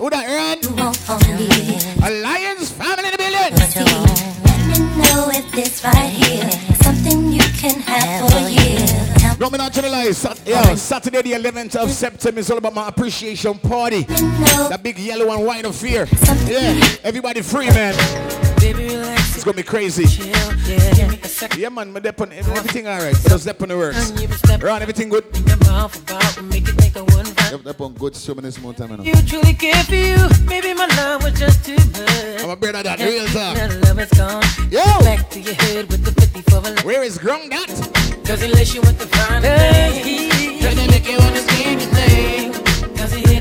[0.00, 0.58] Who that run?
[2.02, 3.54] Alliance family in the building.
[4.44, 9.38] Let me know if this right here is something you can have for years.
[9.38, 10.10] No, me not tell a lie.
[10.12, 14.02] Sat- Yo, Saturday the 11th of September is all about my appreciation party.
[14.04, 16.08] That big yellow and white of fear.
[16.46, 17.94] Yeah, everybody free, man.
[18.58, 19.15] It's
[19.46, 20.04] gonna be crazy.
[21.56, 23.14] Yeah, man, my dep on everything alright.
[23.28, 24.10] Just dep on the works.
[24.60, 25.24] Ron, everything good?
[27.52, 30.16] Yep, dep on good so many small time, you truly care for you.
[30.46, 32.42] Maybe my love was just too much.
[32.42, 34.42] I'm a brother that real the love is gone.
[34.68, 34.82] Yo!
[35.04, 37.68] Back to your head with the 50 for a Where is Grung that?
[38.26, 42.75] Cause unless you want the finer thing, to make you wanna see anything.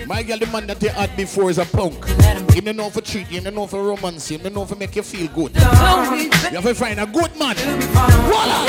[0.07, 2.05] My girl, the man that you had before is a punk.
[2.53, 4.65] He don't know for treat you, he don't know for romance you, he don't know
[4.65, 5.55] for make you feel good.
[5.55, 7.55] You have to find a good man.
[7.55, 8.65] Voila!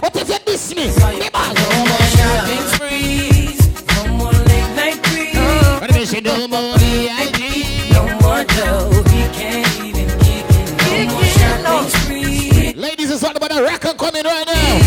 [0.00, 0.92] What if you diss me?
[1.42, 2.02] No more
[6.12, 6.46] say no
[8.20, 9.02] more dough.
[9.08, 11.08] He can't even kick it.
[11.08, 12.76] No more shopping sprees.
[12.76, 14.81] Ladies, it's all about a record coming right now.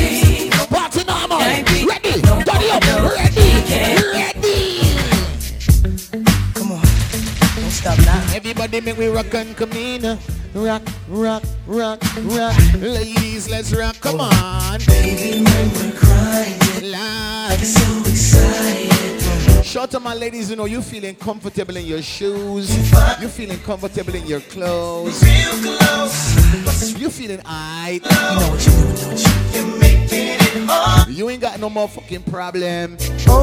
[8.66, 10.18] Everybody make we rock and come in.
[10.56, 12.74] Rock, rock, rock, rock.
[12.80, 13.96] Ladies, let's rock.
[14.02, 14.24] Come oh.
[14.24, 14.80] on.
[14.88, 17.64] Baby, when we're crying, Live.
[17.64, 19.64] so excited.
[19.64, 22.76] Shout to my ladies, you know, you feeling comfortable in your shoes.
[23.22, 25.22] You feeling comfortable in your clothes.
[25.24, 27.00] Real close.
[27.00, 28.02] You feeling alright.
[28.04, 29.85] You know what you're doing, don't you?
[30.12, 31.10] You're making it hard.
[31.10, 32.98] You ain't got no more fucking problem.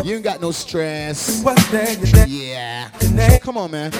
[0.04, 1.42] You ain't got no stress.
[1.42, 2.26] What's there you there?
[2.26, 3.38] Yeah.
[3.38, 3.90] Come on, man.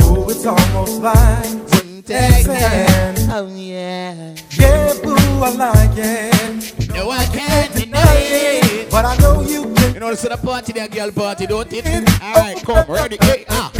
[0.00, 3.28] Oh, it's almost like that.
[3.30, 4.34] Oh, yeah.
[4.50, 6.88] Yeah, boo, I like it.
[6.90, 8.90] No, I can't deny it.
[8.90, 9.94] But I know you can.
[9.94, 11.86] You know, it's a party, that girl party, don't it?
[12.22, 13.18] All right, come, ready,
[13.50, 13.70] ah.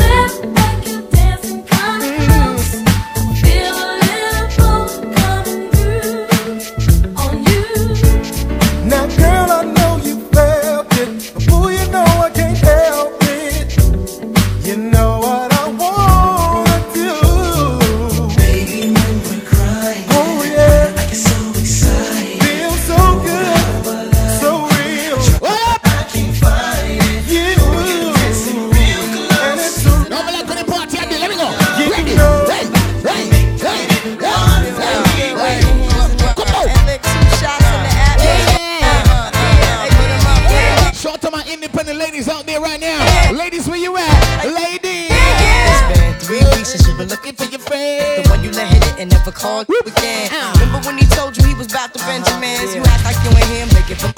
[49.58, 50.30] And never called you again.
[50.54, 52.74] Remember when he told you he was about to Benjamins?
[52.74, 54.14] You act like you ain't him, make it on.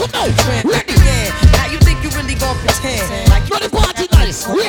[0.69, 0.93] Ready?
[0.93, 1.33] again.
[1.57, 4.45] Now you think you really gon' pretend like you But the party nice.
[4.45, 4.65] I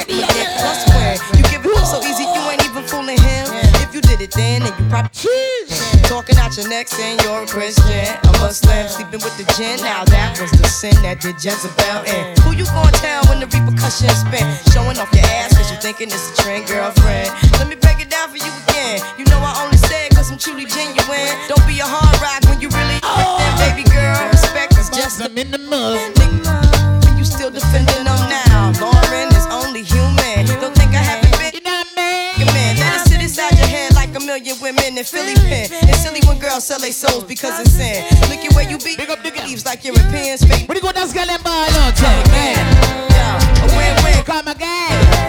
[0.87, 3.47] swear, you give it up so easy, you ain't even fooling him.
[3.83, 5.11] If you did it then, then you probably
[6.07, 9.79] talking out your neck saying you're a Christian, I'm a Muslim, sleeping with the gin.
[9.83, 12.35] Now that was the sin that did Jezebel in.
[12.43, 14.43] Who you gonna tell when the repercussions spin?
[14.71, 17.31] Showing off your ass cause you thinking it's a trend, girlfriend.
[17.59, 17.80] Let me
[21.81, 23.41] a hard rock when you really oh.
[23.41, 24.13] them, baby girl.
[24.29, 25.97] Respect is just I'm in the mud.
[27.17, 28.71] you still defending them now.
[28.77, 30.45] Lauryn is only human.
[30.61, 31.57] Don't think I haven't been.
[31.57, 34.55] You know what I Your man, let it sit inside your head like a million
[34.61, 35.73] women in Philly pen.
[35.89, 38.05] It's silly when girls sell their souls because it's sin.
[38.29, 38.95] Look at where you be.
[38.95, 40.45] Big up the leaves like Europeans.
[40.45, 41.97] What do you go dance girl and ball out?
[41.97, 42.61] Check, man.
[43.09, 44.21] Yeah, a win-win.
[44.23, 45.21] Come again.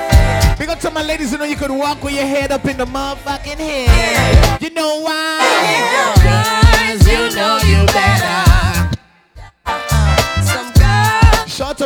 [0.61, 2.77] Big up to my ladies, you know you could walk with your head up in
[2.77, 4.62] the motherfucking head.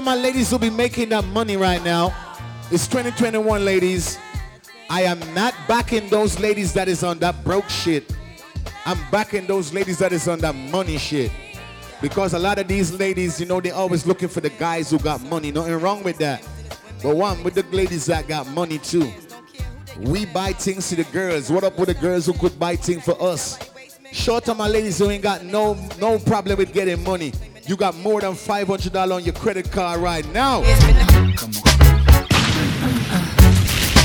[0.06, 2.14] My ladies who be making that money right now.
[2.70, 4.20] It's 2021, ladies.
[4.88, 8.14] I am not backing those ladies that is on that broke shit.
[8.84, 11.32] I'm backing those ladies that is on that money shit.
[12.00, 15.00] Because a lot of these ladies, you know, they always looking for the guys who
[15.00, 15.50] got money.
[15.50, 16.46] Nothing wrong with that.
[17.02, 19.10] But one, with the ladies that got money too.
[19.98, 21.50] We buy things to the girls.
[21.50, 23.58] What up with the girls who could buy things for us?
[24.12, 27.32] Shout to my ladies who ain't got no no problem with getting money.
[27.66, 30.62] You got more than $500 on your credit card right now.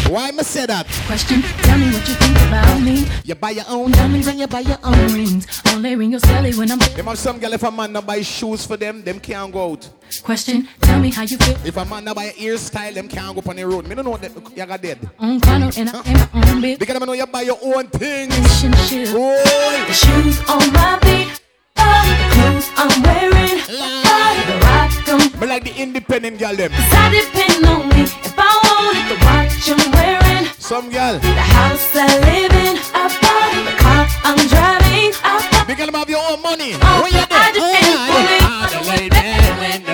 [0.09, 0.88] Why me say that?
[1.05, 3.05] Question, tell me what you think about me.
[3.24, 5.62] You buy your own diamonds and you buy your own rings.
[5.68, 6.80] Only ring your celly when I'm.
[6.80, 9.74] Them have some girl if a man not buy shoes for them, them can't go
[9.74, 9.89] out.
[10.24, 11.55] Question, tell me how you feel.
[11.64, 13.88] If a man not buy a hairstyle, them can't go up on the road.
[13.88, 15.09] Me don't know that you got dead.
[15.20, 16.03] On corner and I am
[16.34, 16.80] my own bitch.
[16.80, 18.36] Because I know you buy your own things.
[18.36, 19.14] Relationship.
[19.14, 19.43] Boy.
[19.88, 21.41] The shoes on my feet.
[21.78, 23.59] Oh, the clothes I'm wearing.
[23.69, 25.39] Oh, the rock on.
[25.39, 26.72] But like the independent girl them.
[26.72, 28.03] Cause I depend on me.
[28.03, 30.45] If I want it, the watch I'm wearing.
[30.57, 31.19] Some girl.
[31.19, 32.78] The house I live in.
[32.93, 35.13] I bought the car I'm driving.
[35.24, 36.74] I bought Because them have your own money.
[36.82, 38.41] Oh, Where you I depend oh, on it.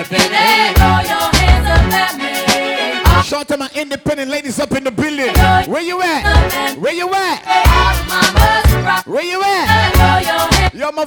[0.08, 2.30] Hey, throw your hands up at me.
[3.28, 5.34] Shout to my independent ladies up in the building.
[5.70, 6.78] Where you at?
[6.78, 7.67] Where you at?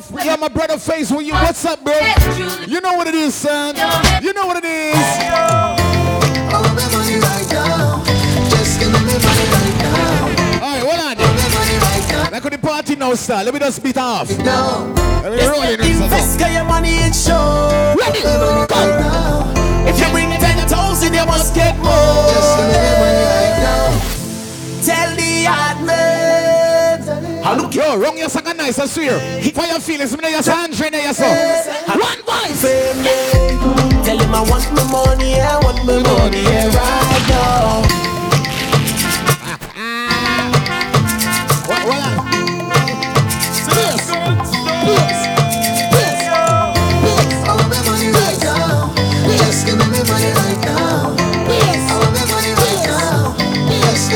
[0.02, 0.26] At?
[0.26, 1.12] You're my, brother face.
[1.12, 1.34] Where you?
[1.34, 1.93] What's up, bro?
[2.68, 3.76] You know what it is, son.
[4.24, 4.95] You know what it is.
[10.62, 12.32] Alright, hold on.
[12.32, 13.43] Like on the party now, sir.
[13.43, 14.30] Let me just beat off.
[14.39, 14.93] No.
[15.24, 15.80] Let me roll it.
[15.80, 17.95] Invest your money in show.
[17.99, 18.22] Ready?
[19.89, 22.32] If you bring 10,000, you must get more.
[24.84, 26.11] Tell the hard man.
[27.52, 29.20] I look yo, wrong your second nice, I swear.
[29.52, 31.28] For your feelings, me so Andre, now so.
[31.28, 32.62] One voice.
[34.06, 37.82] Tell him I want my money, I want my money right now.
[41.68, 42.22] What, what?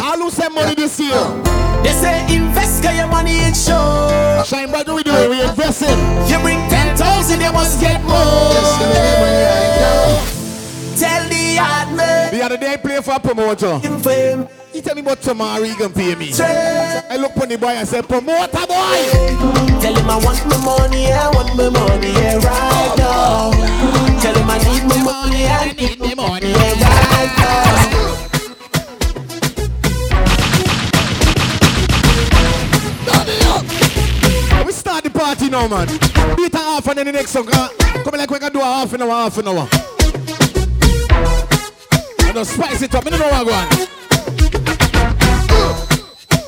[0.01, 0.99] I'll lose some money this.
[1.01, 1.44] Year.
[2.05, 4.43] They say invest your money in show.
[4.45, 5.97] Shine, but do we do it, we investing.
[6.29, 8.53] You bring 10,000, you must get more.
[10.97, 12.31] Tell the hard man.
[12.31, 13.79] The other day I play for a promoter.
[14.71, 16.31] He tell me about tomorrow he can pay me.
[16.37, 18.99] I look on the boy and say, promoter boy.
[19.81, 23.51] Tell him I want my money, I want my money yeah, right now.
[24.21, 28.14] Tell him I need my money, I need my money yeah, right now.
[34.95, 35.87] Start the party now, man.
[36.35, 37.47] Beat a half and then the next song.
[37.51, 37.69] Uh,
[38.03, 39.67] come like we can do a half an hour, half an hour.
[42.21, 43.05] And just spice it up.
[43.05, 43.69] I don't know what I'm.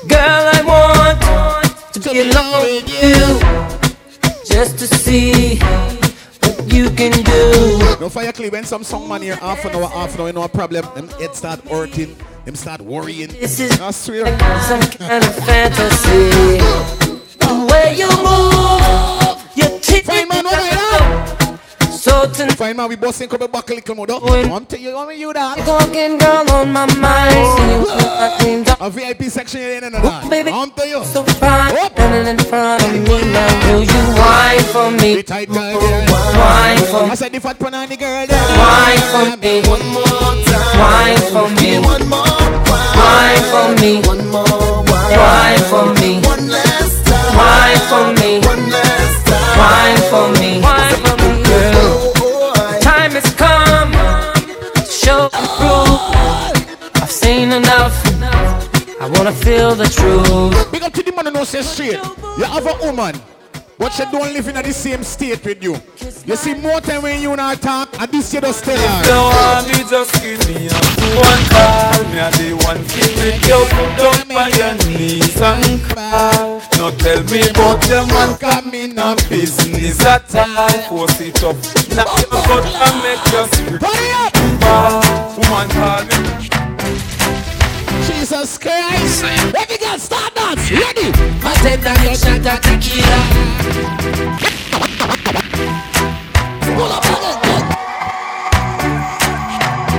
[0.08, 3.38] Girl, I want to be alone with you
[4.46, 7.98] just to see what you can do.
[8.00, 10.32] No fire clear when some song man here half an hour, half an hour, you
[10.32, 10.86] know a problem.
[10.94, 13.28] Them head start hurting, them start worrying.
[13.28, 14.26] This is I swear.
[14.62, 17.07] some kind of fantasy.
[17.88, 22.56] The way you move, you keep Fine man, what are so tonight.
[22.56, 24.06] Fine man, we busting couple back a little more.
[24.06, 24.18] though.
[24.20, 25.58] I'm tell you, I'm you that.
[25.58, 28.80] Talking girl on my mind, see you put my dreams up.
[28.80, 30.30] A VIP section here in and that.
[30.30, 31.02] Baby, I'm tell you.
[31.04, 33.72] so fine, standing in front of me now.
[33.72, 35.14] Will you whine for me?
[35.16, 36.10] The tight girl, yeah.
[36.38, 37.16] Whine for I me.
[37.16, 38.26] said the fat panani girl.
[38.28, 39.62] Whine for me.
[39.64, 40.04] One more
[40.44, 40.76] time.
[40.78, 41.78] Whine for me.
[41.80, 42.36] One more.
[43.00, 44.00] Whine for me.
[44.06, 44.84] One more.
[44.84, 46.20] Whine for me.
[46.26, 46.67] One last
[47.38, 47.68] time.
[47.68, 48.30] Whine for me.
[48.46, 49.58] One last time.
[49.60, 50.50] Whine for me.
[50.60, 52.80] Whine for me, girl.
[52.80, 53.92] Time has come
[54.74, 56.00] to show and prove.
[57.02, 57.96] I've seen enough.
[59.00, 60.72] I wanna feel the truth.
[60.72, 62.00] Big up to the man who knows say straight.
[62.38, 63.14] You have a woman,
[63.78, 65.76] but she don't live in the same state with you.
[66.26, 69.04] You see more time when you and her talk, and this you just tell her.
[69.06, 73.40] You want me just give me a one call Me a the one keep it
[73.48, 78.74] you put up on your knees and cry No tell me about your man come
[78.74, 80.68] in no business at all.
[80.88, 81.56] Force it up.
[81.96, 83.80] Now you got to make your spirit
[84.60, 85.02] Ball,
[85.38, 86.48] Woman call me.
[88.06, 89.22] Jesus Christ.
[89.22, 90.00] Let me get
[90.48, 90.70] start dance.
[90.70, 91.12] Ready?
[91.44, 93.20] I said that you shot a tequila.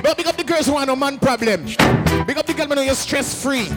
[0.02, 1.66] But big up the girls who want no man problem.
[2.26, 3.68] Big up the girl who know you're stress free.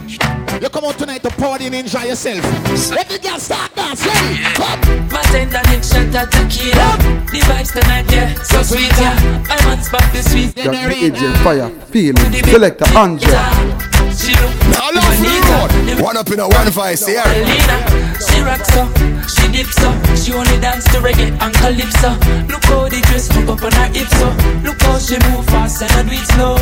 [0.61, 2.43] You come out tonight to party and enjoy yourself.
[2.91, 4.05] Let me get start dance.
[4.05, 4.43] Ready?
[4.55, 5.09] Come.
[5.09, 6.97] My tender neck shot a tequila.
[7.31, 9.45] The vibes tonight, yeah, so sweet, yeah.
[9.49, 10.55] I want spot the sweet.
[10.55, 12.33] Got the AJ Fire feeling.
[12.45, 13.92] Selector Andre.
[14.13, 16.01] She look for the road.
[16.01, 17.23] One up in a one vice here.
[17.25, 17.77] Elena,
[18.21, 18.89] she rocks up,
[19.27, 22.11] she dips up, she only dance to reggae and calypso.
[22.47, 24.35] Look how the dress hook up on her hips up.
[24.63, 26.55] Look how she move fast and I do it slow.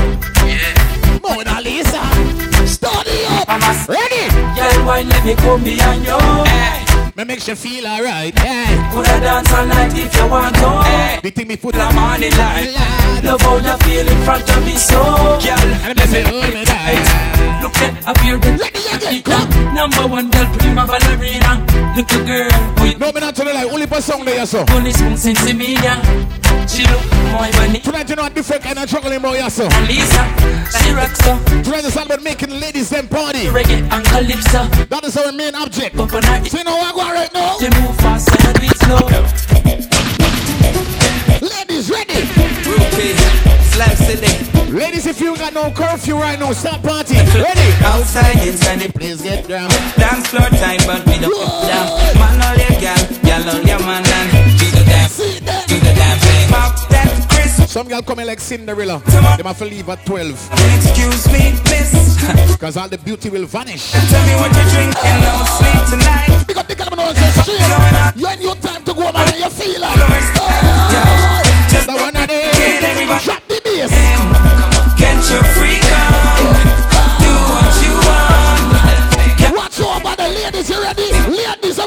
[0.48, 1.20] Yeah.
[1.22, 2.02] Mona Lisa,
[2.66, 3.46] study up.
[3.50, 4.30] I'm a Ready?
[4.56, 6.18] girl, why let me come behind you?
[6.48, 6.86] Hey.
[7.18, 8.34] Me makes you feel alright.
[8.36, 8.92] Yeah.
[8.94, 10.70] Could I dance all night if you want to?
[10.84, 11.20] Hey.
[11.22, 12.74] The thing me put The morning light.
[13.24, 14.96] Love how you feel in front of me so,
[15.44, 15.70] girl.
[15.86, 17.41] And they say, hold me tight.
[17.62, 21.64] Look at a number one girl, prima ballerina.
[21.96, 22.96] Little girl, boy.
[22.98, 24.66] No, me not tell you like only for song there, so.
[24.70, 26.02] Only spoon since me, yeah.
[26.66, 27.80] She look more funny.
[27.80, 29.66] Tonight you know a different kind of juggling about yeah, so.
[29.86, 30.26] Lisa,
[30.74, 31.38] she rocks so.
[31.62, 33.46] Tonight is all about making ladies them party.
[33.46, 34.66] Reggae and calypso.
[34.86, 35.96] That is our main object.
[36.00, 37.58] Up on So you know what I go right now?
[37.60, 39.08] they move fast and do it slow.
[41.48, 43.61] Ladies ready?
[43.72, 44.72] Rookie, Slav City.
[44.72, 47.16] Ladies, if you got no curfew right now, stop party.
[47.16, 47.72] Ready?
[47.84, 49.70] Outside inside the Please get down.
[49.98, 51.34] dance floor time, but we don't
[51.68, 51.88] down.
[52.16, 56.50] Man, all your gal, gal, all your man, and do the dance, do the thing.
[56.50, 59.02] Pop that Chris, Some girl coming like Cinderella.
[59.06, 60.30] They have to leave at 12.
[60.76, 62.12] excuse me, miss.
[62.62, 63.92] Because all the beauty will vanish.
[63.92, 66.58] Tell me what you're drinking, no sleep tonight.
[66.58, 68.16] Up the camera and say, straight.
[68.16, 69.34] You ain't your time to go, man.
[69.38, 69.98] You feel like.
[71.72, 72.02] Just The ah!
[72.06, 73.24] one get everybody.
[73.26, 73.51] Drop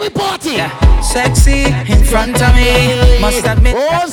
[0.05, 0.57] Every party.
[1.03, 3.21] Sexy in front of me.
[3.21, 4.05] Must admit, Oh,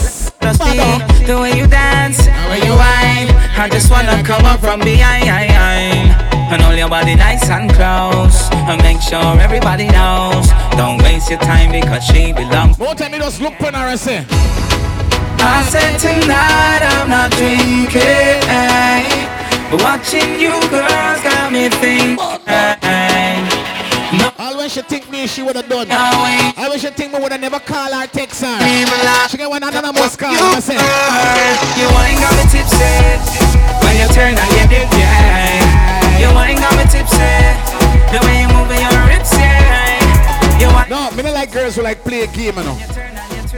[1.28, 3.28] the way you dance, the way you whine.
[3.60, 8.82] I just wanna come up from behind and hold your body nice and close and
[8.84, 10.48] make sure everybody knows.
[10.78, 12.80] Don't waste your time because she belongs.
[12.80, 14.26] More time, you just look on her and say,
[15.44, 18.40] I said tonight I'm not drinking,
[19.70, 23.01] but watching you girls got me thinking.
[24.72, 25.88] When she think me, she would have done.
[25.92, 28.56] I wish she think me would have never call her, text her.
[29.28, 30.32] She get one anonymous call.
[30.32, 32.80] you, you ain't got me tipsy
[33.84, 36.24] when you turn on your dick, yeah.
[36.24, 37.20] You ain't got me tipsy
[38.16, 40.56] the way you moving your hips, yeah.
[40.56, 42.80] You no, me not like girls who like play a game, you know.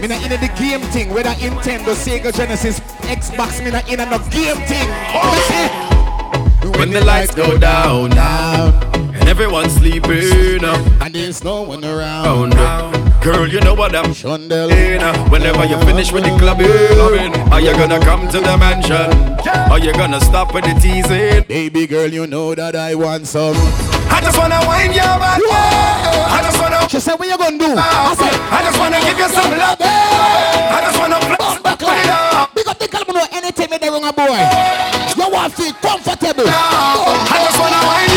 [0.02, 4.18] Me not in the game thing, whether Nintendo, Sega, Genesis, Xbox, me not in no
[4.34, 4.90] game thing.
[5.14, 8.93] Oh, When the lights go down, down,
[9.34, 12.54] everyone's sleeping, and there's no one around.
[12.54, 14.52] uh, girl, you know what I'm saying.
[15.02, 16.70] uh, Whenever you finish with the clubbing,
[17.52, 19.10] are you gonna come to the mansion?
[19.72, 21.44] Are you gonna stop with the teasing?
[21.48, 23.56] Baby girl, you know that I want some.
[24.14, 25.42] I just wanna wind your body.
[25.50, 26.88] I just wanna.
[26.88, 27.74] She said, what you gonna do?
[27.74, 29.82] I said, I just wanna give you some love.
[29.82, 32.54] I just wanna flex back it up.
[32.54, 34.30] Big up the girl, know anything me they wrong a boy.
[35.18, 36.46] You want to feel comfortable.
[36.46, 38.13] I just wanna wind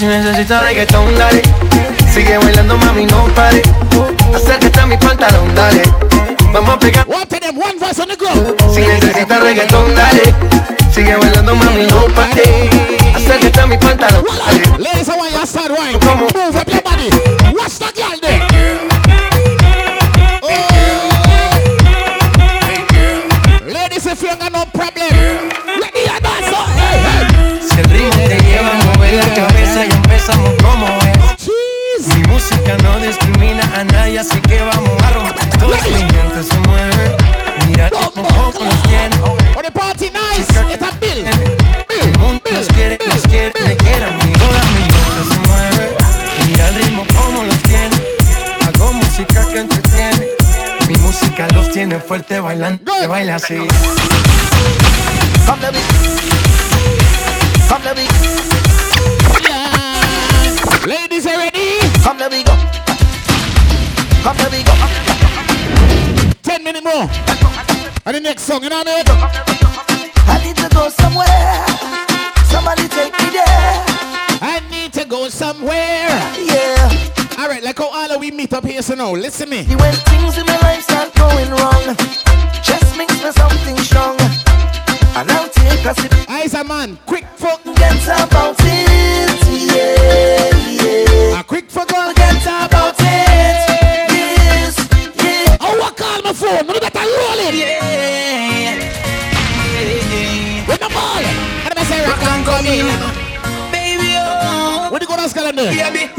[0.00, 1.42] Si necesitas reggaetón, dale.
[2.14, 3.60] Sigue bailando, mami, no pare.
[4.34, 5.82] Acércate a mi pantalón, dale.
[6.54, 7.06] Vamos a pegar.
[7.06, 8.54] One them, one voice on the ground.
[8.74, 10.79] Si necesitas reggaetón, dale.
[10.92, 12.68] Sigue bailando, mami, no pare.
[13.14, 14.24] Acércate a mi pantalón.
[14.78, 15.92] Ladies, I want you to start on.
[16.18, 17.10] Move up your body.
[17.54, 18.42] Watch the girl there.
[20.42, 20.48] Oh.
[23.66, 25.48] Ladies, if you got no problem,
[25.78, 27.60] ready or not, so hey, hey.
[27.62, 31.46] Si el ritmo te lleva a mover la cabeza y empezamos como es.
[31.46, 32.16] Jeez.
[32.16, 35.48] Mi música no discrimina a nadie, así que vamos a romper.
[35.58, 37.16] Todo gente se mueve.
[37.68, 38.28] Mira cómo
[51.90, 52.92] música fuerte bailando.
[53.00, 53.56] Que baila así.
[55.46, 55.80] Come let me.
[57.68, 58.06] Come let me.
[59.42, 60.86] Yeah.
[60.86, 61.80] Ladies, are ready?
[62.04, 62.52] Come let me go.
[64.22, 64.72] Come let me go.
[66.42, 67.08] Ten minutes more.
[68.06, 69.06] And the next song, you know what I mean?
[70.26, 71.66] I need to go somewhere.
[72.50, 73.84] Somebody take me there.
[74.42, 76.08] I need to go somewhere.
[76.38, 77.19] Yeah.
[77.40, 79.64] All right, like how all of we meet up here, so now listen me.
[79.64, 81.96] When things in my life start going wrong,
[82.62, 84.20] just mix me something strong.
[85.16, 86.12] And I'll take a sip.
[86.28, 89.40] Eyes a man, quick for Get about it.
[89.72, 90.52] Yeah,
[90.84, 91.40] yeah.
[91.40, 92.12] a quick for girl.
[92.12, 94.10] Get about it.
[94.12, 94.76] Yes,
[95.16, 95.56] yeah.
[95.62, 96.66] Oh, what call my phone?
[96.66, 97.54] No, better roll it.
[100.68, 101.24] With the ball.
[101.24, 102.84] And I say rock and come in.
[103.72, 104.88] Baby, oh.
[104.90, 105.72] What you gonna skull in there?
[105.72, 105.88] Baby, Mr.
[105.88, 106.09] Rock and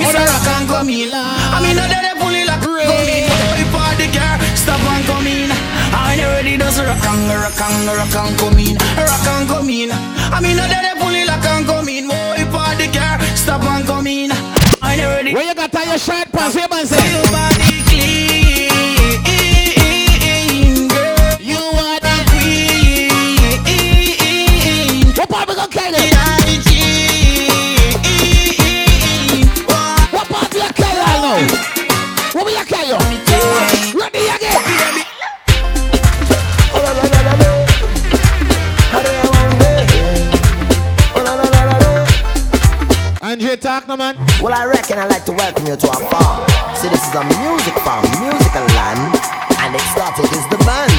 [0.81, 1.13] come in.
[1.13, 3.29] I mean, no, they pull it like come in.
[3.29, 5.51] Boy, party girl, stop and come in.
[5.93, 8.75] I ain't ready, does rock and rock and rock and come in.
[8.97, 9.91] Rock and come in.
[9.93, 12.07] I mean, no, they pull like and come in.
[12.09, 14.31] Boy, party girl, stop and come in.
[14.81, 15.33] I ain't ready.
[15.35, 16.55] Where you got your shirt pants?
[16.55, 17.20] Where man say?
[43.81, 44.15] Feel talk, man.
[44.41, 46.47] Well, I reckon I'd like to welcome you to our farm.
[46.75, 49.15] See, this is a music farm, musical land,
[49.57, 50.93] and it started is the band.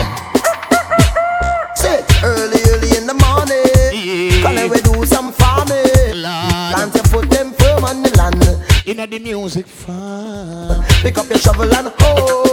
[1.77, 6.23] Sit early, early in the morning, gonna we do some farming.
[6.75, 8.43] Plant to put them firm on the land.
[8.87, 10.85] In the music farm.
[11.03, 12.52] Pick up your shovel and hoe, hoe, get ready to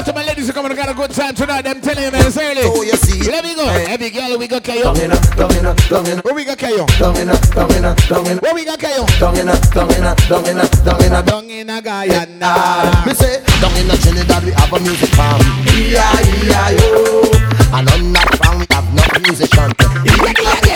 [0.00, 1.60] Shout to my ladies who come and got a good time tonight.
[1.60, 2.62] Them telling you, man, it's early.
[2.64, 3.20] Oh, you see.
[3.30, 3.68] Let me go.
[3.68, 4.80] Every girl, we go KO.
[4.80, 6.22] Down in a, down in a, down in a.
[6.22, 6.86] Where we go KO?
[6.96, 8.40] Down in a, down in a, down in a.
[8.40, 9.04] Where we go KO?
[9.20, 11.20] Down in a, down in a, down in a, down in a.
[11.20, 13.04] Down in a Guyana.
[13.04, 15.42] Me say, down in a Trinidad we have a music farm.
[15.68, 16.80] E-I-E-I-O.
[16.80, 17.76] Oh.
[17.76, 19.68] And on that farm we have no musician.
[19.76, 20.69] Go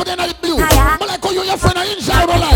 [0.00, 0.56] Big up, big up, over there in the blue.
[0.58, 2.49] I'm like, oh, you your friend, I enjoy your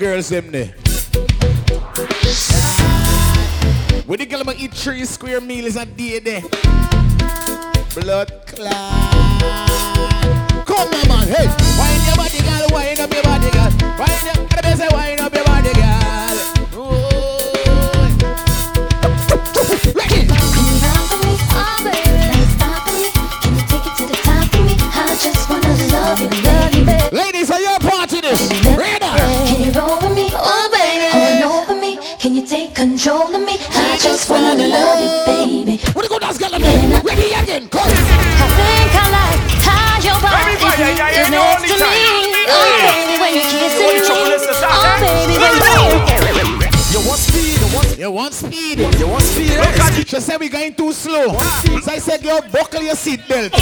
[0.00, 0.72] girls, them there.
[4.06, 6.40] With the girl eat three square meals a day there.
[7.94, 9.42] Blood clot.
[10.64, 11.28] Come on, man.
[11.28, 11.59] Hey,
[48.50, 48.78] speed?
[48.98, 50.08] You want speed?
[50.08, 51.38] She said we going too slow.
[51.82, 53.52] So I said, yo, buckle your seatbelt.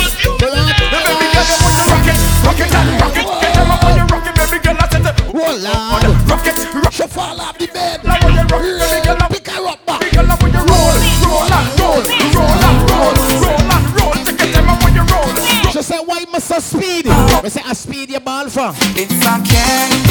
[5.34, 6.02] Roll on.
[6.26, 8.02] Rock it, rock She fall off the bed.
[8.04, 10.00] Love when you rock, baby girl, Pick her up back.
[10.00, 12.02] Baby girl, when you roll, roll and roll,
[12.34, 14.14] roll and roll, roll and roll.
[14.24, 15.72] Take your time when you roll.
[15.72, 17.06] She said, why must I speed?
[17.08, 18.60] I say, I speed your ball for.
[18.60, 20.07] I if I can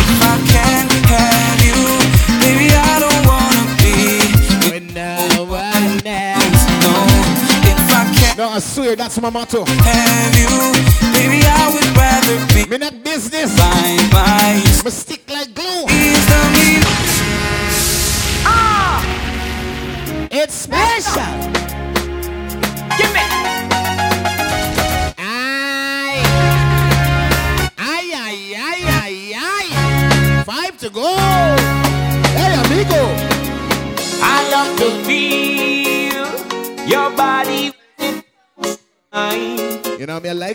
[8.95, 9.65] can No, I swear, that's my motto.
[9.65, 10.47] have you,
[11.13, 13.55] baby, I would rather be Me not business.
[13.57, 14.61] by my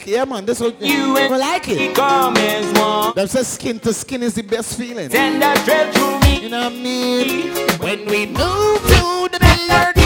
[0.03, 0.45] like Yeah, man.
[0.45, 0.75] This one.
[0.81, 1.95] You I like it.
[1.95, 3.15] Come as one.
[3.15, 5.11] Them say skin to skin is the best feeling.
[5.11, 6.43] Send a thrill through me.
[6.43, 7.55] You know what I mean?
[7.79, 10.02] When we move to the melody.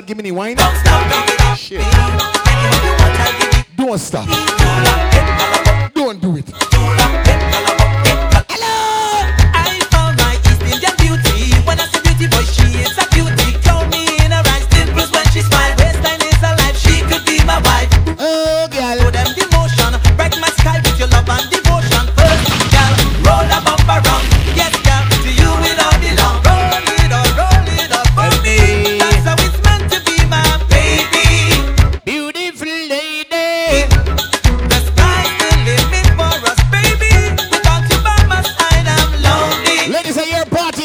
[0.00, 0.56] Please, when you start giving me wine,
[1.56, 1.80] shit.
[3.76, 4.49] Don't stop.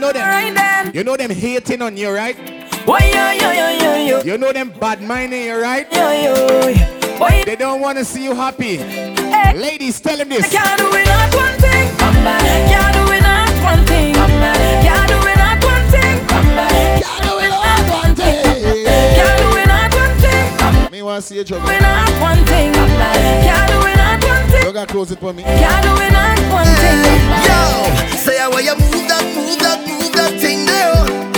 [0.00, 0.22] know them.
[0.22, 0.94] Alright then.
[0.94, 2.36] You know them hating on you, right?
[2.86, 4.22] Yo, yo, yo, yo, yo.
[4.22, 5.86] You know them bad minding you, right?
[5.92, 6.74] Yo, yo.
[7.44, 8.78] They don't want to see you happy.
[8.78, 9.56] Hey.
[9.56, 10.50] Ladies, tell them this.
[10.50, 11.96] Can't do without one thing.
[11.98, 14.14] Can't do without one thing.
[14.14, 16.26] Can't do without one thing.
[16.26, 18.44] Can't do without one thing.
[19.14, 20.90] Can't do without one thing.
[20.90, 21.68] Me want to see you juggle.
[21.68, 22.72] Without one thing.
[22.72, 24.66] Can't do without one thing.
[24.66, 25.42] You got close it for me.
[25.42, 27.04] Can't do without one thing.
[27.44, 28.89] Yo, say your shoes, but
[29.20, 31.30] You got good eye though.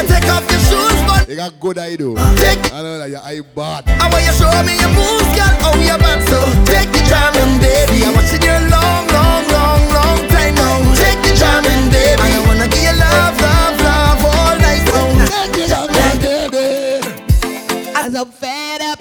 [0.00, 3.84] Take off your shoes but they got good idea I know that your eye bad.
[3.86, 5.54] I want you show me your moves, girl.
[5.60, 8.00] Oh, your back so take the jamming, baby.
[8.02, 10.94] I'm watching you long, long, long, long time now.
[10.96, 12.16] Take the jamming, baby.
[12.16, 15.20] I wanna give you love, love, love all night long.
[15.28, 17.92] Take the jamming, baby.
[17.94, 18.98] As I'm fed up,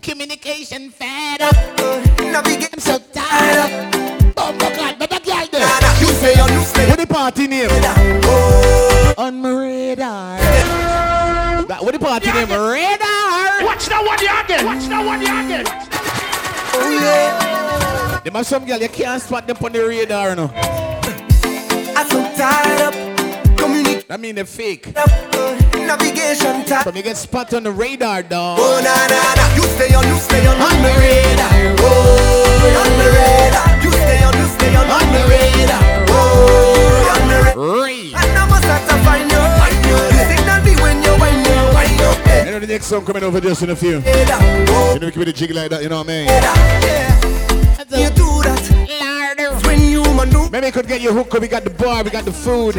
[0.00, 2.05] communication fed up.
[2.36, 2.68] Navigate.
[2.74, 3.70] I'm so tired of.
[4.36, 5.64] Oh my God, but that girl there.
[6.00, 6.86] You say you you say.
[6.90, 7.68] What the party name?
[7.72, 9.14] Oh.
[9.16, 10.36] On my radar.
[11.66, 12.48] That, what the party name?
[12.48, 13.64] Radar.
[13.64, 14.66] Watch that one again.
[14.66, 15.64] Watch that one again.
[16.76, 18.20] Oh yeah.
[18.20, 20.50] Them are some girl you can't spot them on the radar, no.
[21.96, 24.08] I'm so tired of communication.
[24.08, 24.92] That mean they fake.
[24.94, 26.82] Uh, Navigation time.
[26.84, 28.58] So you get spot on the radar, dog.
[28.60, 31.50] Oh na na na, you stay on, you stay on, on the radar.
[31.78, 33.66] Oh, on the radar.
[33.82, 35.82] You stay on, you stay on, on the radar.
[36.10, 38.18] Oh, on the radar.
[38.18, 39.42] And I must have to find you.
[39.86, 42.10] You signal me when you wind you, wind you.
[42.46, 44.02] You know the next song coming over just in a few.
[44.02, 46.26] You know, we keep it a jig like that, you know what I mean?
[46.26, 47.16] yeah.
[47.96, 48.35] You do
[50.16, 50.50] that when you maneuver.
[50.50, 51.40] Maybe we could get you hooked.
[51.40, 52.74] We got the bar, we got the food.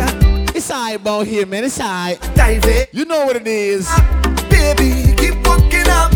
[0.55, 1.63] It's alright about here, man.
[1.63, 2.19] It's alright.
[2.35, 2.89] Dive it.
[2.91, 3.87] You know what it is.
[3.89, 6.13] Ah, baby, keep walking up.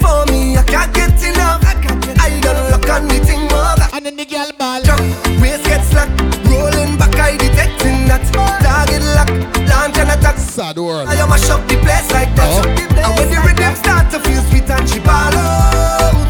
[0.00, 1.62] For me, I can't get enough.
[1.64, 3.74] I don't look on me thing more.
[3.92, 4.82] And then the girl ball.
[4.82, 5.00] Jump,
[5.40, 6.08] waist get slack.
[6.46, 8.22] Rolling back, I detecting that.
[8.32, 9.28] Target lock,
[9.68, 10.38] launch and attack.
[10.38, 11.08] Sad world.
[11.08, 12.64] I am a shop the place like that.
[12.64, 12.68] Oh.
[12.68, 15.32] And when the rhythm start to feel sweet and she ball.
[15.34, 16.21] Oh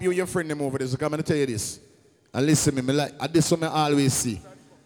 [0.00, 0.88] You, your friend them over there.
[0.88, 1.78] So come and tell you this.
[2.32, 4.40] And listen me, me like, at this one I always see.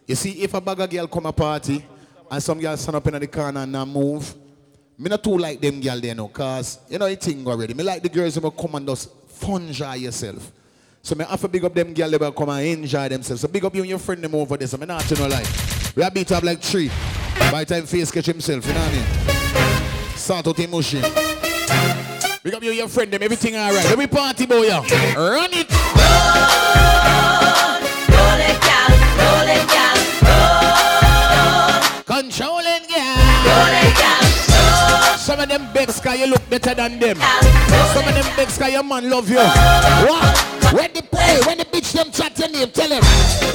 [0.05, 1.85] You see, if a bag of girl come a party
[2.29, 4.35] and some girl stand up in the corner and not move,
[4.97, 7.73] me not too like them girl there no, cause you know the thing already.
[7.73, 10.51] Me like the girls who come and just fun enjoy yourself.
[11.01, 13.41] So me have to big up them girl who come and enjoy themselves.
[13.41, 14.67] So big up you and your friend them over there.
[14.67, 15.45] So me not to no lie.
[15.95, 16.89] We are beat up like three.
[17.51, 20.17] By the time face catch himself, you know what I mean?
[20.17, 21.03] Sort out emotion.
[22.45, 23.83] Big up you your friend them, everything alright.
[23.85, 24.85] Let me party boy, yeah.
[25.17, 25.65] Run it.
[25.65, 26.05] Roll
[28.13, 28.85] roll it, gal.
[29.17, 29.97] Roll it, gal.
[32.05, 33.17] Controlling, yeah.
[33.49, 35.17] Roll it, gal.
[35.17, 37.17] Some of them begs cause you look better than them.
[37.17, 39.37] Some of them begs cause your man love you.
[39.37, 40.37] What?
[40.71, 43.01] When the play, when the bitch them chat your name, tell them.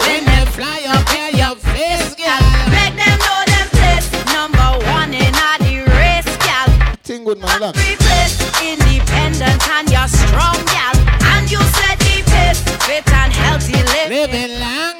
[0.00, 2.40] When they fly up here, your face, girl.
[2.74, 6.66] Make them know them place number one in all the race, gal.
[7.04, 7.72] Thing good, man.
[7.72, 8.39] Free place,
[9.40, 10.96] independent and you're strong, gal.
[11.32, 14.10] And you set the pace, fit and healthy living.
[14.10, 14.99] Living long,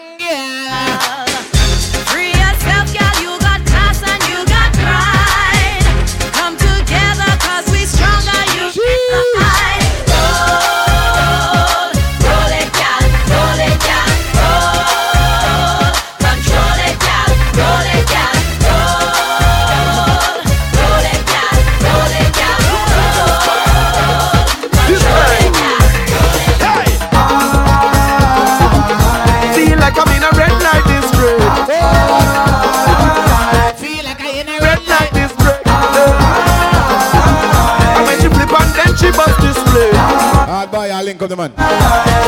[41.20, 41.50] Hard boy, I'll link up the man.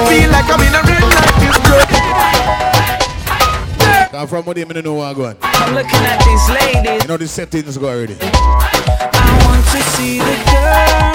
[0.08, 1.92] Feel like I'm in a light district.
[4.12, 5.36] Cause from what they me know what I go on.
[5.42, 7.02] I'm looking at these ladies.
[7.02, 8.16] You know the settings go already.
[8.20, 8.26] I
[9.46, 11.11] want to see the girls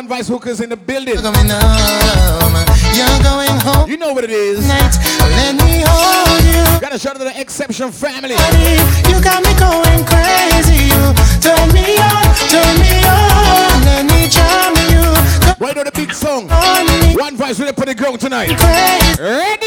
[0.00, 1.12] one vice hookers in the building.
[1.12, 2.56] You're going home.
[2.96, 3.90] You're going home.
[3.90, 4.66] You know what it is.
[4.66, 4.96] Night.
[5.36, 6.80] Let me hold you.
[6.80, 8.32] Gotta shout out to the Exception family.
[8.32, 10.88] You got me going crazy.
[10.88, 11.12] You
[11.44, 13.76] turn me on, turn me on.
[13.84, 15.04] Let me charm you.
[15.58, 16.48] Why not a big song?
[16.50, 17.18] On.
[17.20, 18.56] One voice really put the ground tonight.
[18.56, 19.59] Crazy.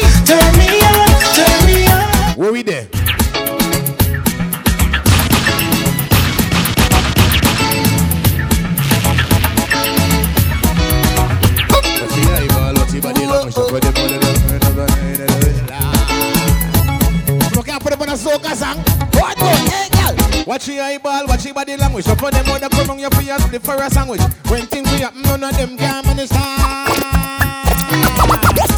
[23.84, 24.20] Your a sandwich.
[24.48, 26.30] When things we happen, none of them can manage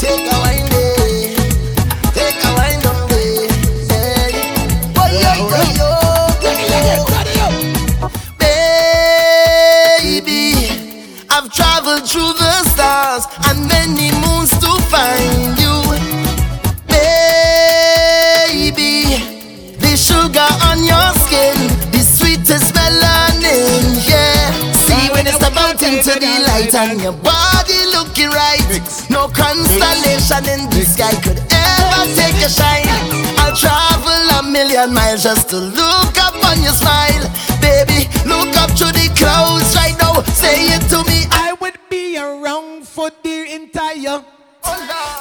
[0.01, 0.69] Take a wine.
[2.15, 3.49] Take a wine down day.
[3.89, 4.33] Hey.
[4.99, 5.33] Oh, yo,
[5.79, 5.89] yo.
[10.03, 10.69] Baby,
[11.31, 15.83] I've traveled through the stars and many moons to find you.
[16.89, 18.93] Baby,
[19.79, 21.06] the sugar on your
[25.97, 28.61] into the light and your body looking right.
[29.09, 32.85] No constellation in the sky could ever take a shine.
[33.41, 37.25] I'll travel a million miles just to look up on your smile.
[37.61, 40.21] Baby, look up to the clouds right now.
[40.37, 41.25] Say it to me.
[41.31, 44.36] I would be around for the entire.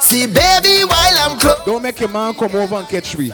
[0.00, 1.64] See, baby, while I'm close.
[1.64, 3.30] Don't make a man come over and catch me.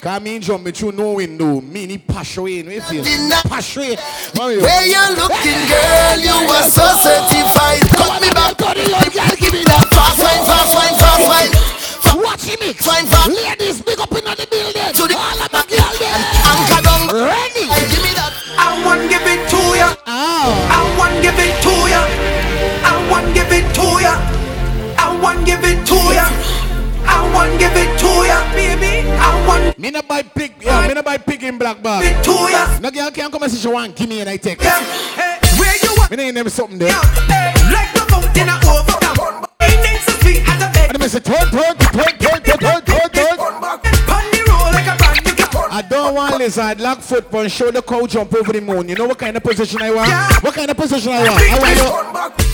[0.00, 1.60] Come in, jump me through no window.
[1.60, 2.60] Mini pass away.
[2.60, 3.02] Eh, no, if you
[3.44, 3.92] pass away.
[3.92, 3.96] Eh.
[4.34, 6.18] Where you looking, girl?
[6.18, 7.84] You are so certified.
[7.92, 9.36] Cut me back, cut it up, girl.
[9.36, 11.74] Give me that fast wine, fast wine, fast wine.
[12.22, 12.86] Watch him mix.
[12.86, 13.28] Fine, fast.
[13.28, 14.94] Ladies, big up in the building.
[14.94, 16.16] To the all of my girl there.
[16.48, 17.10] Anchor down.
[17.10, 17.66] Ready?
[17.90, 18.32] Give me that.
[18.56, 19.92] I want give it to ya.
[20.06, 20.54] Oh.
[20.70, 22.06] I want give it to ya.
[22.86, 24.43] I want give it to ya.
[25.24, 26.26] I want give it to ya.
[27.08, 29.08] I want give it to ya, baby.
[29.08, 30.52] I want Me not buy pig.
[30.60, 32.04] Yeah, me not buy pig in black bag.
[32.04, 32.78] it to ya.
[32.78, 34.60] No girl can't come and say she want give me and I take.
[34.60, 34.80] Yeah.
[35.16, 36.10] Hey, where you at?
[36.10, 36.92] Me name them something there.
[36.92, 39.46] Hey, like the fountain of overcome.
[39.60, 40.92] It ain't so sweet as a bed.
[40.94, 43.36] And I say turn, turn, turn, turn, turn, turn, turn, turn.
[44.04, 45.68] Pon the roll like a brand new car.
[45.72, 48.90] I don't want lizard, lock foot punch, show the cow jump over the moon.
[48.90, 50.44] You know what kind of position I want?
[50.44, 51.40] What kind of position I want?
[51.40, 52.44] I want you.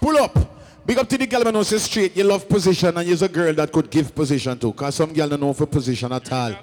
[0.00, 0.38] Pull up.
[0.86, 3.54] Big up to the girl when you straight, you love position and you're a girl
[3.54, 4.70] that could give position to.
[4.72, 6.54] Because some girl don't know for position at all.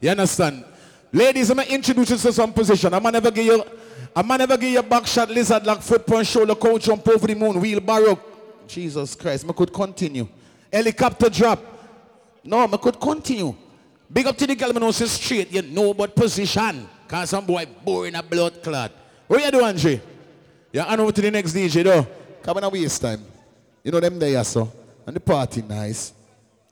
[0.00, 0.64] You understand?
[1.12, 2.92] Ladies, I'm going to introduce you to some position.
[2.92, 3.64] I'm going to never give you
[4.14, 7.06] I'm going to never give you back shot, lizard, like foot punch, shoulder, coach, jump
[7.06, 8.18] over the moon, wheelbarrow.
[8.66, 10.28] Jesus Christ, I could continue.
[10.72, 11.62] Helicopter drop.
[12.44, 13.54] No, I could continue.
[14.12, 16.88] Big up to the girl when you straight, you know about position.
[17.06, 18.92] Because some boy boring a blood clot.
[19.28, 20.00] What you do, Andre?
[20.72, 22.06] Yeah, on over to the next DJ, though.
[22.42, 23.22] Come on, waste time.
[23.84, 24.72] You know them there, so.
[25.06, 26.12] And the party nice.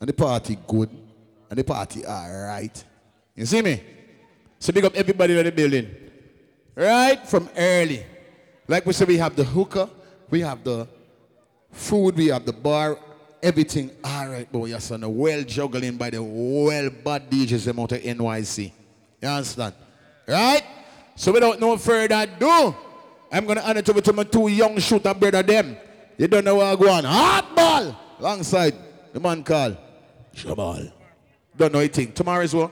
[0.00, 0.90] And the party good.
[1.48, 2.84] And the party alright.
[3.34, 3.82] You see me?
[4.58, 5.94] So big up everybody in the building.
[6.74, 7.26] Right?
[7.26, 8.04] From early.
[8.68, 9.88] Like we said, we have the hookah,
[10.28, 10.88] we have the
[11.70, 12.98] food, we have the bar,
[13.42, 14.66] everything alright, boy.
[14.66, 18.72] Yes, and well juggling by the well bad DJs them out of NYC.
[19.22, 19.74] You understand?
[20.26, 20.64] Right?
[21.16, 22.74] So without no further ado,
[23.32, 25.76] I'm gonna hand it over to my two young shooter brother them.
[26.18, 27.04] You don't know where I go on.
[27.04, 27.96] Hardball!
[28.20, 28.74] Alongside
[29.12, 29.76] the man called
[30.34, 30.92] Shabal.
[31.56, 32.12] Don't know anything.
[32.12, 32.70] Tomorrow is what?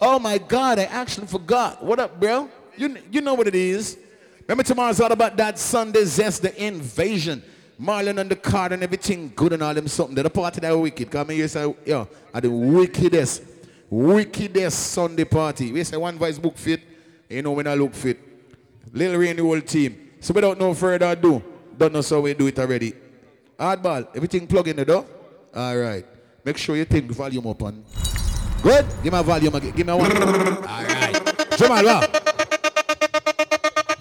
[0.00, 1.82] Oh my God, I actually forgot.
[1.82, 2.48] What up, bro?
[2.76, 3.98] You, you know what it is.
[4.42, 7.42] Remember tomorrow's all about that Sunday zest, the invasion.
[7.80, 10.14] Marlon on the card and everything good and all them something.
[10.14, 11.10] The party that wicked.
[11.10, 13.42] Come here, say, yo, at the wickedest,
[13.90, 15.72] wickedest Sunday party.
[15.72, 16.80] We say one voice book fit.
[17.32, 18.18] You know when I look fit.
[18.92, 20.10] Little Rain, the whole team.
[20.20, 21.42] So without no further ado,
[21.78, 22.92] don't know how we do it already.
[23.58, 25.06] Hardball, everything plug in the door?
[25.54, 26.04] All right.
[26.44, 27.84] Make sure you take the volume up on.
[28.62, 28.84] Good?
[29.02, 29.72] Give me a volume again.
[29.74, 30.12] Give me a one.
[30.12, 31.56] All right.
[31.56, 32.22] Jamal, what?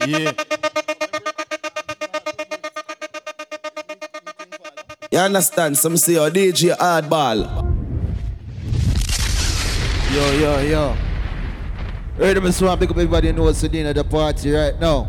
[0.06, 0.34] Yeah.
[5.10, 5.78] You understand?
[5.78, 7.48] Some say your DJ hardball.
[10.12, 11.11] Yo, yo, yo.
[12.18, 15.08] Ready, me so big up everybody knows Sedin at the party right now.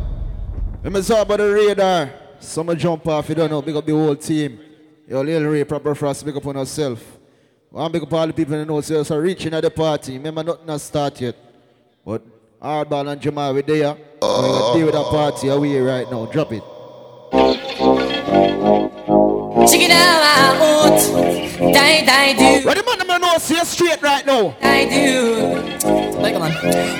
[0.84, 2.10] Let me talk about the radar.
[2.38, 4.60] Some jump off, you don't know, big up the whole team.
[5.08, 7.02] Yo, Lil Ray, proper us, big up on ourselves.
[7.70, 10.16] One big up all the people that know so, so reaching at the party.
[10.16, 11.36] Remember, nothing has started yet.
[12.04, 12.22] But
[12.60, 13.96] Hardball and Jamal, we there.
[14.22, 14.42] Oh.
[14.42, 16.26] We're to deal with that party away right now.
[16.26, 17.61] Drop it.
[19.52, 20.96] Chicken out,
[21.74, 22.66] die, die, do.
[22.66, 24.54] What the man them know see straight right now?
[24.62, 25.78] I do.
[25.78, 26.52] Come on.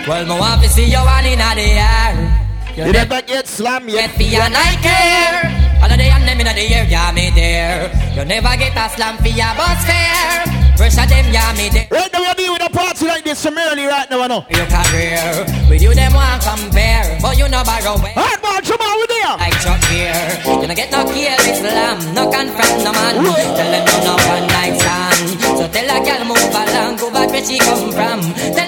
[0.07, 2.43] Well, my want to see you one in the air.
[2.77, 4.11] You never get slam yet.
[4.11, 5.81] Get me and I care.
[5.83, 7.91] All of the and them in the air, yeah, me there.
[8.15, 10.62] You never get a slam for your bus fare.
[10.77, 11.87] Pressure them, yeah, me there.
[11.91, 14.45] Right now, we're with a party like this early right now, I know.
[14.51, 18.13] Your career, with you them want compare, but you know borrow way.
[18.17, 19.37] Hardball, come on, we there.
[19.37, 20.17] Like Chuck here,
[20.61, 23.15] you no get no kill slam, no confront no man.
[23.23, 25.41] Tell them you no one night stand.
[25.61, 28.21] So tell a girl move along, go back where she come from.
[28.57, 28.62] Tell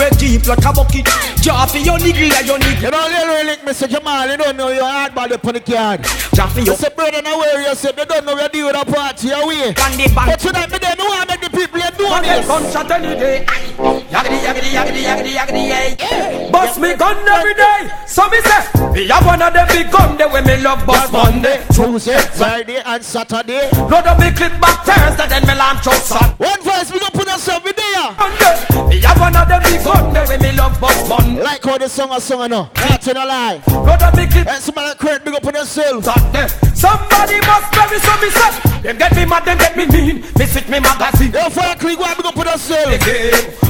[0.00, 1.06] a deep like a bucket?
[1.42, 2.82] Jaffy your nigga like your nigga.
[2.82, 3.88] You know, little lick, Mr.
[3.88, 6.02] Jamal, you don't know your hard body upon the card.
[6.34, 8.84] Jaffy You say, brother, now where you say, they don't know you deal with a
[8.84, 9.74] party away.
[10.14, 12.46] But tonight, me me want make the people here do this.
[12.46, 13.46] Gunshot any day.
[14.08, 16.50] Yaggedy, yaggedy, yaggedy, yaggedy, yaggedy, yeah.
[16.50, 17.90] Bust me gun every day.
[18.06, 21.12] So me say, we have one of them big gun there when me love bust
[21.12, 21.64] Monday.
[21.72, 23.68] Tuesday, Friday, and Saturday.
[23.76, 26.30] Load up me clip back Thursday, then me launch out Sun.
[26.38, 28.12] One voice, we gonna put ourselves in there.
[28.18, 31.42] Monday, we have one of them big gun there when me love bust Monday.
[31.42, 32.70] Like how the song a song, I know.
[32.74, 33.62] Not in a lie.
[33.68, 34.46] Load up me clip.
[34.46, 36.04] And somebody create, big up on yourself.
[36.04, 36.48] Saturday.
[36.74, 38.80] Somebody must bury so me say.
[38.82, 40.24] Them get me mad, them get me mean.
[40.38, 41.32] Me sit me magazine.
[41.32, 42.88] Yo, fire click, why big up on yourself?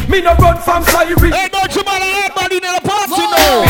[0.09, 1.32] Me no run from siren.
[1.32, 3.65] Hey, don't you man, everybody in the party now.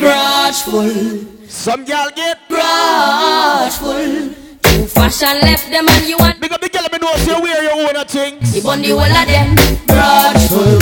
[0.00, 1.48] Grudgeful.
[1.48, 4.34] Some girl get grudgeful.
[4.62, 6.40] Too fashion left them and you want.
[6.40, 8.56] Big up the girl, me know if you wear your own things.
[8.56, 9.56] You on the whole of them.
[9.86, 10.78] Grudgeful.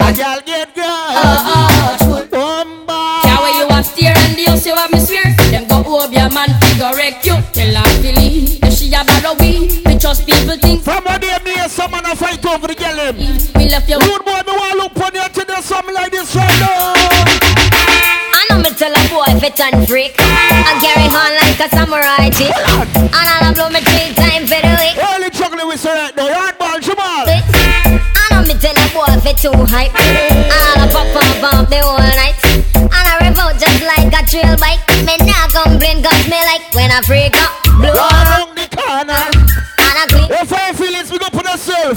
[0.00, 2.26] A girl get grudgeful.
[2.30, 3.20] Bomba.
[3.22, 5.34] Can't where you have steer and deal, so have me swear.
[5.50, 7.36] Them go over your man, figure wreck you.
[7.52, 9.82] Tell her Philly, if she a borrow we.
[9.84, 10.84] We trust people think.
[10.84, 13.12] Day, me and someone a fight over the girl.
[13.56, 13.98] We left you.
[13.98, 16.97] Rude boy, me want look on you to do something like this right now.
[19.40, 22.54] Fit and freak I carry on like a samurai chick
[22.98, 26.80] And I'll blow me three times for the week Early juggling with right now, hardball,
[26.80, 27.26] Jamal
[29.38, 29.94] too hype.
[29.94, 32.34] All up up up up the whole night.
[32.74, 34.82] And I revolt just like a trail bike.
[35.06, 37.54] Me not complain cause me like when I freak up.
[37.78, 39.14] Blow Around the corner.
[39.14, 40.26] And I clean.
[40.34, 41.94] If I feel it's we go put ourselves.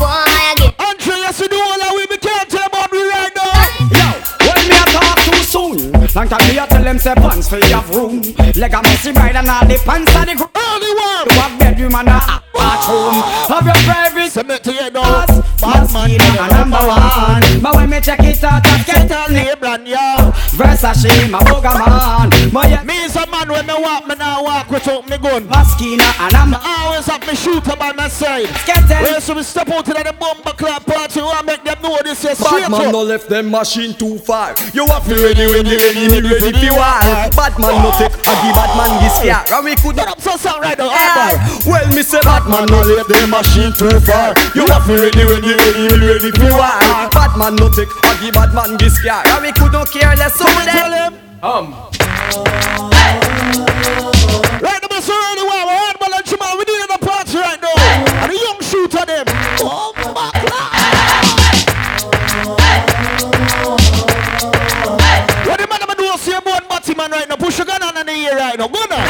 [6.13, 8.21] Long time me a tell them say pants for have room.
[8.55, 11.59] Leg a messy bride and all the pants are the groom Only one You have
[11.59, 12.19] bedroom and a
[12.51, 13.15] bathroom.
[13.47, 15.03] Have your private Submit to you now.
[15.03, 17.61] house Mosquito a number one.
[17.61, 20.31] But when me check it out I get a label, yo.
[20.55, 22.85] Versace my booger man.
[22.85, 24.10] Me is a man when me walk, me now walk
[24.71, 25.47] without me gun.
[25.47, 28.47] Mosquito and I'm I always have me shooter by my side.
[28.63, 29.03] Skeleton.
[29.03, 32.23] When so we step out to the bomber club party, we make them know this
[32.23, 32.91] is straight Batman up.
[32.93, 34.55] no left them machine too far.
[34.73, 36.99] You have to ready, ready, ready, ready, ready for war.
[37.35, 39.43] Batman no take a give Batman this scare.
[39.51, 41.35] And we could Get not up so sound right now, Yeah.
[41.67, 44.33] Well, me say Batman no left them machine too far.
[44.55, 46.79] You have to ready, ready, ready, ready, ready for war.
[47.11, 49.27] Batman no take a give Batman this scare.
[49.27, 51.13] And we could not care less so Come tell them.
[51.13, 51.19] him.
[51.43, 51.73] Um.
[52.91, 53.30] Right
[55.01, 55.13] now, Mr.
[55.31, 57.73] Early Wow, hardball and Jamal, we need the party right now.
[58.23, 59.25] And the young shooter them.
[59.61, 60.71] Oh, my God.
[65.47, 67.35] What the man I'm do see about Batman right now?
[67.35, 68.67] Push your gun on in the ear right now.
[68.67, 69.03] Go now.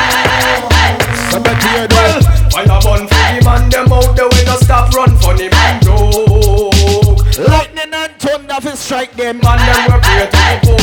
[1.29, 2.53] Somebody hear Well, that.
[2.53, 5.81] when a bun for the man, them out the way, no stop run funny man
[5.83, 6.71] joke.
[7.47, 9.39] Lightning and thunder fi strike them.
[9.43, 10.81] Man, them were pray to the pope.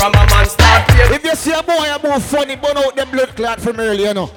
[0.00, 1.12] From a man start fear.
[1.12, 4.08] If you see a boy a move funny, burn out them blood clot from earlier,
[4.08, 4.30] you know.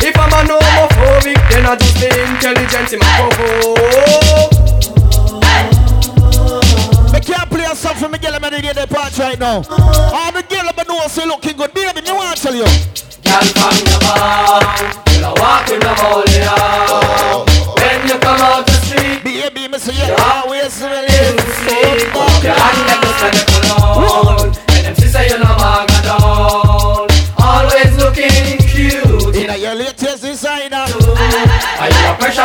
[0.00, 4.52] If I'm an homophobic, then I just the intelligence in my provoke.
[7.12, 9.56] Me can't play a song for me girl, I'm ready the part right now.
[9.68, 12.64] All the girl I'm know say looking good, baby, me want to tell you.
[12.64, 14.62] Girl from the bar,
[15.12, 16.36] you know walk in the house.
[17.76, 21.06] When you come out the street, Baby, me say you always really
[22.42, 23.55] your hand them just like a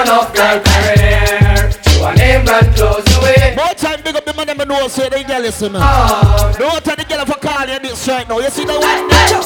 [0.05, 1.69] you a pressure girl career?
[1.69, 3.53] To a name brand close away.
[3.55, 5.81] More time big up the man them know say they girl listen man.
[5.83, 6.53] Ah.
[6.57, 8.39] Don't tell the girl for call you this right now.
[8.39, 9.41] You see the one there?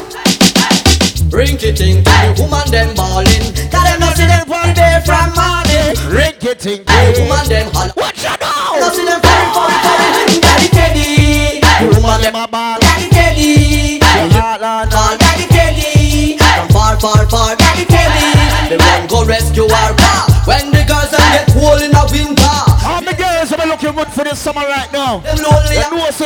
[1.36, 3.54] Rinky tink, the woman them ballin'.
[3.70, 5.96] Tell them not see them from day from morning.
[6.08, 6.86] Rinky tink.
[6.86, 8.05] The woman them holla.
[24.46, 25.20] Good for this summer right now.
[25.20, 25.76] Them lonely.
[25.76, 26.26] They know say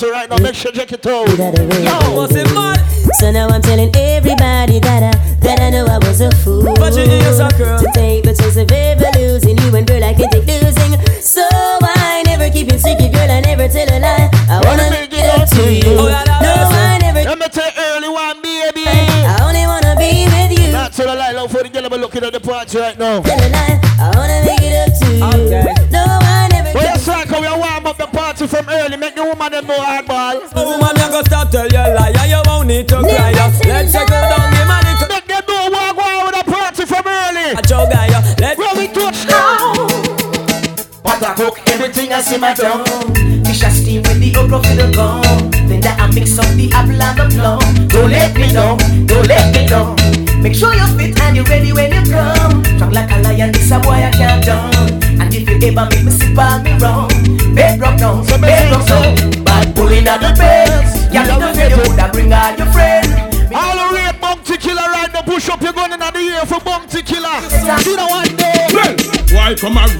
[0.00, 0.36] bar right now.
[0.38, 1.26] Make sure you check it out.
[1.36, 2.76] That I really Yo, what's it mad?
[3.20, 6.94] So now I'm telling everybody that I that I know I was a fool But
[6.96, 7.78] you is a girl.
[7.78, 10.98] to take the chance of ever losing you and girl I can take losing.
[11.22, 13.30] So I never keep it secret, girl.
[13.30, 14.28] I never tell a lie.
[14.50, 15.96] I wanna make it up to you.
[15.98, 17.22] Oh, that- that- No, I never.
[17.24, 18.84] Let me tell early one, baby.
[18.86, 20.72] I only wanna be with you.
[20.72, 23.22] Not tell a lie, love for the girl I'm looking at the party right now.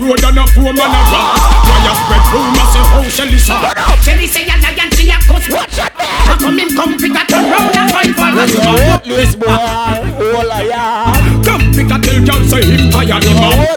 [0.06, 1.42] Road and a poor man a grass?
[1.66, 3.58] Why you spread rumors say how Shelly say?
[4.06, 5.46] Shelly say you're not see a cuss.
[5.50, 6.38] Watch out, man.
[6.38, 8.54] Come in, come pick a turn round and fight for us.
[8.54, 11.10] Worthless boy, oh liar.
[11.42, 13.75] Come pick a tell girl say him tired him out.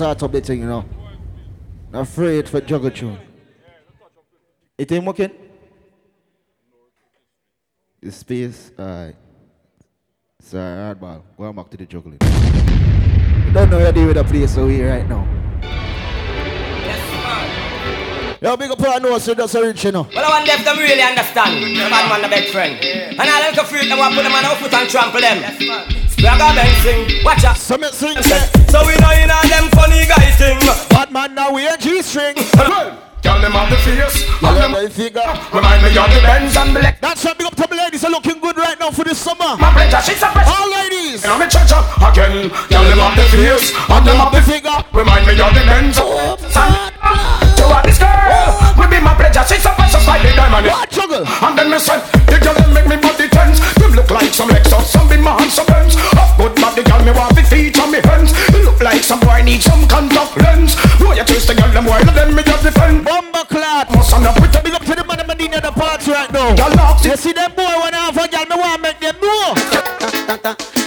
[0.00, 0.84] Right now, that's a start up the thing, you know.
[1.92, 3.18] Not afraid for juggle tune.
[4.78, 5.30] It ain't working?
[8.00, 9.16] The space, alright.
[10.40, 11.22] Sorry, hardball.
[11.36, 12.18] Going back to the juggling.
[12.22, 15.26] You don't know how to deal with the place over here right now.
[18.40, 20.08] Yo, big up our nose, so that's a rich, you know.
[20.14, 21.76] Well, I want them to really understand.
[21.76, 22.72] Bad man, the best friend.
[22.82, 25.44] And I like to freak them, I put them on our foot and trample them.
[26.08, 27.56] Spragga Benz sing, watch out.
[27.60, 28.16] So me sing,
[28.72, 29.59] So we know you know them
[34.40, 35.30] face, All and them them figure.
[35.52, 37.00] remind me of the Benz and black.
[37.00, 39.56] That's what big up to the ladies are looking good right now for this summer.
[39.60, 40.48] My pleasure, she's a fresh.
[40.48, 41.22] All ladies.
[41.22, 42.48] You know me cha-cha again.
[42.48, 44.78] Girl, them have the face, and them have the figure.
[44.92, 45.96] Remind me of the Benz.
[46.00, 46.36] Oh,
[47.56, 48.74] to what this girl, oh.
[48.78, 49.44] will be my pleasure.
[49.44, 50.66] She's a precious like the diamond.
[50.66, 51.24] What juggle?
[51.26, 53.60] And then me say, the girl them make me body tense.
[53.76, 55.96] Them look like some Lexus, some be my hands, some Benz.
[56.16, 58.32] Of good body, girl, me want the feet on me hands.
[58.54, 60.76] You look like some boy need some contact lens.
[60.98, 63.04] Boy, you twist the girl, them wild, them me just defend.
[63.04, 63.29] Bomber
[67.10, 69.50] You see them boy when I have a girl, me want make them know.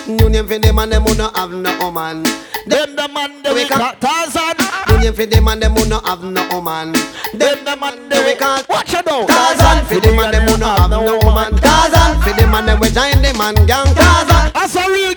[0.07, 2.23] New name for them and them who no have no woman.
[2.65, 4.55] Them the man they we call Tarzan.
[4.87, 6.93] New name for them and them who no have no woman.
[7.35, 9.27] Them the man they we call Watch it out.
[9.27, 11.59] Tarzan for them and them who no have no woman.
[11.59, 13.91] Tarzan for them and them we join them and gang.
[13.93, 14.51] Tarzan.
[14.55, 15.13] As a real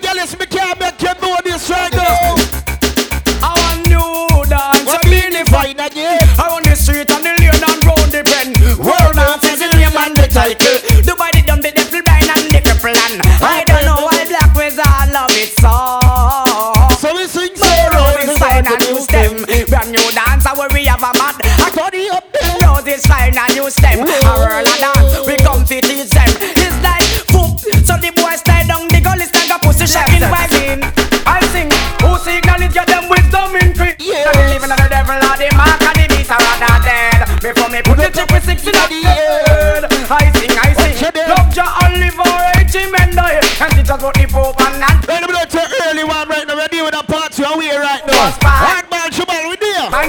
[22.86, 23.98] Roses fine and new stem.
[23.98, 26.30] A whirl a dance, we come to teach them.
[26.38, 27.58] It's like poop.
[27.82, 30.86] So the boys stay down the gully, stand up, pussy shaking vibing.
[31.26, 31.66] I sing,
[31.98, 33.98] who signal it, get them wisdom increase.
[33.98, 34.30] Yeah.
[34.30, 37.26] So the living of the devil or the mark of the beast are rather dead.
[37.42, 39.82] Before me put the triple six in the head.
[40.06, 40.94] I sing, I sing.
[41.26, 43.42] Love Jah and live for eighty men die.
[43.66, 46.54] And teach us what the Pope and I'm going to early one right now.
[46.70, 48.30] Dealing with a party on we right now.
[48.46, 49.58] Hard man, Shabal, we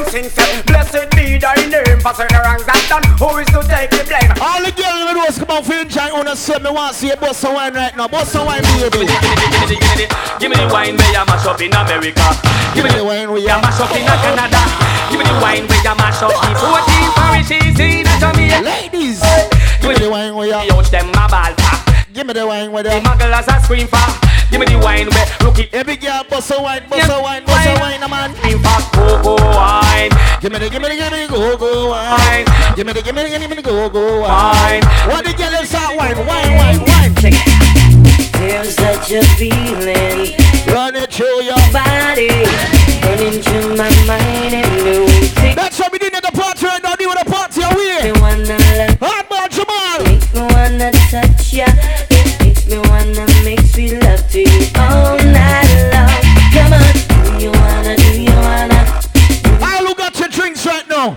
[0.09, 3.03] sing say, blessed be thy name for certain wrongs that done.
[3.19, 4.31] Who is to take the blame?
[4.39, 6.63] All the girls in the doors come out for enjoy on the set.
[6.63, 8.07] Me want to see a bust of wine right now.
[8.07, 9.07] Bust of wine, baby.
[10.39, 12.27] Give me the wine where you mash up in America.
[12.73, 14.61] Give me the wine we you mash up in Canada.
[15.11, 18.63] Give me the wine where you mash up in 14 parishes in Jamaica.
[18.63, 19.19] Ladies,
[19.81, 21.66] give me the wine where you Out them a ball pack.
[22.17, 24.01] Give me the wine where The you mugglers a scream for.
[24.49, 25.71] Give me the wine where look it.
[25.71, 28.33] Every girl bust of wine, bust of wine, bust of wine, a man.
[28.33, 30.09] Scream for go go wine.
[30.41, 32.45] Give me the, give me the, give me the go go wine.
[32.75, 34.81] Give me the, give me the, give me the go go wine.
[34.81, 34.83] Wine.
[35.13, 37.13] What the girl is that wine, wine, wine, wine.
[38.33, 40.33] There's such a feeling
[40.73, 42.33] Run it through your body
[43.07, 45.55] running through my mind and new thing.
[45.55, 46.95] That's what we did at the party right now.
[46.95, 48.11] Do with the party Me away.
[48.19, 50.03] wanna love, Hard man, Jamal.
[50.03, 51.65] make me wanna touch ya.
[52.67, 55.17] Just reaching on
[57.37, 57.95] do you wanna?
[57.95, 58.81] Do you wanna?
[59.63, 61.15] All who got your drinks right now.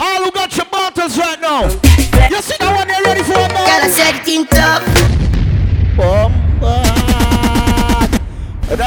[0.00, 1.64] All who got your bottles right now.
[1.64, 2.88] You see that one?
[2.88, 3.66] They're ready for that one.
[3.66, 4.82] Gotta set things up.
[5.96, 8.10] Pump up.
[8.70, 8.80] And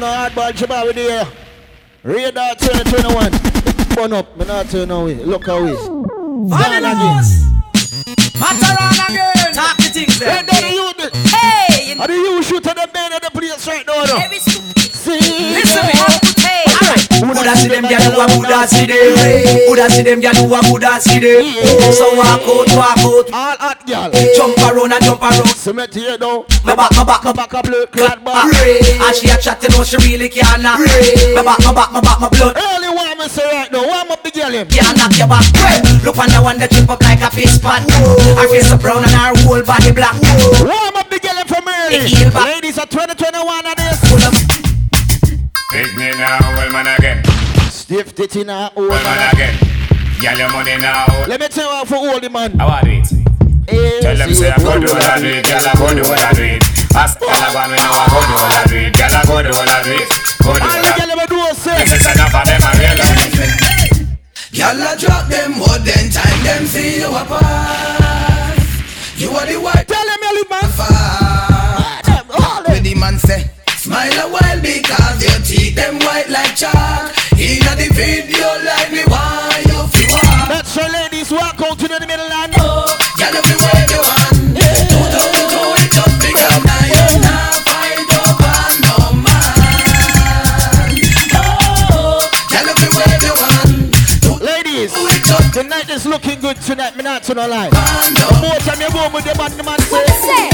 [0.00, 1.26] the hardball Jabba with the
[2.04, 3.96] Radar 2021.
[3.96, 5.14] Burn up, me not turn away.
[5.14, 6.19] Look away.
[6.48, 7.24] Gone again.
[8.40, 9.52] Mataran again.
[9.52, 10.42] Talk the things Hey, there.
[10.48, 11.98] don't you do Hey.
[12.00, 14.04] Are the you shoot to the man of the place right now?
[14.04, 14.16] no?
[14.40, 15.20] See,
[15.52, 15.92] Listen me.
[17.34, 19.14] Buddha see them gyal who a Buddha see them.
[19.68, 21.44] Buddha see them gyal who a Buddha see them.
[21.94, 23.26] So walk out, walk out.
[23.30, 24.10] All hot gyal.
[24.36, 25.48] Jump around and jump around.
[25.54, 26.44] Cement here now.
[26.64, 28.44] My back, my back, my back a blood clot back.
[28.50, 30.80] And she a chat, you know she really can't knock.
[31.34, 32.56] My back, my back, my back, my blood.
[32.56, 33.86] Early one me say right now.
[33.86, 34.68] Warm up the gyal him.
[34.68, 35.46] Can't knock your back.
[36.04, 37.84] Look on the one that trip up like a fish pot.
[38.38, 40.16] Her face is brown and her whole body black.
[40.60, 41.98] Warm up the gyal him from early.
[41.98, 42.60] The heel back.
[42.60, 44.59] Ladies are 2021 and this.
[45.72, 47.22] Pick me now, well man again.
[47.70, 49.34] Stiff titty now, old Well man man.
[49.34, 49.54] again.
[50.20, 51.06] Girl, your money now.
[51.28, 52.58] Let me tell you how for old man.
[52.58, 53.06] How are it?
[54.02, 56.18] Tell them say I go do all I do it, girl I go do all
[56.18, 56.64] I do it.
[56.90, 59.42] Ask girl about me now I go do all I do it, girl I go
[59.46, 60.08] do all I do it.
[60.42, 61.78] Go do all All the I gyal ever do is say.
[61.78, 63.30] This is enough of them I realize.
[64.50, 68.58] Y'all a drop them more than time them see you apart.
[69.14, 69.86] You are the white.
[69.86, 70.66] Tell them you live man.
[72.66, 73.46] Where the man say,
[73.90, 77.10] smile a while because your teeth them white like chalk.
[77.34, 80.14] Inna the video like me why you feel.
[80.46, 84.54] That's so ladies walk out to the middle and Y'all every way you want.
[84.86, 88.94] Two thousand two it just become now you not find over no
[89.26, 89.58] man.
[91.34, 92.22] Oh,
[92.54, 94.38] y'all every way you want.
[94.38, 94.92] Ladies,
[95.50, 96.94] the night is looking good tonight.
[96.96, 97.70] Me not to no lie.
[97.70, 100.49] The more time you go with the man, the man say.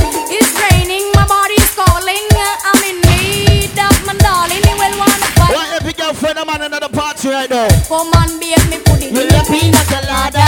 [7.50, 7.88] Right now?
[7.88, 10.44] Come on, babe, me put it in the your pina colada.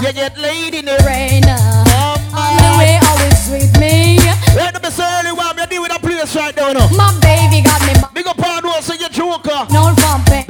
[0.00, 0.12] You ah.
[0.14, 1.44] get laid in the Rain.
[1.44, 4.18] On the way, always with me.
[4.56, 6.72] Right up so early one, me deal with a place right now.
[6.72, 6.80] No.
[6.82, 6.96] Oh.
[6.96, 7.94] My baby got me.
[8.14, 9.66] Big up on those so you joker.
[9.72, 9.99] No.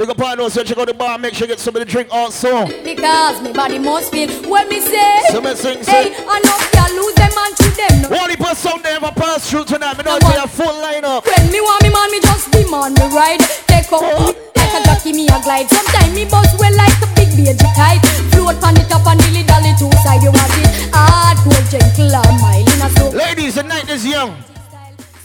[0.01, 1.91] Big up on those so check out the bar, make sure you get somebody to
[1.91, 2.65] drink also.
[2.81, 5.21] Because me body must feel when me say.
[5.29, 6.25] So me sing, Hey, sing.
[6.25, 8.09] I know you lose them and to them.
[8.09, 8.17] No.
[8.17, 10.01] Only put some there ever pass through tonight.
[10.01, 11.21] Me know say a full lineup.
[11.21, 13.45] When me want me man, me just demand me ride.
[13.69, 15.69] Take up me like a jockey, me a glide.
[15.69, 18.01] Sometimes me buzz well like a big baby kite.
[18.33, 20.25] Float on the top and dilly dally two side.
[20.25, 23.13] You want it hardcore, gentle or mild in a slow.
[23.13, 24.33] Ladies, the night is young.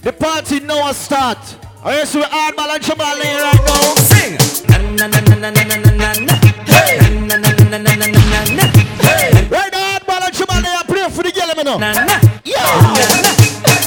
[0.05, 1.65] The party now start.
[1.87, 3.95] I used to hardball and Jamal here right now.
[4.11, 4.35] Sing.
[4.67, 6.35] Na na na na na na na na na.
[6.67, 6.99] Hey.
[6.99, 8.65] Na na na na na na na na.
[9.07, 9.47] Hey.
[9.49, 11.79] Right now, hardball and Jamal here play for the girl, me know.
[11.79, 12.17] Na na.
[12.43, 12.67] Yeah.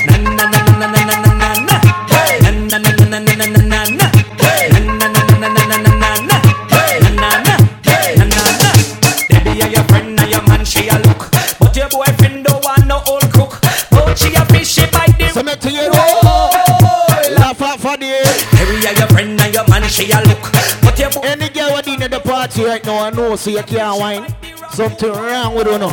[0.08, 1.76] Na na na na na na na na na na.
[2.08, 2.40] Hey.
[2.40, 4.08] Na na na na na na na na na na.
[4.40, 4.70] Hey.
[4.72, 6.38] Na na na na na na na na na na.
[6.72, 7.00] Hey.
[7.04, 7.54] Na na na.
[7.84, 8.16] Hey.
[8.16, 8.70] Na na na.
[9.28, 10.64] Baby, are your friend or your man?
[10.64, 11.28] She a look,
[11.60, 12.59] but your boyfriend don't
[18.90, 19.88] Are your friend or your man?
[19.88, 20.42] She a look,
[20.82, 21.22] but your boy.
[21.22, 24.26] Any girl what in the party right now, I know, so you can't whine.
[24.72, 25.90] Something wrong with you now.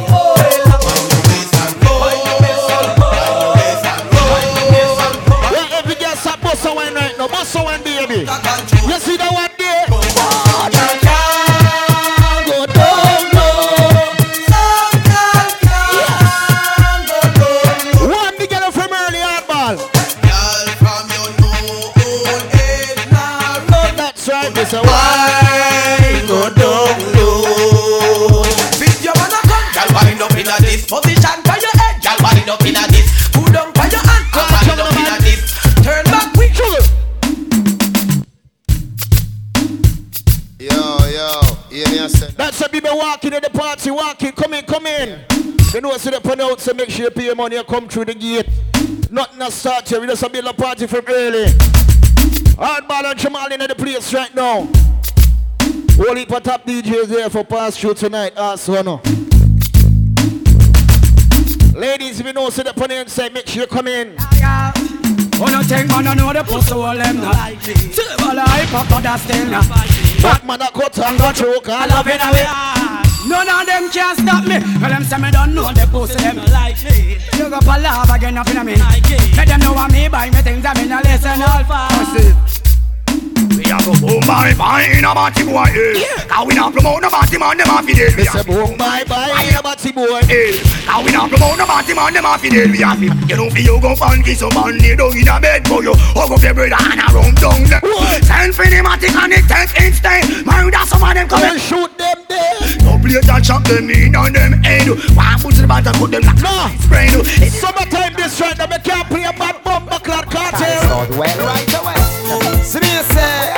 [5.53, 8.21] Well, every girl stop bust a wine right now, bust a wine, baby.
[8.21, 9.46] You see that one
[42.13, 45.25] That's a people walking at the party, walking, come in, come in.
[45.75, 48.07] You know, so they pronounce, so make sure you pay your money and come through
[48.07, 48.49] the gate.
[49.11, 51.47] Nothing to start here, we just a build a party from early.
[52.57, 54.69] Hardball and Jamal in the place right now.
[55.97, 59.01] Whole heap of top DJs there for pass through tonight, also no.
[61.75, 64.17] Ladies, if you know, so the put inside, make sure you come in.
[65.39, 69.03] Oh no take man, I know the pussy all them not Silver life up to
[69.05, 69.69] that still not
[70.23, 72.47] Back man a cut and go choke, I love it away.
[73.29, 74.59] None of them can stop me.
[74.81, 76.37] Well them say me don't know the pussy them.
[76.51, 78.77] Like me You go for love again up in a me
[79.37, 82.15] Let them know what me buy me things I mean I listen all fast.
[82.17, 82.56] We
[83.77, 86.27] a go boom bye bye in a party boy, eh.
[86.29, 88.17] Cause we not promote no party man, them a fi dead.
[88.17, 90.57] We a boom bye bye in a party boy, eh.
[90.87, 92.71] Cause we not promote no party man, them a fi dead.
[92.71, 95.69] We a fi, you know you go funky so man kneel down in a bed
[95.69, 95.95] for you.
[96.17, 97.83] Hug up your brother and a run down them.
[98.25, 100.47] Send for the matic and it takes instant.
[100.47, 102.83] Man, that some of them come and shoot them dead.
[102.85, 104.89] No plate and chop them in on them head.
[105.17, 106.71] One foot to the back put them like no.
[106.89, 107.11] brain.
[107.51, 110.87] Summertime this right now, me can't play a bad bumper clock cartel.
[111.19, 111.99] Well, right away.
[112.63, 113.53] See me say,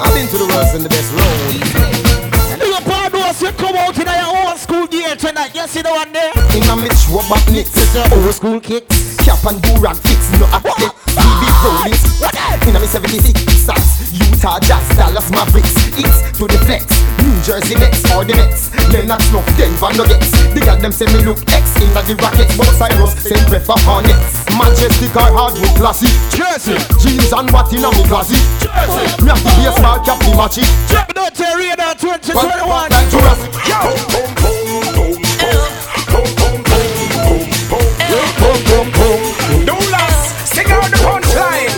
[0.00, 1.60] I've been to the worst and the best road.
[2.58, 5.54] Big up all those who come out in your old school gear tonight.
[5.54, 6.32] You see the one there?
[6.54, 9.16] In a Mitch Robot Nicks, it's your old school kicks.
[9.22, 10.92] Cap and do rag fix, no active.
[11.14, 12.02] BB Rollins,
[12.66, 14.12] in a me 76 stars.
[14.12, 15.74] Utah Jazz, Dallas Mavericks.
[15.98, 16.86] East to the flex.
[17.22, 18.70] New Jersey Nets or the Nets.
[18.92, 20.30] Lennox Snuff, Denver Nuggets.
[20.52, 22.56] The girl them say me look X in the Rockets.
[22.56, 24.44] But Cyrus, same prefer Hornets.
[24.54, 26.10] Majestic or hardwood classy.
[26.34, 28.04] Jersey, jeans and what in a me.
[28.06, 28.40] Jersey,
[29.22, 30.68] me have a small cap, me match it.
[31.14, 31.94] Don't tell Radar
[38.74, 39.54] 2021.
[39.54, 40.46] Like Jurassic.
[40.50, 41.70] Sing out the punchline.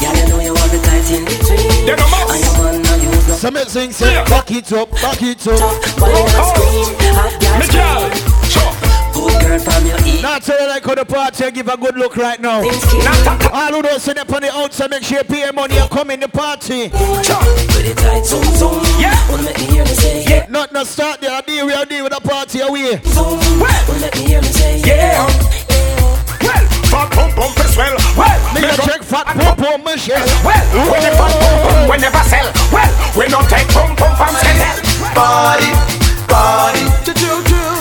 [0.00, 1.86] Girl, you know you want the tight in between.
[1.86, 5.22] Then I'm And you want to use no Some sing say, back it up, back
[5.22, 5.60] it up.
[5.98, 6.92] Why you not scream?
[7.16, 8.32] Hot girl scream.
[9.12, 10.22] Good girl from your ear.
[10.22, 12.60] Now tell you like how the party give a good look right now.
[12.60, 15.90] All who don't sit up on the outside, make sure you pay your money and
[15.90, 16.88] come in the party.
[16.88, 18.80] With it tight, zoom, zoom.
[18.98, 19.16] Yeah.
[19.30, 20.46] Wanna me hear me say, yeah.
[20.48, 23.00] Not no start there, I deal we are deal with the party away.
[24.14, 24.24] Zoom.
[24.24, 25.26] Wanna make me hear me say, Yeah.
[26.42, 27.96] Well, fat pum pum for swell.
[28.16, 30.26] Well, Me a check fat pum pum Michelle.
[30.44, 32.48] Well, when the fat pum pum we never sell.
[32.72, 34.78] Well, we don't take pum pum from sell.
[35.14, 35.70] Party,
[36.28, 36.84] party,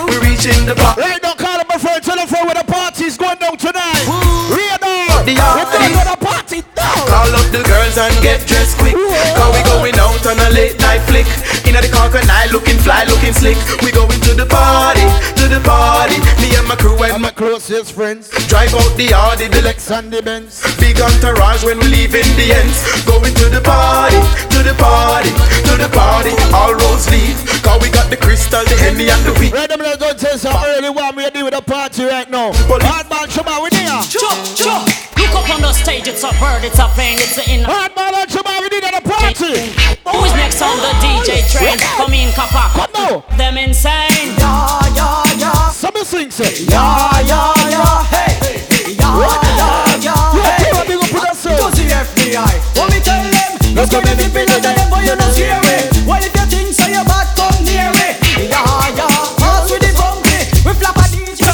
[0.10, 1.02] we reaching the party.
[1.02, 4.03] Right now, call up my friend, tell them where the party's going down tonight.
[4.52, 5.72] Radar, The we're party.
[5.72, 6.81] going to the party now.
[7.07, 8.94] Call up the girls and get dressed quick.
[8.94, 11.28] Cause we going out on a late night flick.
[11.65, 13.57] In the crocodile, looking fly, looking slick.
[13.82, 15.06] We going to the party,
[15.40, 16.19] to the party.
[16.41, 18.30] Me and my crew and my closest friends.
[18.48, 20.61] Drive out the Audi, the Lex and the Benz.
[20.78, 22.80] Big entourage when we leave in the ends.
[23.06, 24.19] Going to the party,
[24.52, 25.32] to the party,
[25.69, 26.36] to the party.
[26.52, 27.36] All roads lead.
[27.64, 29.53] Cause we got the crystal, the Henny and the weed.
[29.53, 32.30] Right, them let's go tell some early one we are dealing with the party right
[32.30, 32.52] now.
[32.53, 34.02] Hardman, Shabba, we there.
[34.03, 35.10] Chop, chop.
[35.32, 37.64] Look up on the stage, it's a bird, it's a plane, it's a in.
[37.64, 39.72] Hardman and Shabba, we did at the party.
[40.03, 41.80] Who is next on the DJ train?
[41.95, 42.68] Come in, Kappa.
[42.76, 43.24] Come now.
[43.38, 44.36] Them insane.
[44.36, 45.70] Yeah, yeah, yeah.
[45.72, 46.66] Some sing say.
[46.68, 48.03] Yeah, yeah, yeah.
[48.12, 48.60] Hey.
[48.91, 50.36] Yeah, yeah, yeah.
[50.36, 50.68] Yeah, Hey.
[50.68, 51.72] keep big up with yourself.
[51.72, 52.53] To the FBI.
[52.76, 53.52] What me tell them?
[53.72, 55.78] Let's go me people tell them boy you not scare me.
[56.03, 58.20] Well if you think so you bad come near me.
[58.52, 58.68] Yeah,
[58.99, 59.08] yeah.
[59.40, 60.44] Pass with the bumpy.
[60.68, 61.48] We flap a DJ.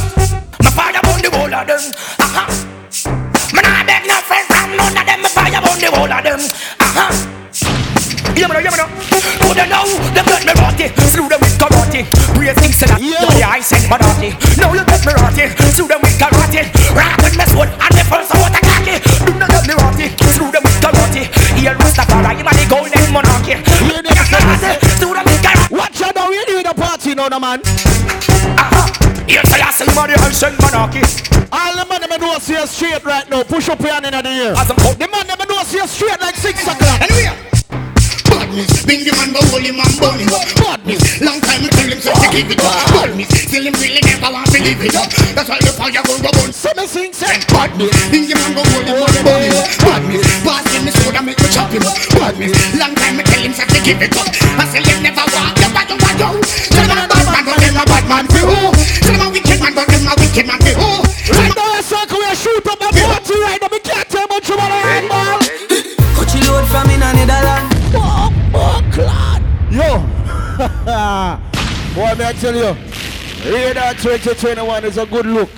[0.66, 1.84] My fire burn the whole of them.
[5.98, 6.40] Fire burn the whole of them.
[6.80, 7.34] Uh-huh.
[8.38, 8.90] Yeah, know, yeah, me know.
[9.42, 9.86] Who they know?
[10.14, 10.88] Them get me rotty.
[11.10, 12.06] Slew them with karate.
[12.38, 13.02] Praise things in that.
[13.02, 14.38] Yeah, I send my naughty.
[14.62, 15.50] Now you get me rotty.
[15.74, 16.70] Slew them with karate.
[16.94, 19.02] Rock with me sword and the first of what I cocky.
[19.26, 20.08] Do not get me rotty.
[20.38, 21.24] Slew them with karate.
[21.58, 23.58] Here Rastafari, him and the golden monarchy.
[23.82, 24.24] You need to
[24.62, 25.72] say- Slew them with karate.
[25.74, 29.07] Watch out now, we doing the party now, no man.
[29.28, 31.04] Here say I say money and send monarchy.
[31.52, 33.44] All the man them know see straight right now.
[33.44, 34.56] Push up your hand in the air.
[34.56, 37.02] The man them know see straight like six o'clock.
[37.02, 37.57] Anyway.
[38.48, 40.48] Badness, Bingy man go hold him and burn him up.
[40.56, 42.80] Badness, long time we tell him so to give it up.
[42.96, 45.12] Badness, still him really never want to leave it up.
[45.36, 46.56] That's why the fire go go burn.
[46.56, 47.44] So me sing say.
[47.52, 49.68] Badness, Bingy man go hold him and burn him up.
[49.84, 52.00] Badness, pass him the sword make me chop him up.
[52.16, 54.32] Badness, long time we tell him so to give it up.
[54.32, 56.30] I say him never want the bad one yo.
[56.72, 58.60] Tell him a bad man, but him a bad man for who?
[59.04, 60.92] Tell him a wicked man, but him a wicked man for who?
[61.36, 63.37] Right now, it's like we shoot up a party
[71.08, 72.76] Boy, may I tell you,
[73.50, 75.50] Radar 2021 is a good look.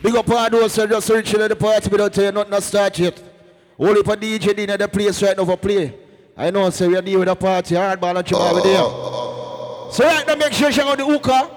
[0.00, 2.62] Big up all those who just reaching at the party without telling you nothing to
[2.62, 3.22] start yet.
[3.78, 5.94] Only for DJ in the place right now for play.
[6.34, 9.92] I know, say we are dealing with a party, hardball and chuma over there.
[9.92, 11.50] So right now, make sure you check out the hookah.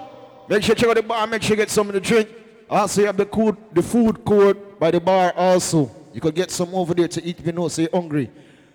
[0.50, 2.28] Make sure you check out the bar, make sure you get something to drink.
[2.68, 5.90] Also, you have the, code, the food court by the bar also.
[6.12, 8.30] You could get some over there to eat if you know, say you're hungry.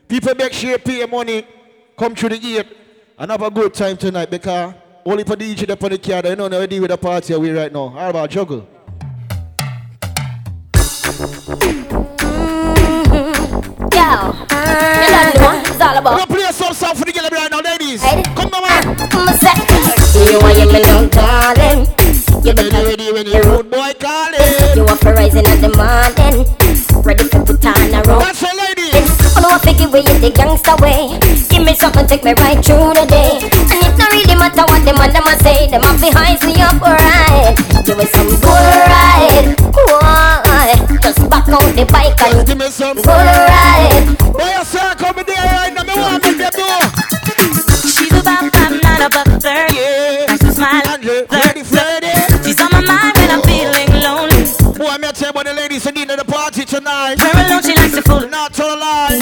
[0.08, 1.46] People make sure you pay money,
[1.96, 2.66] come through the gate,
[3.18, 4.74] and have a good time tonight because
[5.06, 7.34] only for DJ up on the car, you know, now we deal with the party
[7.34, 7.90] away right now.
[7.90, 8.68] How about juggle?
[13.96, 14.12] Yo,
[14.52, 16.14] you know the one it's all about.
[16.14, 18.02] We're gonna play some song for the girl right now, ladies.
[18.02, 19.10] Come on, man.
[19.10, 19.54] Come on, say.
[20.32, 21.88] You want you me darling.
[22.44, 24.76] You better ready when you rude boy calling.
[24.76, 26.75] You up for rising in the morning.
[27.06, 28.26] Ready for put on a rope.
[28.26, 28.90] That's a lady.
[29.38, 31.14] I know I figure way in the gangster way.
[31.54, 33.38] Give me something, take me right through the day.
[33.46, 35.70] And it don't really matter what them and them a say.
[35.70, 37.54] Them up behind me up right.
[37.86, 39.54] Give me some good ride.
[39.70, 40.74] Why?
[40.98, 44.18] Just back out the bike and give me some good ride.
[44.34, 45.35] Boy, I say I come in
[56.56, 57.20] party tonight.
[57.20, 58.28] Her alone, she likes to fool.
[58.30, 59.20] Not to lie.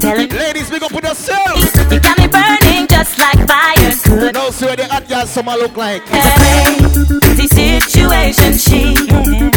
[0.00, 0.28] Tell him.
[0.28, 1.58] Ladies, big up with yourself.
[1.90, 4.34] You got me burning just like fire could.
[4.34, 6.02] No, see what the hot girl I look like.
[6.06, 8.94] it's a crazy situation she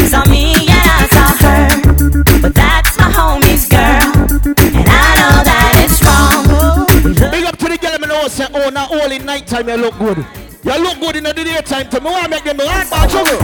[0.08, 2.42] saw me and I saw her.
[2.42, 4.10] But that's my homie's girl,
[4.76, 7.32] and I know that it's wrong.
[7.32, 8.28] Big up to the girl, I know.
[8.28, 10.26] Say, oh, not all in nighttime, you look good.
[10.62, 11.98] You look good in the daytime too.
[12.06, 12.14] Me.
[12.14, 13.42] Want make them right back trouble.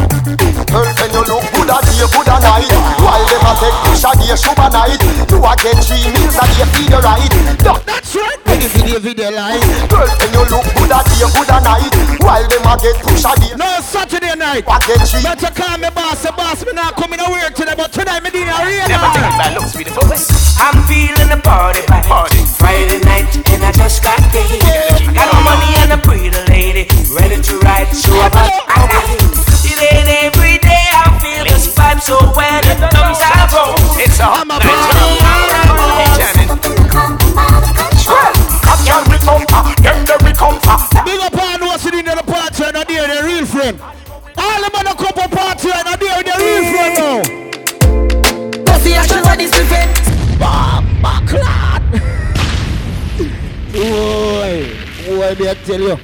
[0.70, 2.70] Girlfriend, you look good a day, good a night
[3.02, 5.02] While them a take push a day, show a night.
[5.02, 7.34] You a get three meals a day, feed you right.
[7.90, 11.58] That's right Make the video, video live Girlfriend, you look good a day, good a
[11.66, 14.64] night While them a get push a day No, Saturday night.
[14.70, 15.24] I get three.
[15.26, 18.30] Better call me boss, the boss me not coming to work today But tonight me
[18.30, 20.06] doing a real Never take my looks beautiful.
[20.06, 21.82] I'm feeling the party.
[22.06, 22.47] Party.
[22.58, 24.62] Friday night and I just got paid.
[24.64, 27.88] I Got my money and a pretty lady ready to ride.
[27.94, 28.52] Show up at
[29.66, 33.76] It ain't every day I feel this vibe so when it comes out roll.
[34.02, 34.62] It's a hot night.
[34.64, 35.14] Uh,
[39.50, 43.80] uh, Big up on what's in the party and they are the real friend.
[55.36, 55.98] Me I tell you.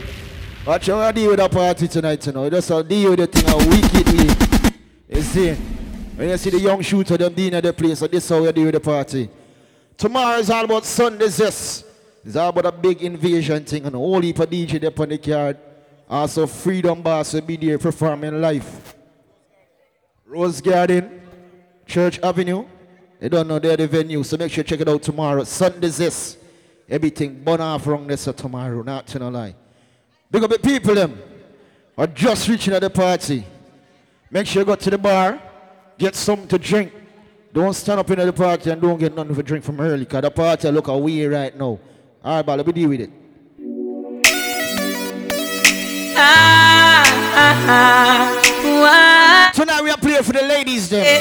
[0.66, 2.50] Watch how I deal with the party tonight, you know.
[2.50, 4.74] Just how deal with the thing a wickedly.
[5.10, 5.54] You see,
[6.16, 8.52] when you see the young shooter them being at the place, so this how we
[8.52, 9.30] deal with the party.
[9.98, 11.86] Tomorrow is all about Sunday zest.
[12.26, 15.10] It's all about a big invasion thing and a whole heap of DJ there on
[15.10, 15.58] the card.
[16.10, 18.95] Also, Freedom Boss will be there performing live.
[20.26, 21.22] Rose Garden,
[21.86, 22.66] Church Avenue.
[23.20, 25.44] They don't know they're the venue, so make sure you check it out tomorrow.
[25.44, 26.38] Sunday zest.
[26.89, 29.55] Everything burn off wrong of tomorrow, not to no lie.
[30.30, 31.22] Big up the people them
[31.97, 33.45] are just reaching at the party.
[34.30, 35.41] Make sure you go to the bar,
[35.97, 36.91] get something to drink.
[37.53, 40.23] Don't stand up in the party and don't get nothing to drink from early, because
[40.23, 41.80] the party look away right now.
[42.23, 43.11] All right, but let me deal with it.
[46.15, 47.03] Ah,
[47.35, 49.51] ah, ah.
[49.53, 51.19] Tonight we are playing for the ladies there.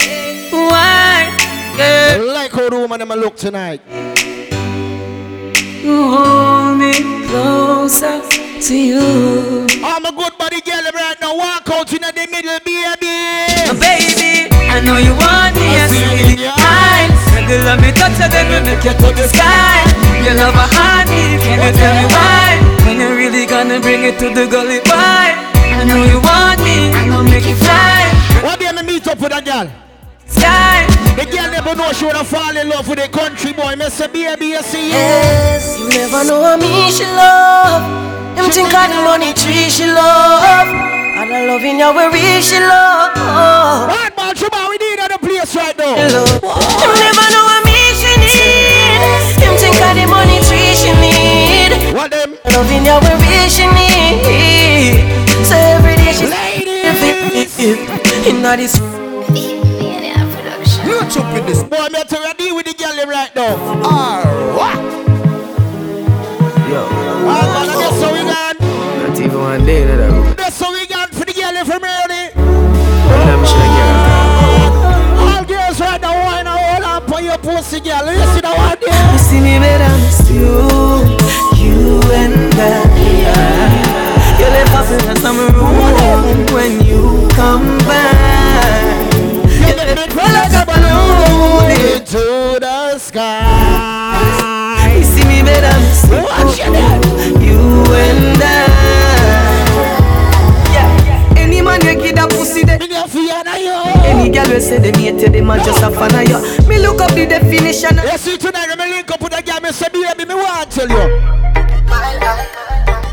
[0.51, 1.29] Why?
[1.75, 3.83] I like how the woman them look tonight.
[5.85, 6.95] Hold me
[7.27, 8.23] closer
[8.63, 9.67] to you.
[9.83, 11.37] I'm a good body girl right now.
[11.37, 13.51] Walk out in the middle, baby.
[13.67, 17.11] Oh, baby, I know you want me I
[17.49, 19.83] Girl, let me touch you, then we make you to the sky.
[20.23, 22.63] You love a heartbeat, can you tell me why?
[22.87, 24.95] When you really gonna bring it to the gully boy?
[24.95, 28.07] I know you want me, I'm gonna make you fly.
[28.45, 29.67] One day me meet up with a girl.
[30.27, 31.02] Sky.
[31.17, 33.77] The girl never know she wanna fall in love with a country boy.
[33.77, 37.85] Me say, baby, you see Yes, you never know how me she love.
[38.37, 40.43] Them think of the money tree she love.
[41.23, 43.13] And the love in your way she love.
[43.93, 45.95] Right, man, Chuba, we need another place right now.
[45.95, 49.37] Them never know me she need.
[49.37, 51.95] Them think of the money tree she need.
[51.95, 52.39] What them?
[52.51, 55.05] Love in your way she need.
[55.45, 56.33] So every day she's
[58.27, 59.62] in this.
[61.03, 61.89] You chop with this boy.
[61.91, 63.57] Me tell you, deal with the girl them right now.
[63.83, 64.79] Alright.
[66.71, 66.79] Yo,
[67.27, 68.55] Alright, that's how we got.
[68.61, 71.83] not even one day that I That's how we got for the girl them from
[71.83, 72.31] early.
[73.19, 73.43] I'm
[75.27, 78.07] All girls right now, why not hold up on your pussy, girl?
[78.07, 79.13] You see that one there?
[79.13, 80.55] You see me better miss you,
[81.59, 82.87] you and I.
[84.39, 88.22] You left us in some room when you come back.
[89.93, 92.25] You feel like a balloon into
[92.61, 93.37] the sky.
[94.97, 96.23] You see me better miss you,
[97.41, 97.61] you
[97.95, 98.47] and I.
[100.73, 102.81] Yeah, any man you give that pussy that.
[104.05, 106.39] Any girl will say them hate you, them a just a fan of you.
[106.69, 107.97] Me look up the definition.
[107.99, 110.87] You see tonight, me link up with a girl, me say, baby, me want to
[110.87, 110.97] tell you.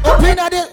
[0.06, 0.69] Up in the...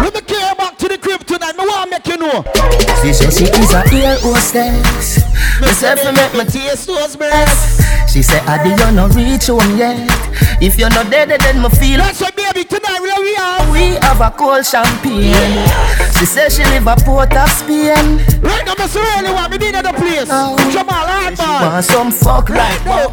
[0.00, 0.59] When me came
[1.52, 2.44] tonight, me want make you know.
[3.02, 5.29] She she is a ear hostess.
[5.80, 7.80] Said fi make me taste those breasts.
[8.12, 9.96] She said, Adi, you no reach home yet.
[10.60, 11.98] If you're not dead, then me feel.
[11.98, 13.72] That's why, baby, tonight where we are.
[13.72, 15.32] We have a cold champagne.
[16.18, 18.20] She said she live a port of Spain.
[18.42, 20.28] Right now, say really want me need another place.
[20.28, 21.72] Jamal, hard man.
[21.72, 23.08] Want some fuck right now.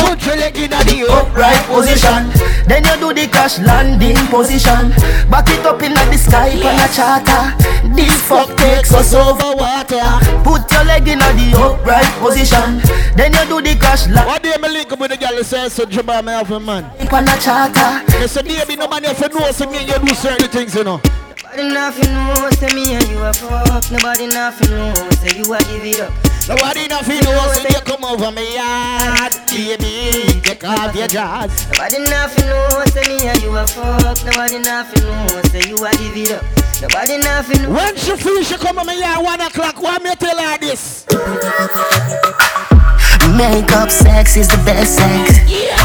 [0.00, 2.32] Put your leg in the upright position.
[2.64, 4.94] Then you do the crash landing position.
[5.28, 7.52] Back it up in the sky on a charter.
[7.92, 10.06] This fuck takes us over water.
[10.40, 12.80] Put your leg in the upright position.
[13.16, 14.26] Then you do the crash landing.
[14.26, 16.60] One day me link up with the girl and say, so Jamal, me have a
[16.60, 16.84] man.
[16.84, 18.18] On a charter.
[18.20, 20.74] Me say, baby, no man if you know, so me and you do certain things,
[20.74, 21.00] you know.
[21.42, 23.90] Nobody nothing know, say me and you a fuck.
[23.90, 26.29] Nobody nothing know, say you a give it up.
[26.50, 30.40] Nobody nothing know, say you come over me yard, baby.
[30.42, 31.68] take off your jaws.
[31.70, 34.18] Nobody nothing know say me and you a fuck.
[34.26, 36.42] Nobody nothing know say you a give it up.
[36.82, 37.70] Nobody nothing know.
[37.70, 41.06] When she feel she come on me here one o'clock, why me tell her this?
[43.38, 45.38] Makeup sex is the best sex.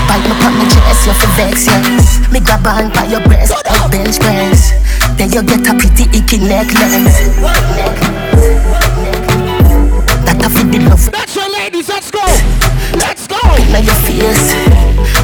[0.10, 2.32] Bite me on my chest, you for vex, yes.
[2.34, 4.74] Me grab on by your breast, like bench press.
[5.14, 7.22] Then you get a pretty icky necklace.
[7.46, 8.85] That
[10.66, 11.12] a the love.
[11.12, 12.24] That's your ladies, let's go.
[12.94, 13.40] Let's go.
[13.72, 14.54] Now your face.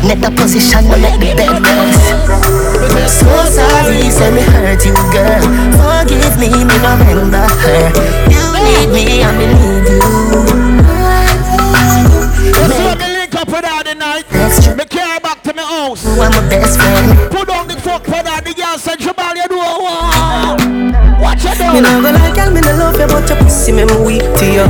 [0.04, 3.20] Net the position, no make the bed rest.
[3.20, 5.42] So sorry, say me hurt you, girl.
[5.78, 7.92] Forgive me, me no remember her.
[8.30, 10.00] You need me, and me need you.
[12.62, 12.91] Let's
[13.32, 14.26] see me link up with her tonight.
[14.78, 16.04] Me carry back to my house.
[16.06, 17.32] You are my best friend.
[17.32, 18.44] Put on the fuck for that.
[18.46, 20.58] The girl said, Jabal, you do a wow.
[21.20, 21.74] What you do?
[21.74, 24.26] Me no gonna lie, girl, me no love you, but your pussy me me weak
[24.40, 24.68] to you.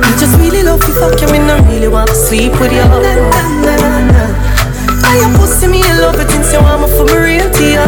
[0.00, 2.84] Me just really love you, fuck you, me no really want to sleep with you.
[2.84, 4.24] Na, na, na, na, na.
[5.04, 7.64] Ah, your pussy me in love with since you want me for me real to
[7.64, 7.86] you.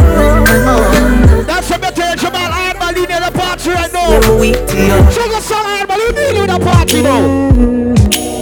[1.45, 2.51] That's what me tell Jabal.
[2.51, 4.11] I'm a leader of the party right now.
[4.11, 4.97] Me me weak to you.
[5.11, 7.91] Sugar song, I'm a leader of the party now.
[8.11, 8.40] You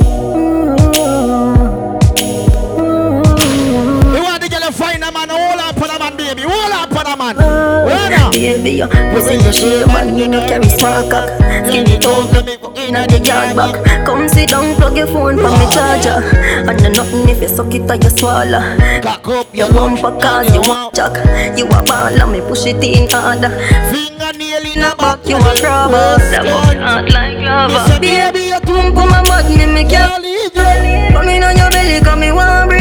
[8.69, 11.27] Baby, your pussy you shape and you no carry small cock.
[11.65, 12.29] Skin it out,
[12.77, 14.05] inna the yard back.
[14.05, 16.21] Come sit down, plug your phone from me charger.
[16.69, 18.61] And no nothing if you suck it or you swallow.
[19.01, 21.17] Cock up your bumper cause you want jack.
[21.57, 23.49] You a ball and me push it in harder.
[23.89, 26.21] Fingernail in a back, you a grabber.
[26.29, 27.99] Them hot like lava.
[27.99, 31.13] Baby, you tum pum a bad me, leave you.
[31.13, 32.78] Come in on your belly, come me want breathe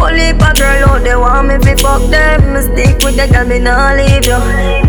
[0.00, 2.54] Only a girl out there want me fi fuck them.
[2.54, 4.38] Me stick with the girl, me nah leave you.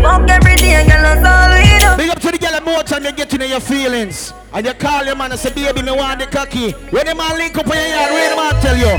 [0.02, 1.96] Fuck every day, girl, that's all we do.
[1.96, 4.32] Big up to the girl more time you get into your feelings.
[4.52, 6.72] And you call your man and say, baby, me want the cocky.
[6.90, 8.98] When the man link up on your yard, where the man tell you?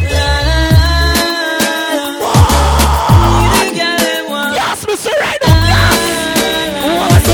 [4.54, 4.86] Yes.
[5.20, 7.26] Right up, yes!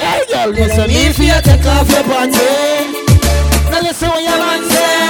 [0.00, 2.50] Hey, girl, listen, if you take off your panty.
[3.70, 5.05] Now listen what your man say.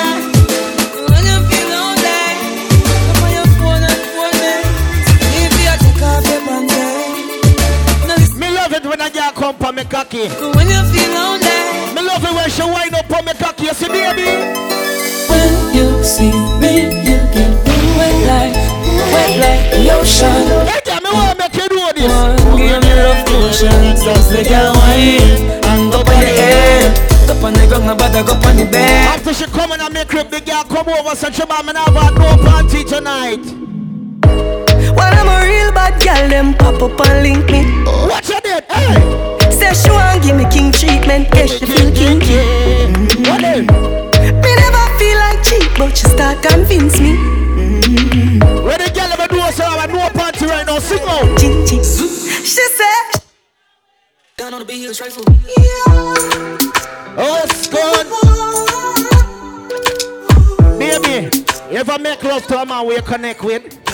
[9.77, 10.29] Me cocky.
[10.57, 13.65] When you feel lonely, Me love it when she wind up on me cocky.
[13.65, 14.25] You see, baby?
[15.29, 17.53] when you see me, you get
[18.01, 18.57] wet like,
[19.13, 20.33] wet like the ocean.
[20.65, 22.09] Hey, girl, me want make you do this.
[22.57, 27.29] Give me love potion, just like a wine, and go on the head.
[27.29, 29.09] Go on the ground, but go on the bed.
[29.13, 32.15] After she come and make crib, the girl come over, so she man, not have
[32.17, 33.45] no party tonight.
[34.97, 37.63] Well, I'm a real bad girl, them pop up and link me.
[38.09, 38.65] What you did?
[38.71, 38.95] Hey!
[39.51, 42.37] Say she want give me king treatment, yeah, she feel kinky.
[43.29, 43.67] What then?
[44.43, 47.17] Me never feel like cheap, but she start convince me.
[47.17, 48.65] Mm-hmm.
[48.65, 51.39] Where the girl ever do so I have no party right now, sing out.
[51.41, 53.23] She said,
[54.37, 55.37] Down on the beat, straight for me.
[57.19, 58.07] Oh, it's good.
[60.79, 61.31] Baby,
[61.73, 63.86] you ever make love to a man where you connect with?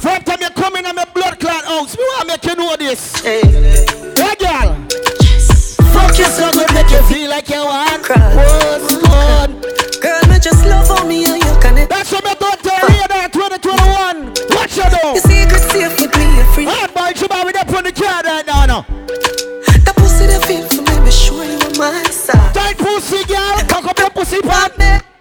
[0.00, 2.74] From time you come in on my blood clot house, me want make you know
[2.76, 3.20] this.
[3.20, 3.42] Hey,
[4.40, 4.72] girl.
[5.92, 8.08] Fuck you so good, make you feel like you want.
[8.08, 9.50] What's good?
[10.00, 11.90] Girl, me just love on me and you connect.
[11.90, 14.32] That's what me don't tell you that 2021.
[14.56, 15.08] What you do?
[15.12, 16.64] Your secret safe with me, you're free.
[16.64, 18.86] Hard boy, you with up on the car right now, no.
[19.84, 22.54] The pussy that feel for me, be sure you on my side.
[22.54, 23.60] Tight pussy, girl.
[23.68, 25.15] Cock up your pussy, pop me.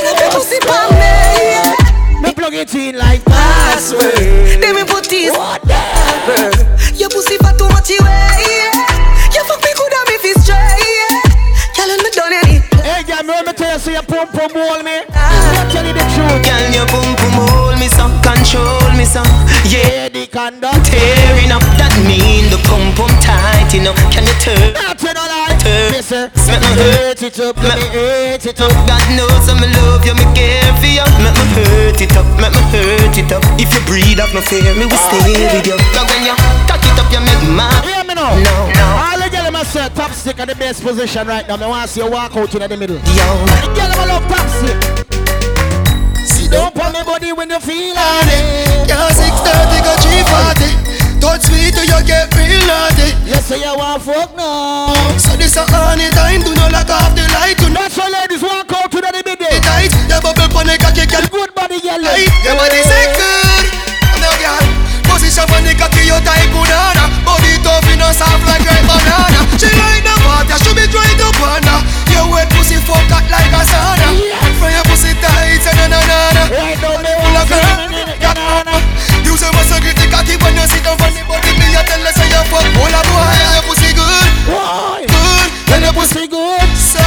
[0.00, 2.24] Fling up your pussy, pop me.
[2.24, 4.16] Me plug it in like password.
[4.56, 5.28] Then me put this.
[5.36, 6.56] Whatever.
[6.96, 8.72] Your pussy for too much, you yeah.
[9.28, 11.20] You fuck me good and me feel straight, yeah.
[11.76, 12.64] Girl, me done it.
[12.80, 15.04] Hey, girl, me want me tell you, say you pum pum hold me.
[15.12, 15.60] Ah.
[15.60, 16.48] I'm telling you the truth.
[16.48, 19.20] Girl, your pum pum hold me so, control me so.
[19.68, 21.60] Yeah, the conduct tearing up.
[21.76, 23.92] That mean the pum pum tight, you know.
[24.08, 24.72] Can you turn?
[24.80, 25.19] Not you no lie.
[25.19, 25.19] Turn.
[26.50, 28.74] Make me hurt it up, let me hurt it up.
[28.90, 31.06] God knows I'm love you, me care for you.
[31.22, 33.42] Make me hurt it up, make me hurt it up.
[33.54, 35.22] If you breathe up, no fear, me will stay
[35.54, 35.78] with you.
[35.94, 36.34] Now when you
[36.66, 38.34] cock it up, you make my Hear me now.
[38.34, 38.86] No, no.
[38.98, 41.56] All the girls must say top stick at the best position right now.
[41.56, 42.98] Me want to see you walk out in the middle.
[43.14, 43.26] Yo.
[43.62, 44.78] The girl I love top stick.
[46.26, 48.88] Sit down on me body when you feel on it.
[48.88, 50.79] Yeah, 630 go 340.
[51.20, 53.12] Touch me till you get real naughty.
[53.28, 54.88] Yes, so you want fuck now.
[55.20, 57.60] So this a honey time, do not lock off the light.
[57.60, 59.36] Do not so ladies walk out to the middle.
[59.36, 61.24] It tight, your bubble pon the cocky girl.
[61.28, 62.08] Good body yellow.
[62.08, 63.68] Hey, your body secure.
[64.16, 64.64] Now girl,
[65.06, 67.04] position pon the cocky you tight banana.
[67.22, 69.40] Body tough, you know soft like ripe banana.
[69.60, 71.99] She like the water, she be trying to banana.
[72.20, 74.12] The wet pussy fuck hot like a sauna.
[74.60, 76.44] Fry your pussy tight and na na na na.
[76.52, 77.80] Pull a girl,
[78.20, 78.76] got na
[79.24, 81.80] You say what's a gritty cocky when you sit down from the body Me a
[81.80, 82.68] tell her say you fuck.
[82.76, 84.28] Pull a boy, your pussy good.
[85.08, 86.68] Good, when your pussy good.
[86.76, 87.00] So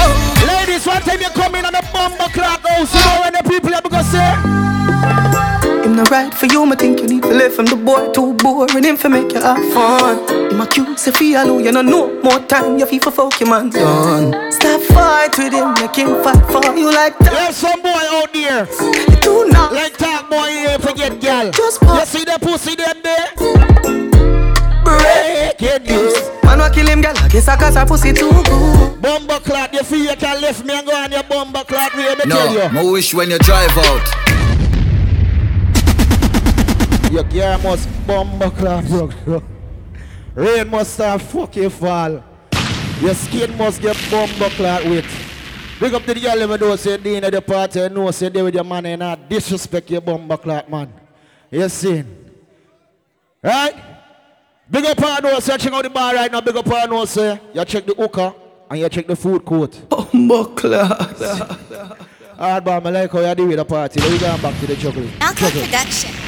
[0.49, 3.43] Ladies, one time you come in on the bomb clock house You know when the
[3.45, 5.62] people are gonna say
[6.09, 8.97] right for you, me think you need to live from the boy too boring him
[8.97, 10.17] for make you have fun.
[10.51, 13.49] Him accuse if he alone, you know no more time, you feel for fuck your
[13.49, 14.51] man done.
[14.51, 17.31] Stop fight with him, make him fight for you like that.
[17.31, 18.67] There's some boy out there.
[19.11, 21.51] You do not Like that boy here forget girl.
[21.51, 23.29] Just You see the pussy them there?
[24.83, 26.13] Break your news.
[26.43, 27.13] Man wa kill him, girl.
[27.17, 29.01] I guess I cause her pussy too good.
[29.01, 32.15] Bumper clot, you feel you can lift me and go on your bumper clot way,
[32.15, 32.69] me tell No, you.
[32.69, 34.09] my wish when you drive out.
[37.13, 39.07] Your gear must bumper clot, bro.
[39.23, 39.43] bro.
[40.33, 42.23] Rain must start fucking fall.
[43.01, 45.05] Your skin must get bumper clot with.
[45.79, 48.29] Big up to the girl even though say they in the party and know say
[48.29, 50.91] they with your man and not disrespect your bumper clot man.
[51.51, 52.03] You see?
[53.43, 53.75] Right?
[54.71, 57.11] Big up on those, you check out the bar right now, big up on those,
[57.11, 57.37] say, eh?
[57.53, 58.33] you check the hookah
[58.71, 59.87] and you check the food court.
[59.87, 61.21] Bumper clot.
[62.39, 64.01] Alright, but I like how you do with the party.
[64.01, 65.11] Let me go back to the juggling.
[65.19, 65.65] Juggling.
[65.65, 66.22] Production.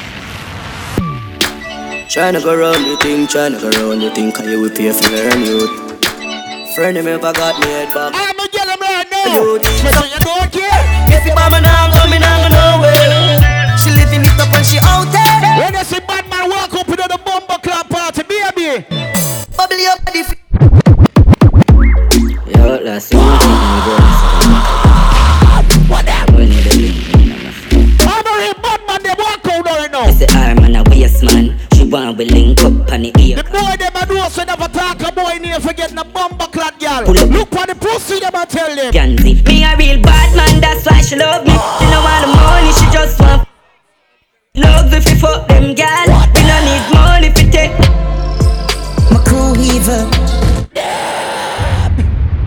[2.06, 5.10] Tryna go round the thing, tryna go round the thing, cause you will pay for
[5.10, 5.68] learn youth.
[6.74, 8.14] Friend him ever got me head back.
[8.14, 9.26] I'm gonna get him right now.
[9.34, 9.66] Youth.
[9.66, 10.80] So you don't care?
[11.10, 13.42] If your mama now coming out of nowhere,
[13.76, 15.58] she living it up and she out there.
[15.58, 18.86] When you see bad man walk up into the bumper club party, baby.
[19.58, 20.22] Bubble your body.
[22.54, 24.06] Yo, last thing you think I'm going
[28.06, 30.06] I'm a real bad man, they walk out there now.
[30.08, 31.65] It's the arm and a waist man.
[31.86, 33.36] She want we link up on the ear.
[33.36, 36.74] The boy them a do so never talk a boy near forget a bumper clad
[36.80, 37.04] girl.
[37.04, 37.14] Pull.
[37.30, 38.92] Look on the pussy them and tell them.
[38.92, 39.46] Gansy.
[39.46, 41.54] Me a real bad man, that's why she love me.
[41.54, 43.46] She no want the money, she just want
[44.56, 46.10] love if you fuck them gal.
[46.34, 47.78] We no need money if you take.
[49.14, 50.10] My crew weaver.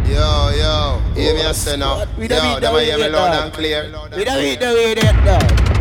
[0.04, 2.00] Yo, yo, hear me a say now.
[2.00, 3.88] Yo, need them a hear me loud and clear.
[4.18, 5.79] We don't eat the way that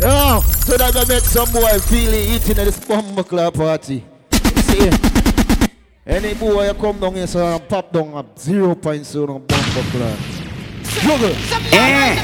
[0.00, 0.42] dog.
[0.44, 4.04] Yo, so that gonna make some boy feel it eating at this bumper club party.
[4.32, 4.90] See,
[6.06, 9.46] any boy you come down here so and pop down a zero point zero on
[9.46, 10.18] bumper club.
[10.82, 11.34] Juggle.
[11.72, 12.16] Eh,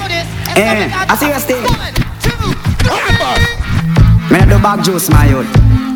[0.56, 1.62] eh, I see you thing.
[4.30, 5.91] Me not do back juice, my youth.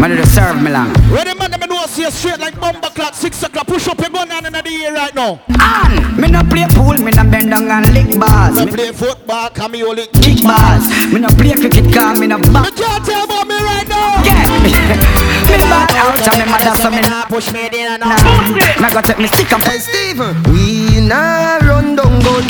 [0.00, 0.92] Me do the serve me long.
[1.08, 3.98] When the man them know see you straight like bumper clock, six o'clock, push up
[3.98, 5.40] your gun on in the air right now.
[5.48, 8.56] And me no play pool, me no bend down and lick bars.
[8.56, 10.84] Me Me play football, come here only kick bars.
[11.12, 14.22] Me no play cricket, cause me no You can't tell about me right now.
[14.22, 18.80] Yeah, me bad out and me mother so me nah push me in and out.
[18.80, 22.44] Me go take me stick and Hey Steven, we nah run down gun.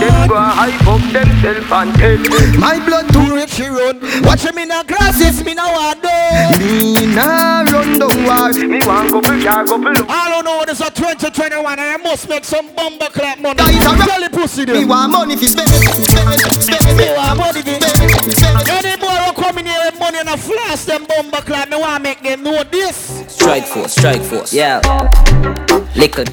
[0.00, 4.00] Them go hype up themself and tell My blood too rich, she run.
[4.22, 6.16] Watch me in the glasses, me now I do.
[6.60, 8.52] Me nah run down war.
[8.52, 10.08] Me want couple car, couple look.
[10.08, 13.56] I don't know, this is 2021 and I must make some bumper clap money.
[13.56, 14.76] Guys, I'm Tell the pussy them.
[14.76, 18.68] Me want money fi spend, spend, spend, Me want money fi spend, spend.
[18.68, 21.76] Any boy who come in here with money and a flash them bumper clap, me
[21.78, 23.24] want make them know this.
[23.28, 24.80] Strike force, strike force, yeah.
[25.94, 26.24] Lick a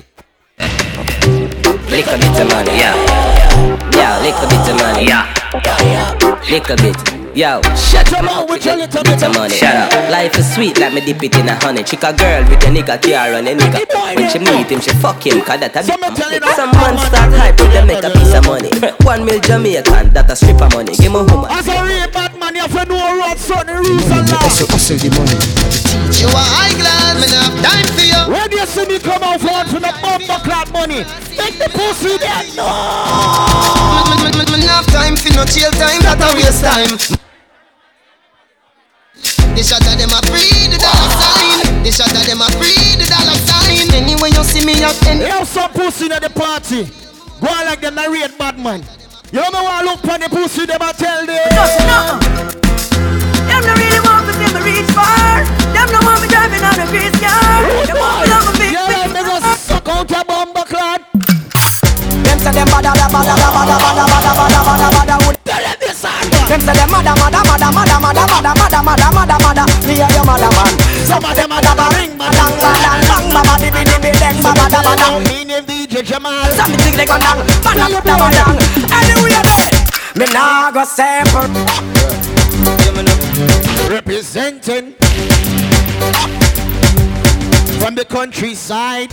[1.93, 2.97] Lick a bit of money, yeah.
[3.93, 5.29] Yeah, lick a bit of money, yeah.
[6.49, 6.97] Lick a bit.
[7.37, 9.53] Yo, Shut your mouth with your little bit bit of money.
[9.53, 10.09] Shut up.
[10.11, 11.83] Life is sweet like me dip it in a honey.
[11.83, 14.15] Chick a girl with a nigga car and a nigga.
[14.15, 16.29] When she meet him, she fuck him, cause that a So me tell.
[16.55, 18.69] Some man start hype with them make a piece of money.
[19.01, 20.95] One mil Jamaican, that a strip of money.
[20.95, 22.32] Give me a woman.
[22.43, 24.59] As a real bad man, you have to know road, son, the rules and laws.
[24.67, 25.39] hustle the money.
[26.19, 28.21] You are high glass, me nah have time for you.
[28.27, 31.07] When you see me come out front for the bumper clap money,
[31.39, 32.43] make the pussy there.
[32.55, 32.67] No.
[32.67, 34.03] Nah
[34.73, 36.97] have time for no chill time, that a waste time.
[39.53, 41.83] The shot of them a free the dollar sign.
[41.83, 43.87] The shot of them a free the dollar sign.
[43.93, 45.21] Anyway you see me out any.
[45.21, 46.89] You have some pussy at the party.
[47.39, 48.83] Go on like them narrate bad man.
[49.33, 51.49] You know want look for the pussy, them a tell them.
[53.49, 55.41] Them no really want to see me reach far.
[55.73, 57.65] Them no want me driving on a grease car.
[57.87, 61.12] Them want me love big Yeah, big me go suck out a bumper clap.
[62.33, 65.33] Them say them bada bada bada bada bada bada bada bada bada
[66.49, 70.13] them say them mada mada mada mada mada mada mada mada mada mada Me and
[70.17, 70.73] your mother man
[71.05, 72.17] Some of them a da ring.
[72.17, 76.49] Badang badang bang baba dibi dibi deng baba da badang Me name DJ Jamal.
[76.57, 78.57] Some me think they gon' dang Badang da badang
[78.89, 79.37] Anyway
[80.17, 81.53] Me nah go separate
[83.93, 84.95] Representing
[87.79, 89.11] from the countryside.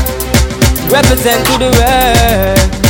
[0.88, 2.89] Represent to the world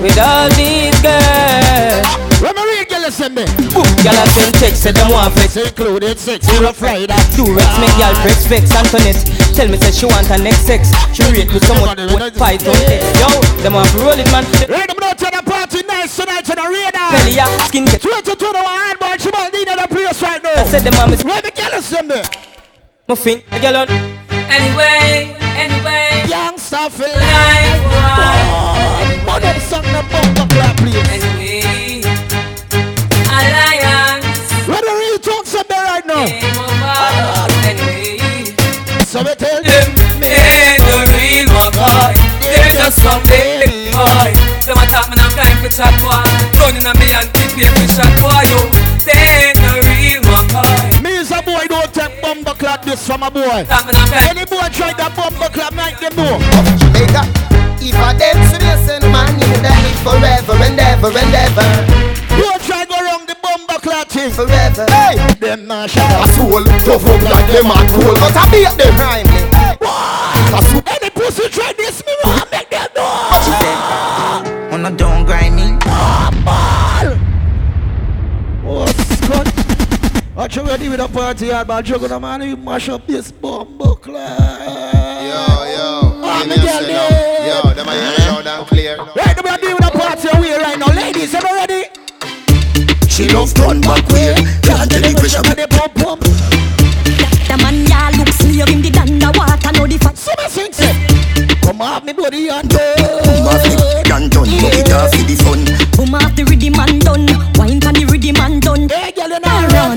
[0.00, 2.06] with all these girls.
[2.40, 3.44] When me read girl, girl send me.
[3.72, 5.56] Book, girl I send text, say them want flex.
[5.56, 8.72] Included sex, Zero Friday, do Rex, make girl press vex.
[8.74, 9.20] Antoinette,
[9.56, 10.92] tell me say she want her next sex.
[11.12, 13.08] She rate me so much, what fight on text.
[13.20, 13.28] Yo,
[13.62, 14.44] them want to roll it, man.
[14.68, 17.12] Right, I'm not to the party nice tonight to the radar.
[17.12, 18.02] Belly, yeah, skin get.
[18.02, 20.52] 22 to the one, boy, she might need the place right now.
[20.52, 21.16] I said them want me.
[21.24, 22.20] Where the girl send me?
[23.08, 23.88] Muffin, a girl on.
[24.52, 26.24] Anyway, anyway.
[26.28, 28.73] Youngster feel life.
[29.34, 30.94] One of song the bumper clap, please.
[31.10, 32.06] Anyway,
[33.26, 34.46] alliance.
[34.62, 36.22] Where the real talk some there right now?
[37.66, 38.54] Anyway,
[39.02, 39.90] so we tell them,
[40.22, 40.38] me
[40.86, 42.14] the real McCoy.
[42.46, 44.38] They just some baby boy.
[44.70, 46.22] Them a talk, man, I'm flying for chat boy.
[46.62, 48.70] Running on me and keep me for chat boy, yo.
[49.02, 51.02] They the real McCoy.
[51.02, 53.66] Me is a boy, don't take bumper clap this from a boy.
[53.66, 54.30] I'm flying.
[54.30, 56.38] Any boy try that bumper clap, make them know.
[56.78, 57.53] Jamaica.
[57.86, 61.68] If I them serious and man, you them it forever and ever and ever.
[62.34, 64.86] You try go wrong the bumper clap forever.
[64.88, 68.72] Hey, them not shut A soul tough up like them and cool, but I beat
[68.80, 69.44] them timely.
[69.84, 73.28] A soul Any pussy try this, me want make them know.
[73.44, 75.76] She said, "On a don't grind me."
[78.66, 78.86] Oh,
[79.20, 79.46] Scott.
[80.36, 83.30] I you ready with a party hard, but juggle the man, you mash up this
[83.30, 84.60] bumper clap.
[85.22, 86.03] Yo, yo,
[86.44, 87.48] Give me me girl say there.
[87.48, 88.96] Yo, them are hear me loud and clear.
[89.16, 90.92] Right, we are doing a party away right now.
[90.92, 91.82] Ladies, are you ready?
[93.08, 94.34] She love turn back way.
[94.60, 95.40] Can't tell the pressure.
[95.40, 96.20] Ready, pump, pump.
[97.48, 100.18] The man ya look slave in the underwater, know the fact.
[100.18, 100.92] Summer sing say,
[101.64, 102.76] Come off me body and do.
[102.76, 103.24] Eh.
[103.24, 104.50] Come off me and done.
[104.60, 105.64] Put it off for the fun.
[105.96, 107.24] Boom off the rhythm and done.
[107.56, 108.88] Wine pan the rhythm and done.
[108.90, 109.96] Hey, girl, you Now know.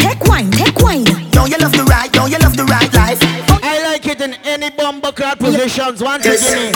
[0.00, 1.04] Take wine, take wine.
[1.36, 2.10] Don't you love the right?
[2.12, 3.20] Don't you love the right life?
[4.22, 6.00] In any bumper clap positions.
[6.00, 6.48] Once Yes.
[6.48, 6.72] again.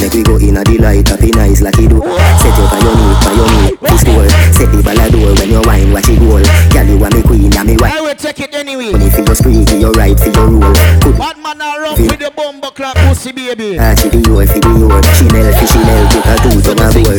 [0.00, 2.02] Make we go in a the light up in eyes like you do
[2.42, 5.32] Set you by your knee, by your knee This door, set the ball a door
[5.38, 8.40] when you wine, watch it roll Girl, you are me queen, and me wife take
[8.40, 8.92] it anyway.
[8.92, 12.00] Money for your spree, for your right, for your roll Put Bad man are wrong
[12.00, 13.78] with the bumper clap pussy baby.
[13.78, 16.88] Ah, she the yo, for the yo Chanel, for Chanel, put her two tongue a
[16.92, 17.16] boy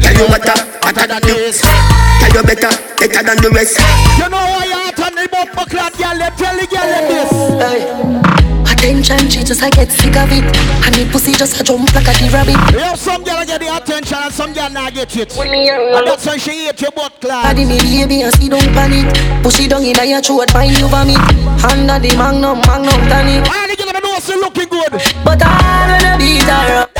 [0.00, 1.60] Tell you matter, hotter than this.
[1.60, 3.78] Tell you better, better than the rest.
[4.18, 6.16] You know why you hot on the bumper clap, girl?
[6.16, 8.36] Them tell the girl them this.
[8.76, 10.44] Attention, she just I get sick of it.
[10.86, 12.54] And the pussy just a jump like a the rabbit.
[12.70, 15.32] Yo, some girl get the attention and some girl not get it.
[15.34, 17.44] When me hear And that's why she hate your butt clap.
[17.44, 19.10] Body me baby and see don't panic.
[19.42, 21.16] Push it down in your throat, find you vomit.
[21.64, 23.48] Under the magnum, magnum tonic.
[23.48, 24.92] All the girl them know she looking good.
[25.24, 25.48] But I
[25.88, 26.90] wanna beat her up.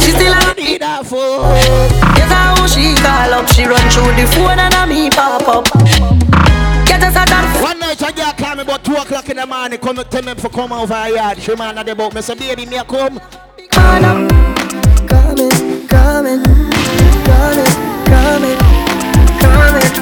[0.00, 1.42] She still a need her for.
[2.14, 3.48] Get her how she call up.
[3.48, 5.64] She run through the phone and a me pop up.
[6.86, 7.62] Get us a dance.
[7.62, 9.78] One night a girl call me about two o'clock in the morning.
[9.78, 11.38] Come tell me for come over her yard.
[11.38, 12.14] She man at the boat.
[12.14, 13.20] Me say baby, me a come.
[13.70, 14.28] Coming,
[15.08, 16.44] coming, coming,
[17.24, 17.66] coming,
[18.06, 20.01] coming.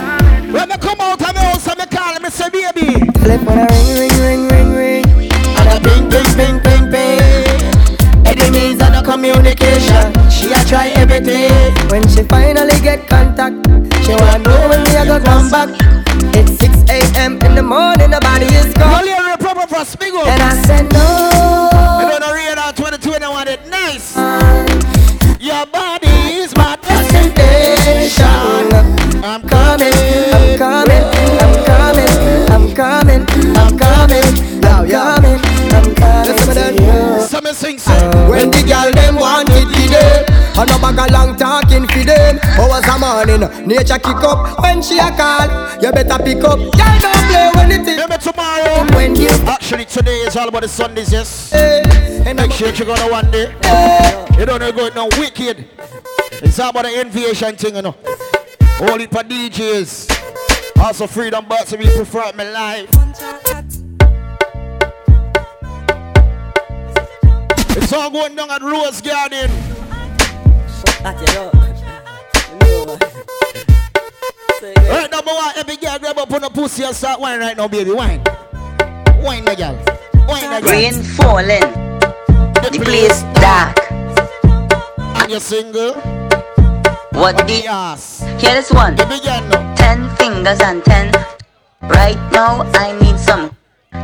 [2.40, 3.04] Say baby.
[3.20, 5.32] Telephone a ring, ring, ring, ring, ring.
[5.60, 7.60] And a ping, ping, ping, ping, ping.
[8.24, 10.08] Enemies and no communication.
[10.30, 11.52] She a try everything.
[11.90, 13.56] When she finally get contact,
[14.04, 15.68] she want know when me a go come back.
[16.32, 17.38] It's 6 a.m.
[17.42, 19.00] in the morning, the body is gone.
[19.00, 20.24] Only a proper for Spigo.
[20.26, 20.89] And I said
[43.26, 45.48] morning Nature kick up When she a call
[45.82, 48.86] You better pick up Girl don't play when it is Remember tomorrow.
[48.94, 51.52] When you Actually, today is all about the Sundays, yes.
[51.52, 53.52] eh, And Make sure you go to one day.
[54.38, 55.66] You don't know go no wicked.
[56.32, 57.96] It's all about the invasion thing, you know.
[58.80, 60.78] Only for DJs.
[60.82, 62.88] Also freedom but to be prefer my life.
[67.76, 69.50] It's all going down at Rose Garden.
[74.62, 77.68] Right now, boy, every girl grab up on a pussy and start wine right now,
[77.68, 77.92] baby.
[77.92, 78.22] Wine.
[79.22, 79.76] Wine, my girl.
[80.26, 80.70] Wine, my girl.
[80.70, 81.60] Rain falling.
[82.60, 83.76] The place dark.
[85.20, 85.94] And you're single?
[87.12, 88.20] What the ass?
[88.40, 88.96] Hear this one.
[88.96, 91.12] Ten fingers and ten.
[91.82, 93.56] Right now I need some.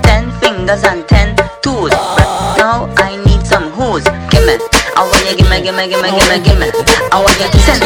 [0.03, 1.93] Ten fingers and ten toes.
[1.93, 4.05] Right now I need some hooves.
[4.31, 4.59] Gimme.
[4.97, 6.71] I want you gimme, gimme, gimme, gimme, gimme.
[7.13, 7.83] I want you to send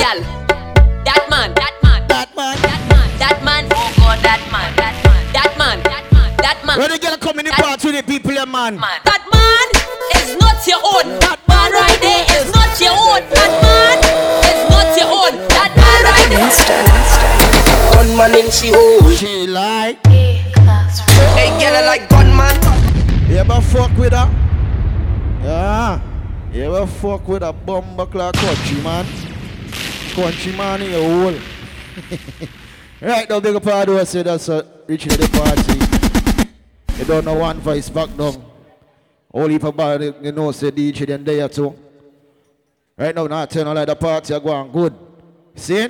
[6.70, 6.78] man.
[6.78, 8.76] When the girl come in the party with the people, yeah, man.
[8.76, 9.66] That man
[10.22, 11.18] is not your own.
[11.20, 13.22] That man right there is not your own.
[13.34, 13.98] That man
[14.46, 15.34] is not your own.
[15.50, 18.16] That man right there.
[18.16, 19.10] man in she hole.
[19.12, 19.98] She like.
[20.06, 22.56] Hey, girl, I like gunman.
[23.30, 24.28] You ever fuck with her?
[25.42, 26.00] Yeah.
[26.52, 29.06] You ever fuck with a bumper clock country man?
[30.14, 31.40] Country man in your hole.
[33.00, 35.89] right now, big up all those say that's uh, reaching the party.
[37.00, 38.44] You don't know one voice back down.
[39.32, 41.74] Only if about you know say DJ then there too.
[42.94, 44.94] Right now, not telling like the party are going good.
[45.54, 45.88] See?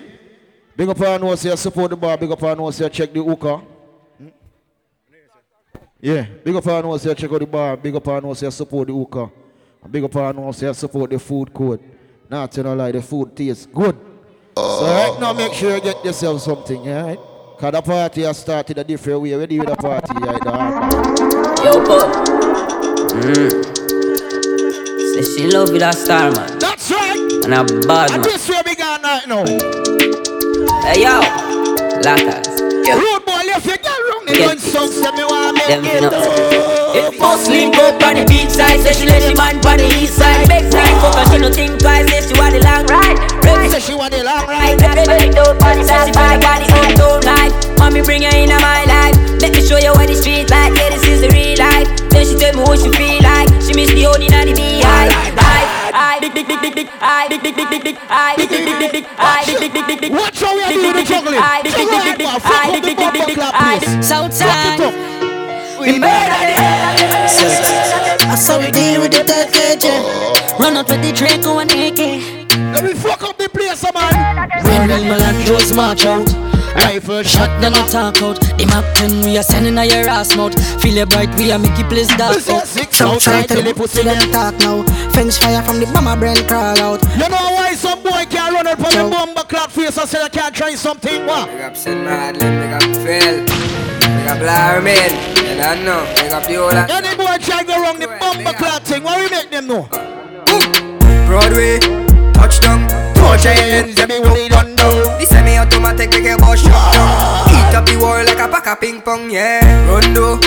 [0.77, 3.20] Big up all know say support the bar, big up all know say check the
[3.20, 3.61] hookah.
[4.19, 4.28] Hmm?
[6.01, 8.49] Yeah, big up all know say check out the bar, big up all know say
[8.49, 9.31] support the.
[9.82, 11.81] And big up all know say support the food code.
[12.28, 13.99] Not telling like the food tastes good.
[14.57, 17.18] So right now make sure you get yourself something, alright?
[17.60, 19.34] Cause the party has started a different way.
[19.34, 21.00] Ready with the party.
[21.70, 22.10] Yo, Paul.
[23.15, 23.50] Mm.
[25.15, 26.58] Say she love with a star, man.
[26.58, 27.16] That's right.
[27.44, 28.23] And a bad And man.
[28.23, 29.44] this way we got right now.
[30.82, 31.20] Hey, yo.
[32.02, 32.58] Lakas.
[32.90, 33.86] Road boy, left your girl wrong.
[33.86, 33.90] They
[34.33, 36.02] Get- doing songs that me want make Them it.
[36.02, 39.76] finna- If post link up on the beach side, say she let she man on
[39.78, 40.49] the east side.
[40.49, 43.17] Big side, fuck her, she no think twice, say she want the long ride.
[43.44, 44.76] Ready, say she want the long ride.
[44.83, 47.52] Ready, dope on the side, she feel like the uptown life.
[47.78, 49.17] Mommy, bring her into my life.
[49.41, 50.75] Let me show you what the street like.
[50.76, 51.89] Yeah, this is the real life.
[52.10, 53.49] Then she tell me what she feel like.
[53.65, 55.15] She miss the honey and the beehive.
[55.39, 55.80] I,
[60.10, 61.41] Watch how we are Big, doing the big, big, juggling.
[61.41, 61.89] I, big, big,
[62.97, 64.02] big, big, big, Fuck I, the.
[64.02, 64.81] Southside.
[65.81, 65.99] We
[68.36, 70.59] saw we deal with the dead KJ.
[70.60, 71.99] Run out with the Draco and AK.
[72.75, 74.51] Let me fuck up the place, man.
[74.62, 76.28] When animal and Joe's march out.
[76.74, 78.40] Rifle shot, them a talk out.
[78.58, 80.55] The map 10, we are sending a your ass mouth.
[80.82, 82.66] Feel it bright, we are make it place dark out.
[82.66, 84.82] Some try to the pussy them talk now.
[85.10, 87.02] Fence fire from the bomber brain crawl out.
[87.15, 90.23] You know why some boy can't run out from the bomber clock face and say
[90.23, 91.49] I can't try something, what?
[91.50, 92.05] Big up St.
[92.05, 96.90] Madeleine, big up Phil, big up Larmin, you don't know, big up the whole lot.
[96.90, 99.89] Any boy try go wrong the bomber clock thing, what we make them know?
[101.26, 101.78] Broadway,
[102.51, 105.19] touchdown, touch your hands, yeah, me really don't know.
[105.19, 107.11] The semi-automatic make a boss shut down.
[107.55, 109.62] Eat up the world like a pack of ping pong, yeah.
[109.87, 110.39] Rondo,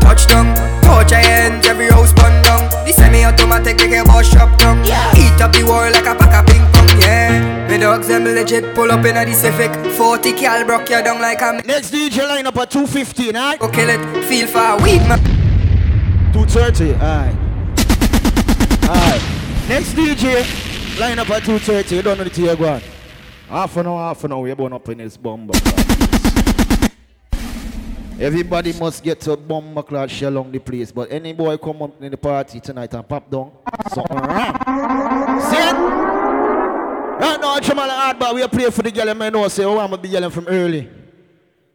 [0.00, 2.68] touchdown, touch your hands, every house bun down.
[2.84, 4.84] The semi-automatic make a boss shut down.
[5.16, 7.68] Eat up the world like a pack of ping pong, yeah.
[7.68, 11.20] Me dogs them legit pull up in a the Civic, 40 cal broke you down
[11.20, 13.58] like a Next DJ line up at 215, alright?
[13.58, 15.20] Go kill it, feel for weed, man.
[16.32, 17.34] 230, alright.
[18.84, 19.22] Alright.
[19.68, 20.65] Next DJ
[20.98, 22.80] line up at 230, you don't know the tea go on.
[23.48, 26.90] Half an hour, half an hour, we're going up in this bomber clock.
[28.18, 32.02] Everybody must get to bomber clock shell along the place, but any boy come up
[32.02, 33.52] in the party tonight and pop down,
[33.92, 34.54] something wrong.
[35.42, 35.76] See it?
[37.18, 39.78] Right now, Jamal hard, but we play for the girl, and I know, say, oh,
[39.78, 40.88] I'm going to be yelling from early.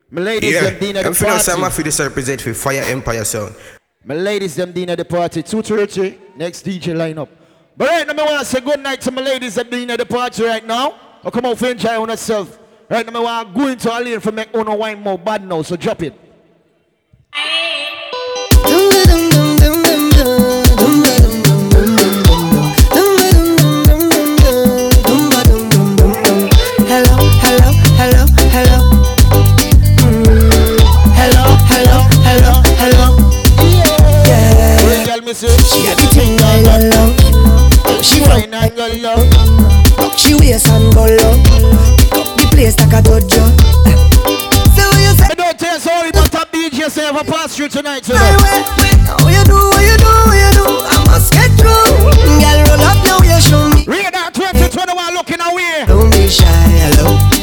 [0.10, 1.44] My ladies, Yeah, them being at I'm the feeling party.
[1.52, 3.56] some of this represent for Fire Empire Sound.
[4.04, 7.30] My ladies, them dinner at the party, 230, next DJ lineup.
[7.78, 10.00] But right now, I want to say good night to my ladies that being at
[10.00, 10.96] the party right now.
[11.24, 12.60] I come out for enjoy on yourself.
[12.90, 15.48] Right now, I want to go into a lane for make on wine more bad
[15.48, 16.14] now, so drop it.
[25.82, 28.80] Hello, hello, hello, hello.
[29.98, 30.80] Mm.
[31.18, 33.08] Hello, hello, hello, hello.
[34.28, 35.06] Yeah.
[35.06, 37.21] Girl, me say, She got the thing I love.
[38.02, 39.22] She wine and go low.
[40.18, 41.36] She waist and go low.
[42.38, 43.44] The place like a dojo.
[44.76, 47.70] So you say, I don't tell sorry, but top DJ say have a pass through
[47.70, 48.06] tonight.
[48.06, 50.66] So How you do, what you do, what you do?
[50.90, 52.12] I must get through.
[52.42, 53.86] Girl, roll up now, you show me.
[53.86, 55.86] Radar 2021 looking away.
[55.88, 57.41] Don't be shy, hello.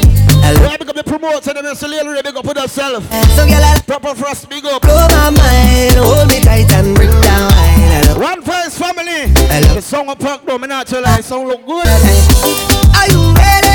[0.88, 3.04] Big up the promoter, them say little big up with yourself.
[3.36, 4.80] So girl, I Proper frost, big up.
[4.80, 7.52] blow my mind, hold me tight and bring down.
[7.76, 8.18] Hello.
[8.18, 9.28] One first family.
[9.52, 9.74] Hello.
[9.74, 11.84] The song of Park Dome, not tell you, song look good.
[11.84, 13.68] Are you ready?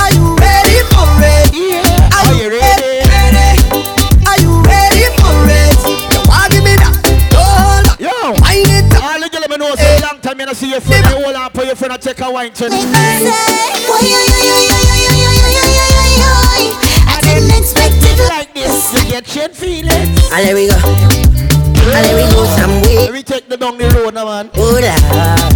[0.00, 1.52] Are you ready for it?
[1.52, 1.84] Yeah.
[2.24, 3.04] Are you ready?
[4.24, 5.76] Are you ready for it?
[6.08, 6.96] You want give me that?
[7.36, 8.00] Up.
[8.00, 8.32] Yo.
[8.40, 9.04] Wind it up.
[9.04, 11.04] All the girls me know say long time you not see your friend.
[11.04, 14.95] You hold on for your friend and take a wine to I
[17.26, 18.92] didn't expect it like this.
[18.94, 20.30] You get chain feelings.
[20.32, 20.78] And there we go.
[20.78, 22.96] And there we go some way.
[23.06, 24.50] Let me take the down the road now, man.
[24.54, 25.52] Hold up.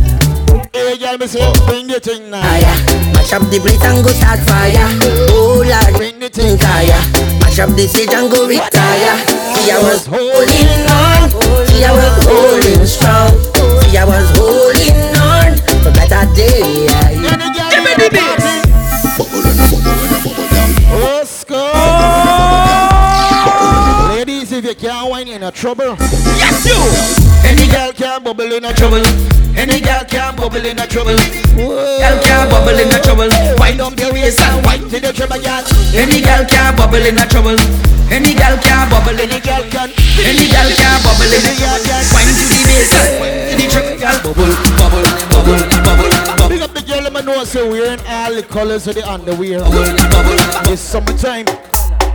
[0.72, 2.42] Hey, girl, me say, bring the thing now.
[2.42, 2.76] Fire.
[3.14, 4.86] Mash up the plate and go start fire.
[5.34, 6.56] Oh Lord, Bring the thing.
[6.58, 7.00] fire.
[7.42, 9.16] Mash up the stage and go retire.
[9.58, 11.26] See I was holding on.
[11.66, 13.34] See I was holding strong.
[13.90, 16.86] See I was holding on for better day.
[17.18, 18.38] Give me the beat.
[21.02, 21.74] Oh, girl.
[24.14, 25.96] Ladies, if you can't wine, in a trouble.
[26.38, 26.78] Yes, you.
[27.42, 29.02] Any girl can bubble in a trouble.
[29.58, 31.18] Any girl can bubble in a trouble.
[31.58, 33.28] Girl can bubble in a trouble.
[33.58, 35.64] Wind up your waist and wind to the trouble, girl.
[35.92, 37.58] Any girl can bubble in a trouble.
[38.10, 39.90] Any girl can bubble in a trouble.
[40.22, 41.82] Any girl can bubble in a trouble.
[42.14, 44.18] Wine to the waist and wind to the trouble, girl.
[44.22, 45.02] Bubble, bubble,
[45.34, 46.09] bubble, bubble
[47.20, 49.60] up the girl, let me know so wearing all the colors of the underwear.
[50.72, 51.46] It's summertime.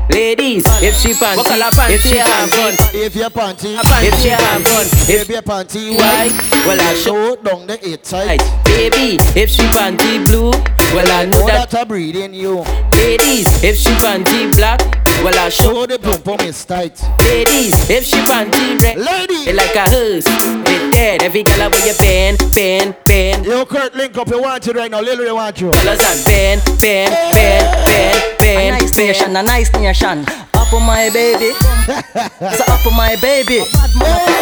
[0.09, 4.21] Ladies, if she panty, What color if she panty have panty, If your panty, if
[4.21, 6.31] she have fun, if your panty white,
[6.65, 8.39] well I show show down the eight tight.
[8.65, 10.51] Baby, if she panty blue,
[10.93, 11.71] well I know Know that.
[11.71, 12.63] that I breathe in you.
[12.93, 14.79] Ladies, if she panty black,
[15.25, 15.73] well I show.
[15.73, 17.01] Show the pum pum is tight.
[17.21, 19.49] Ladies, if she panty red, Lady.
[19.49, 21.23] it like a hearse, it dead.
[21.23, 23.45] Every girl with your bend, bend, bend.
[23.45, 24.29] Yo, Kurt, link up.
[24.29, 25.01] You want it right now.
[25.01, 25.71] Lily, you want you.
[25.71, 30.25] Colors and bend, bend, bend, bend, A nice nation, a nice nation.
[30.53, 31.51] Up on my baby.
[31.57, 33.63] so up on my baby.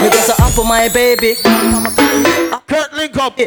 [0.03, 1.35] Because I up on my baby.
[2.67, 3.39] Kurt, link up.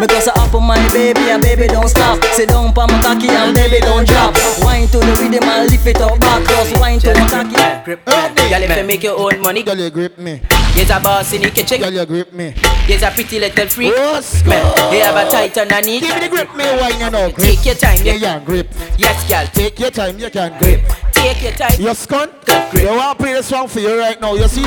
[0.00, 2.22] Because I up on my baby and baby don't stop.
[2.34, 4.34] Sit down pa my cocky and baby don't drop.
[4.60, 6.44] Wine to the rhythm and lift it up back.
[6.48, 7.56] Just wine to my cocky.
[7.84, 8.12] Grip me.
[8.50, 10.40] Girl, if you make your own money, Girl, you grip me.
[10.74, 11.80] you's a boss in the kitchen.
[11.80, 12.54] Girl, you grip me.
[12.88, 13.92] You's a pretty little freak.
[13.96, 16.02] Yes, Man, you have a tight underneath.
[16.02, 17.30] Give me the grip, me wine you know.
[17.30, 17.46] Grip.
[17.56, 18.38] Take your time, Yeah, yeah.
[18.38, 18.68] yeah, grip.
[18.98, 19.46] Yes, girl.
[19.52, 20.82] Take your time, you can grip.
[21.12, 21.80] Take your time.
[21.80, 22.32] You scunt?
[22.74, 24.66] You want to play this song for you right now, you see?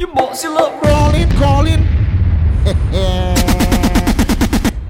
[0.00, 0.80] You bossy love.
[0.80, 1.86] Crawling, crawling.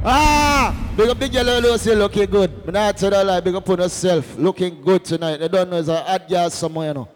[0.06, 2.64] ah, big up the girl say looking good.
[2.64, 4.36] But not tell her big up on herself.
[4.38, 5.38] Looking good tonight.
[5.38, 7.08] They don't know it's a hot girl summer, you know.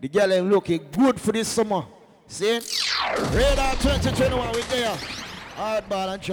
[0.00, 1.84] The girl ain't looking good for this summer.
[2.26, 2.60] See?
[3.32, 4.96] Radar 2021 we there.
[5.56, 6.22] Hardball and